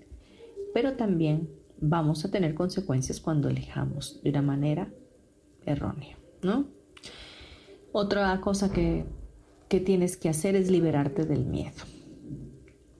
pero 0.73 0.93
también 0.93 1.49
vamos 1.79 2.25
a 2.25 2.31
tener 2.31 2.53
consecuencias 2.53 3.19
cuando 3.19 3.49
elijamos 3.49 4.21
de 4.23 4.29
una 4.29 4.41
manera 4.41 4.89
errónea, 5.65 6.17
¿no? 6.41 6.67
Otra 7.91 8.39
cosa 8.41 8.71
que, 8.71 9.05
que 9.67 9.79
tienes 9.79 10.17
que 10.17 10.29
hacer 10.29 10.55
es 10.55 10.69
liberarte 10.69 11.25
del 11.25 11.45
miedo. 11.45 11.83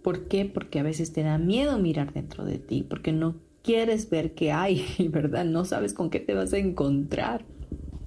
¿Por 0.01 0.28
qué? 0.28 0.45
Porque 0.45 0.80
a 0.80 0.84
veces 0.84 1.14
te 1.14 1.24
da 1.24 1.38
miedo 1.38 1.78
mirar 1.78 2.14
dentro 2.14 2.45
de 2.45 2.60
ti, 2.60 2.84
porque 2.84 3.12
no 3.12 3.36
quieres 3.62 4.10
ver 4.10 4.34
qué 4.34 4.51
hay, 4.51 4.86
¿verdad? 5.12 5.45
No 5.45 5.66
sabes 5.66 5.93
con 5.93 6.10
qué 6.10 6.20
te 6.20 6.34
vas 6.34 6.53
a 6.53 6.58
encontrar. 6.58 7.45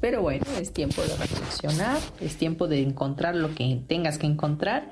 Pero 0.01 0.23
bueno, 0.23 0.45
es 0.59 0.73
tiempo 0.73 1.03
de 1.03 1.17
reflexionar, 1.17 1.99
es 2.21 2.37
tiempo 2.37 2.69
de 2.69 2.81
encontrar 2.83 3.37
lo 3.37 3.55
que 3.55 3.81
tengas 3.87 4.19
que 4.19 4.27
encontrar, 4.27 4.91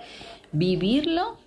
vivirlo 0.52 1.38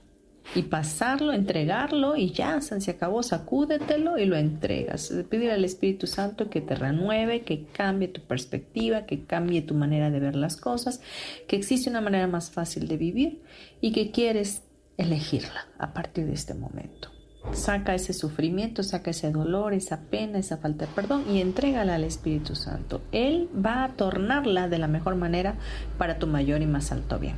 y 0.55 0.63
pasarlo, 0.63 1.31
entregarlo 1.31 2.15
y 2.15 2.31
ya, 2.31 2.59
se 2.61 2.91
acabó, 2.91 3.23
sacúdetelo 3.23 4.17
y 4.17 4.25
lo 4.25 4.35
entregas. 4.35 5.13
Pedir 5.29 5.51
al 5.51 5.63
Espíritu 5.63 6.07
Santo 6.07 6.49
que 6.49 6.61
te 6.61 6.75
renueve, 6.75 7.41
que 7.41 7.65
cambie 7.65 8.07
tu 8.07 8.21
perspectiva, 8.21 9.05
que 9.05 9.25
cambie 9.25 9.61
tu 9.61 9.75
manera 9.75 10.09
de 10.09 10.19
ver 10.19 10.35
las 10.35 10.57
cosas, 10.57 11.01
que 11.47 11.55
existe 11.55 11.89
una 11.89 12.01
manera 12.01 12.27
más 12.27 12.51
fácil 12.51 12.87
de 12.87 12.97
vivir 12.97 13.41
y 13.79 13.91
que 13.91 14.11
quieres 14.11 14.63
elegirla 14.97 15.67
a 15.77 15.93
partir 15.93 16.25
de 16.25 16.33
este 16.33 16.53
momento. 16.53 17.20
Saca 17.53 17.95
ese 17.95 18.13
sufrimiento, 18.13 18.83
saca 18.83 19.11
ese 19.11 19.31
dolor, 19.31 19.73
esa 19.73 20.01
pena, 20.01 20.37
esa 20.39 20.57
falta 20.57 20.85
de 20.85 20.93
perdón 20.93 21.25
y 21.29 21.41
entrégala 21.41 21.95
al 21.95 22.03
Espíritu 22.03 22.55
Santo. 22.55 23.01
Él 23.11 23.49
va 23.53 23.83
a 23.83 23.89
tornarla 23.95 24.69
de 24.69 24.77
la 24.77 24.87
mejor 24.87 25.15
manera 25.15 25.55
para 25.97 26.17
tu 26.17 26.27
mayor 26.27 26.61
y 26.61 26.67
más 26.67 26.91
alto 26.91 27.19
bien. 27.19 27.35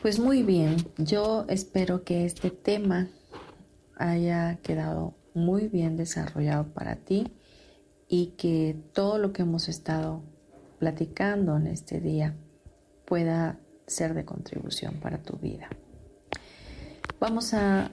Pues 0.00 0.18
muy 0.18 0.42
bien, 0.42 0.76
yo 0.96 1.44
espero 1.48 2.04
que 2.04 2.24
este 2.24 2.50
tema 2.50 3.08
haya 3.96 4.56
quedado 4.62 5.14
muy 5.34 5.68
bien 5.68 5.96
desarrollado 5.96 6.72
para 6.72 6.96
ti 6.96 7.32
y 8.08 8.28
que 8.38 8.76
todo 8.92 9.18
lo 9.18 9.32
que 9.32 9.42
hemos 9.42 9.68
estado 9.68 10.22
platicando 10.78 11.56
en 11.56 11.66
este 11.66 12.00
día 12.00 12.36
pueda 13.04 13.58
ser 13.86 14.14
de 14.14 14.24
contribución 14.24 15.00
para 15.00 15.22
tu 15.22 15.36
vida. 15.36 15.68
Vamos 17.18 17.54
a 17.54 17.92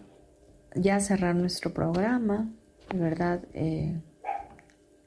ya 0.76 1.00
cerrar 1.00 1.34
nuestro 1.36 1.74
programa, 1.74 2.52
de 2.92 3.00
verdad. 3.00 3.42
Eh, 3.54 4.02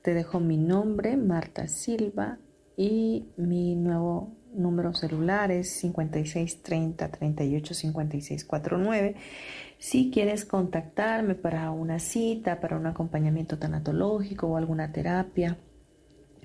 te 0.01 0.15
dejo 0.15 0.41
mi 0.41 0.57
nombre, 0.57 1.19
Marta 1.19 1.69
Silva, 1.69 2.39
y 2.79 3.29
mi 3.37 3.77
nuevo 3.77 4.35
número 4.55 4.95
celular 4.95 5.51
es 5.51 5.71
5630 5.81 7.11
38 7.11 7.75
Si 9.79 10.11
quieres 10.11 10.47
contactarme 10.47 11.35
para 11.35 11.71
una 11.71 11.99
cita, 11.99 12.59
para 12.59 12.79
un 12.79 12.87
acompañamiento 12.87 13.59
tanatológico 13.59 14.47
o 14.47 14.57
alguna 14.57 14.93
terapia, 14.93 15.59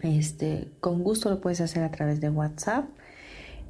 este, 0.03 0.73
con 0.81 1.03
gusto 1.03 1.29
lo 1.29 1.39
puedes 1.39 1.61
hacer 1.61 1.83
a 1.83 1.91
través 1.91 2.19
de 2.19 2.29
WhatsApp 2.29 2.89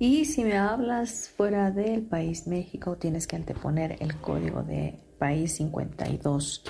y 0.01 0.25
si 0.25 0.43
me 0.43 0.57
hablas 0.57 1.29
fuera 1.29 1.69
del 1.69 2.01
país 2.01 2.47
México, 2.47 2.97
tienes 2.97 3.27
que 3.27 3.35
anteponer 3.35 3.97
el 3.99 4.15
código 4.15 4.63
de 4.63 4.99
país 5.19 5.57
52. 5.57 6.63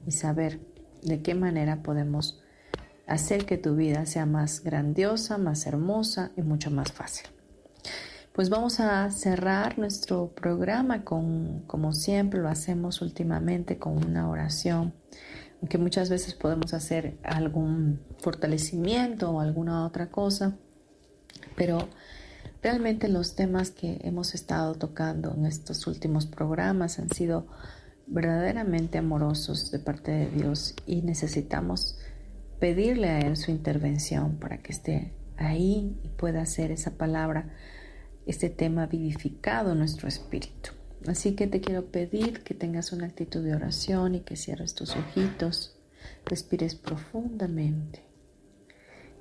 y 0.05 0.11
saber 0.11 0.59
de 1.01 1.23
qué 1.23 1.33
manera 1.33 1.81
podemos 1.81 2.43
hacer 3.07 3.47
que 3.47 3.57
tu 3.57 3.75
vida 3.75 4.05
sea 4.05 4.27
más 4.27 4.63
grandiosa, 4.63 5.39
más 5.39 5.65
hermosa 5.65 6.31
y 6.37 6.43
mucho 6.43 6.69
más 6.69 6.91
fácil. 6.91 7.25
Pues 8.37 8.51
vamos 8.51 8.79
a 8.79 9.09
cerrar 9.09 9.79
nuestro 9.79 10.27
programa 10.27 11.03
con, 11.03 11.63
como 11.65 11.91
siempre 11.91 12.39
lo 12.39 12.49
hacemos 12.49 13.01
últimamente, 13.01 13.79
con 13.79 13.97
una 14.05 14.29
oración, 14.29 14.93
aunque 15.59 15.79
muchas 15.79 16.11
veces 16.11 16.35
podemos 16.35 16.75
hacer 16.75 17.17
algún 17.23 17.99
fortalecimiento 18.19 19.31
o 19.31 19.41
alguna 19.41 19.87
otra 19.87 20.11
cosa, 20.11 20.55
pero 21.55 21.89
realmente 22.61 23.07
los 23.07 23.35
temas 23.35 23.71
que 23.71 24.01
hemos 24.03 24.35
estado 24.35 24.75
tocando 24.75 25.33
en 25.33 25.47
estos 25.47 25.87
últimos 25.87 26.27
programas 26.27 26.99
han 26.99 27.09
sido 27.09 27.47
verdaderamente 28.05 28.99
amorosos 28.99 29.71
de 29.71 29.79
parte 29.79 30.11
de 30.11 30.29
Dios 30.29 30.75
y 30.85 31.01
necesitamos 31.01 31.97
pedirle 32.59 33.09
a 33.09 33.19
Él 33.21 33.35
su 33.35 33.49
intervención 33.49 34.37
para 34.37 34.59
que 34.59 34.73
esté 34.73 35.15
ahí 35.37 35.99
y 36.03 36.09
pueda 36.09 36.43
hacer 36.43 36.69
esa 36.69 36.91
palabra 36.91 37.49
este 38.27 38.49
tema 38.49 38.85
vivificado 38.85 39.71
en 39.71 39.79
nuestro 39.79 40.07
espíritu. 40.07 40.71
Así 41.07 41.35
que 41.35 41.47
te 41.47 41.61
quiero 41.61 41.85
pedir 41.85 42.43
que 42.43 42.53
tengas 42.53 42.91
una 42.91 43.05
actitud 43.05 43.43
de 43.43 43.55
oración 43.55 44.15
y 44.15 44.19
que 44.19 44.35
cierres 44.35 44.75
tus 44.75 44.95
ojitos, 44.95 45.75
respires 46.25 46.75
profundamente 46.75 48.07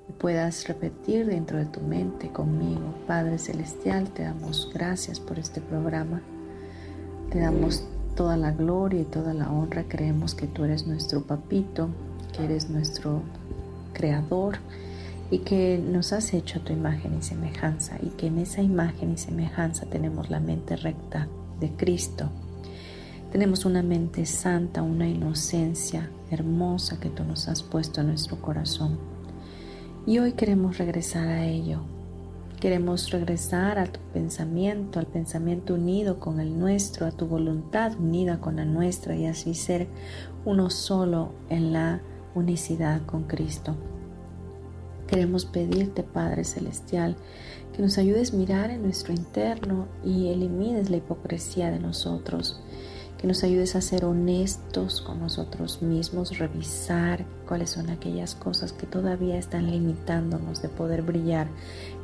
y 0.09 0.13
puedas 0.13 0.67
repetir 0.67 1.25
dentro 1.25 1.57
de 1.57 1.65
tu 1.65 1.81
mente 1.81 2.29
conmigo, 2.29 2.93
Padre 3.07 3.37
Celestial, 3.37 4.09
te 4.11 4.23
damos 4.23 4.69
gracias 4.73 5.19
por 5.19 5.37
este 5.37 5.61
programa, 5.61 6.21
te 7.31 7.39
damos 7.39 7.83
toda 8.15 8.37
la 8.37 8.51
gloria 8.51 9.01
y 9.01 9.05
toda 9.05 9.33
la 9.33 9.51
honra, 9.51 9.85
creemos 9.87 10.33
que 10.33 10.47
tú 10.47 10.63
eres 10.63 10.87
nuestro 10.87 11.23
papito, 11.23 11.89
que 12.35 12.45
eres 12.45 12.69
nuestro 12.69 13.21
creador 13.93 14.57
y 15.29 15.39
que 15.39 15.77
nos 15.77 16.13
has 16.13 16.33
hecho 16.33 16.59
a 16.59 16.63
tu 16.63 16.73
imagen 16.73 17.17
y 17.17 17.21
semejanza 17.21 17.97
y 18.01 18.09
que 18.11 18.27
en 18.27 18.39
esa 18.39 18.61
imagen 18.61 19.11
y 19.11 19.17
semejanza 19.17 19.85
tenemos 19.85 20.29
la 20.29 20.39
mente 20.39 20.75
recta 20.75 21.27
de 21.59 21.71
Cristo. 21.71 22.29
Tenemos 23.31 23.65
una 23.65 23.83
mente 23.83 24.25
santa, 24.25 24.81
una 24.81 25.07
inocencia 25.07 26.09
hermosa 26.31 26.99
que 26.99 27.09
tú 27.09 27.25
nos 27.25 27.49
has 27.49 27.61
puesto 27.61 28.01
en 28.01 28.07
nuestro 28.07 28.41
corazón. 28.41 28.97
Y 30.05 30.19
hoy 30.19 30.31
queremos 30.31 30.77
regresar 30.77 31.27
a 31.27 31.45
ello. 31.45 31.81
Queremos 32.61 33.11
regresar 33.11 33.77
a 33.77 33.85
tu 33.85 33.99
pensamiento, 34.13 34.99
al 34.99 35.07
pensamiento 35.07 35.73
unido 35.73 36.19
con 36.19 36.39
el 36.39 36.57
nuestro, 36.57 37.05
a 37.05 37.11
tu 37.11 37.27
voluntad 37.27 37.99
unida 37.99 38.39
con 38.39 38.55
la 38.55 38.65
nuestra 38.65 39.15
y 39.15 39.25
así 39.25 39.53
ser 39.53 39.87
uno 40.45 40.69
solo 40.69 41.33
en 41.49 41.73
la 41.73 42.01
unicidad 42.33 43.05
con 43.05 43.25
Cristo. 43.25 43.75
Queremos 45.17 45.45
pedirte, 45.45 46.03
Padre 46.03 46.43
Celestial, 46.43 47.15
que 47.75 47.81
nos 47.81 47.97
ayudes 47.97 48.31
a 48.31 48.37
mirar 48.37 48.69
en 48.69 48.83
nuestro 48.83 49.13
interno 49.13 49.87
y 50.05 50.27
elimines 50.27 50.91
la 50.91 50.97
hipocresía 50.97 51.71
de 51.71 51.79
nosotros, 51.79 52.61
que 53.17 53.25
nos 53.25 53.43
ayudes 53.43 53.75
a 53.75 53.81
ser 53.81 54.05
honestos 54.05 55.01
con 55.01 55.19
nosotros 55.19 55.81
mismos, 55.81 56.37
revisar 56.37 57.25
cuáles 57.47 57.71
son 57.71 57.89
aquellas 57.89 58.35
cosas 58.35 58.73
que 58.73 58.85
todavía 58.85 59.39
están 59.39 59.71
limitándonos 59.71 60.61
de 60.61 60.69
poder 60.69 61.01
brillar 61.01 61.47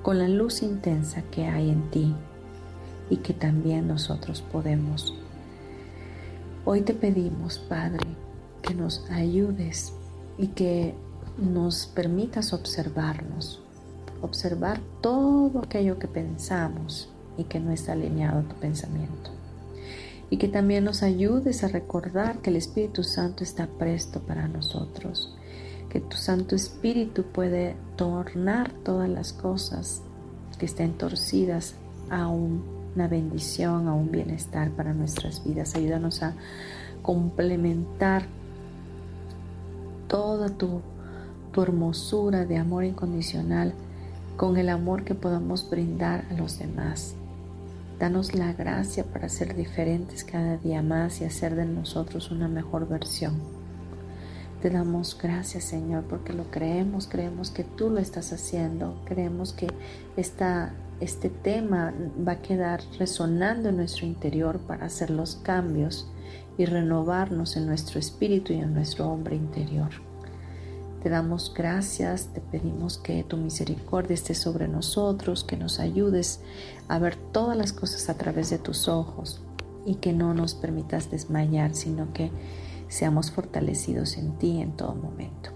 con 0.01 0.17
la 0.17 0.27
luz 0.27 0.63
intensa 0.63 1.21
que 1.29 1.45
hay 1.45 1.69
en 1.69 1.91
ti 1.91 2.15
y 3.11 3.17
que 3.17 3.35
también 3.35 3.87
nosotros 3.87 4.41
podemos. 4.41 5.13
Hoy 6.65 6.81
te 6.81 6.95
pedimos, 6.95 7.59
Padre, 7.59 8.07
que 8.63 8.73
nos 8.73 9.07
ayudes 9.11 9.93
y 10.39 10.47
que 10.47 10.95
nos 11.37 11.87
permitas 11.87 12.53
observarnos, 12.53 13.61
observar 14.21 14.79
todo 15.01 15.59
aquello 15.59 15.99
que 15.99 16.07
pensamos 16.07 17.09
y 17.37 17.45
que 17.45 17.59
no 17.59 17.71
está 17.71 17.93
alineado 17.93 18.39
a 18.39 18.43
tu 18.43 18.55
pensamiento. 18.55 19.31
Y 20.29 20.37
que 20.37 20.47
también 20.47 20.83
nos 20.83 21.03
ayudes 21.03 21.63
a 21.63 21.67
recordar 21.67 22.39
que 22.39 22.49
el 22.49 22.55
Espíritu 22.55 23.03
Santo 23.03 23.43
está 23.43 23.67
presto 23.67 24.21
para 24.21 24.47
nosotros, 24.47 25.35
que 25.89 25.99
tu 25.99 26.17
Santo 26.17 26.55
Espíritu 26.55 27.23
puede 27.23 27.75
tornar 27.95 28.71
todas 28.83 29.09
las 29.09 29.33
cosas 29.33 30.01
que 30.57 30.65
estén 30.65 30.93
torcidas 30.93 31.75
a 32.09 32.27
una 32.27 33.07
bendición, 33.07 33.87
a 33.87 33.93
un 33.93 34.11
bienestar 34.11 34.71
para 34.71 34.93
nuestras 34.93 35.43
vidas. 35.43 35.75
Ayúdanos 35.75 36.23
a 36.23 36.33
complementar 37.03 38.25
toda 40.07 40.49
tu 40.49 40.81
tu 41.53 41.61
hermosura 41.61 42.45
de 42.45 42.57
amor 42.57 42.83
incondicional 42.83 43.73
con 44.35 44.57
el 44.57 44.69
amor 44.69 45.03
que 45.03 45.13
podamos 45.13 45.69
brindar 45.69 46.25
a 46.29 46.33
los 46.33 46.59
demás. 46.59 47.13
Danos 47.99 48.33
la 48.33 48.51
gracia 48.53 49.05
para 49.05 49.29
ser 49.29 49.55
diferentes 49.55 50.23
cada 50.23 50.57
día 50.57 50.81
más 50.81 51.21
y 51.21 51.25
hacer 51.25 51.55
de 51.55 51.65
nosotros 51.65 52.31
una 52.31 52.47
mejor 52.47 52.87
versión. 52.89 53.35
Te 54.61 54.69
damos 54.69 55.17
gracias 55.21 55.65
Señor 55.65 56.05
porque 56.05 56.33
lo 56.33 56.49
creemos, 56.49 57.07
creemos 57.07 57.51
que 57.51 57.63
tú 57.63 57.89
lo 57.89 57.99
estás 57.99 58.33
haciendo, 58.33 58.99
creemos 59.05 59.53
que 59.53 59.67
esta, 60.17 60.73
este 60.99 61.29
tema 61.29 61.93
va 62.27 62.33
a 62.33 62.41
quedar 62.41 62.81
resonando 62.97 63.69
en 63.69 63.77
nuestro 63.77 64.07
interior 64.07 64.59
para 64.59 64.87
hacer 64.87 65.11
los 65.11 65.35
cambios 65.35 66.09
y 66.57 66.65
renovarnos 66.65 67.57
en 67.57 67.67
nuestro 67.67 67.99
espíritu 67.99 68.53
y 68.53 68.57
en 68.57 68.73
nuestro 68.73 69.07
hombre 69.07 69.35
interior. 69.35 70.12
Te 71.03 71.09
damos 71.09 71.53
gracias, 71.53 72.27
te 72.27 72.39
pedimos 72.39 72.97
que 72.97 73.25
tu 73.25 73.35
misericordia 73.35 74.13
esté 74.13 74.33
sobre 74.35 74.69
nosotros, 74.69 75.43
que 75.43 75.57
nos 75.57 75.81
ayudes 75.81 76.39
a 76.87 76.97
ver 76.97 77.17
todas 77.17 77.57
las 77.57 77.73
cosas 77.73 78.07
a 78.07 78.17
través 78.17 78.49
de 78.49 78.57
tus 78.57 78.87
ojos 78.87 79.41
y 79.85 79.95
que 79.95 80.13
no 80.13 80.33
nos 80.33 80.55
permitas 80.55 81.11
desmayar, 81.11 81.75
sino 81.75 82.13
que 82.13 82.31
seamos 82.87 83.31
fortalecidos 83.31 84.15
en 84.15 84.37
ti 84.37 84.61
en 84.61 84.77
todo 84.77 84.95
momento. 84.95 85.49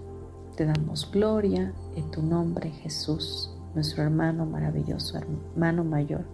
Te 0.54 0.66
damos 0.66 1.10
gloria 1.10 1.72
en 1.96 2.10
tu 2.10 2.20
nombre, 2.20 2.70
Jesús, 2.70 3.50
nuestro 3.74 4.02
hermano 4.02 4.44
maravilloso, 4.44 5.16
hermano 5.16 5.82
mayor. 5.82 6.26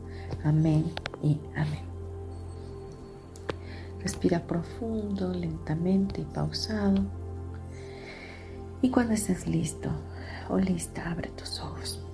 Amén 0.43 0.87
y 1.23 1.39
amén. 1.55 1.85
Respira 4.01 4.41
profundo, 4.45 5.33
lentamente 5.33 6.23
y 6.23 6.25
pausado. 6.25 7.24
Y 8.85 8.91
cuando 8.91 9.15
estés 9.15 9.47
listo 9.47 9.89
o 10.51 10.59
lista, 10.59 11.11
abre 11.11 11.31
tus 11.31 11.59
ojos. 11.59 12.05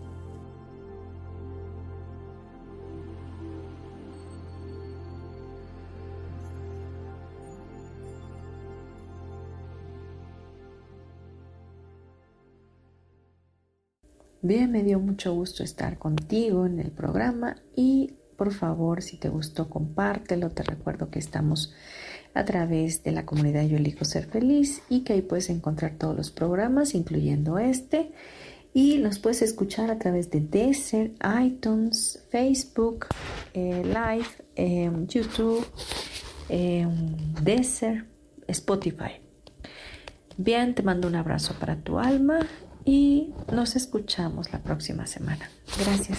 Bien, 14.40 14.70
me 14.70 14.84
dio 14.84 15.00
mucho 15.00 15.34
gusto 15.34 15.64
estar 15.64 15.98
contigo 15.98 16.66
en 16.66 16.78
el 16.78 16.92
programa 16.92 17.56
y 17.74 18.14
por 18.36 18.52
favor, 18.52 19.02
si 19.02 19.18
te 19.18 19.28
gustó, 19.28 19.68
compártelo. 19.68 20.48
Te 20.48 20.62
recuerdo 20.62 21.10
que 21.10 21.18
estamos 21.18 21.74
a 22.34 22.44
través 22.44 23.02
de 23.02 23.12
la 23.12 23.26
comunidad 23.26 23.64
Yo 23.66 23.76
Elijo 23.76 24.04
Ser 24.04 24.26
Feliz 24.26 24.82
y 24.88 25.00
que 25.00 25.14
ahí 25.14 25.22
puedes 25.22 25.50
encontrar 25.50 25.92
todos 25.98 26.16
los 26.16 26.30
programas, 26.30 26.94
incluyendo 26.94 27.58
este. 27.58 28.12
Y 28.72 28.98
los 28.98 29.18
puedes 29.18 29.42
escuchar 29.42 29.90
a 29.90 29.98
través 29.98 30.30
de 30.30 30.40
Desert, 30.40 31.12
iTunes, 31.42 32.24
Facebook, 32.30 33.06
eh, 33.52 33.82
Live, 33.84 34.28
em, 34.54 35.08
YouTube, 35.08 35.66
eh, 36.48 36.86
Desert, 37.42 38.06
Spotify. 38.46 39.20
Bien, 40.36 40.74
te 40.74 40.82
mando 40.82 41.08
un 41.08 41.16
abrazo 41.16 41.54
para 41.58 41.76
tu 41.76 41.98
alma 41.98 42.46
y 42.84 43.34
nos 43.52 43.74
escuchamos 43.76 44.52
la 44.52 44.60
próxima 44.60 45.06
semana. 45.06 45.50
Gracias. 45.84 46.18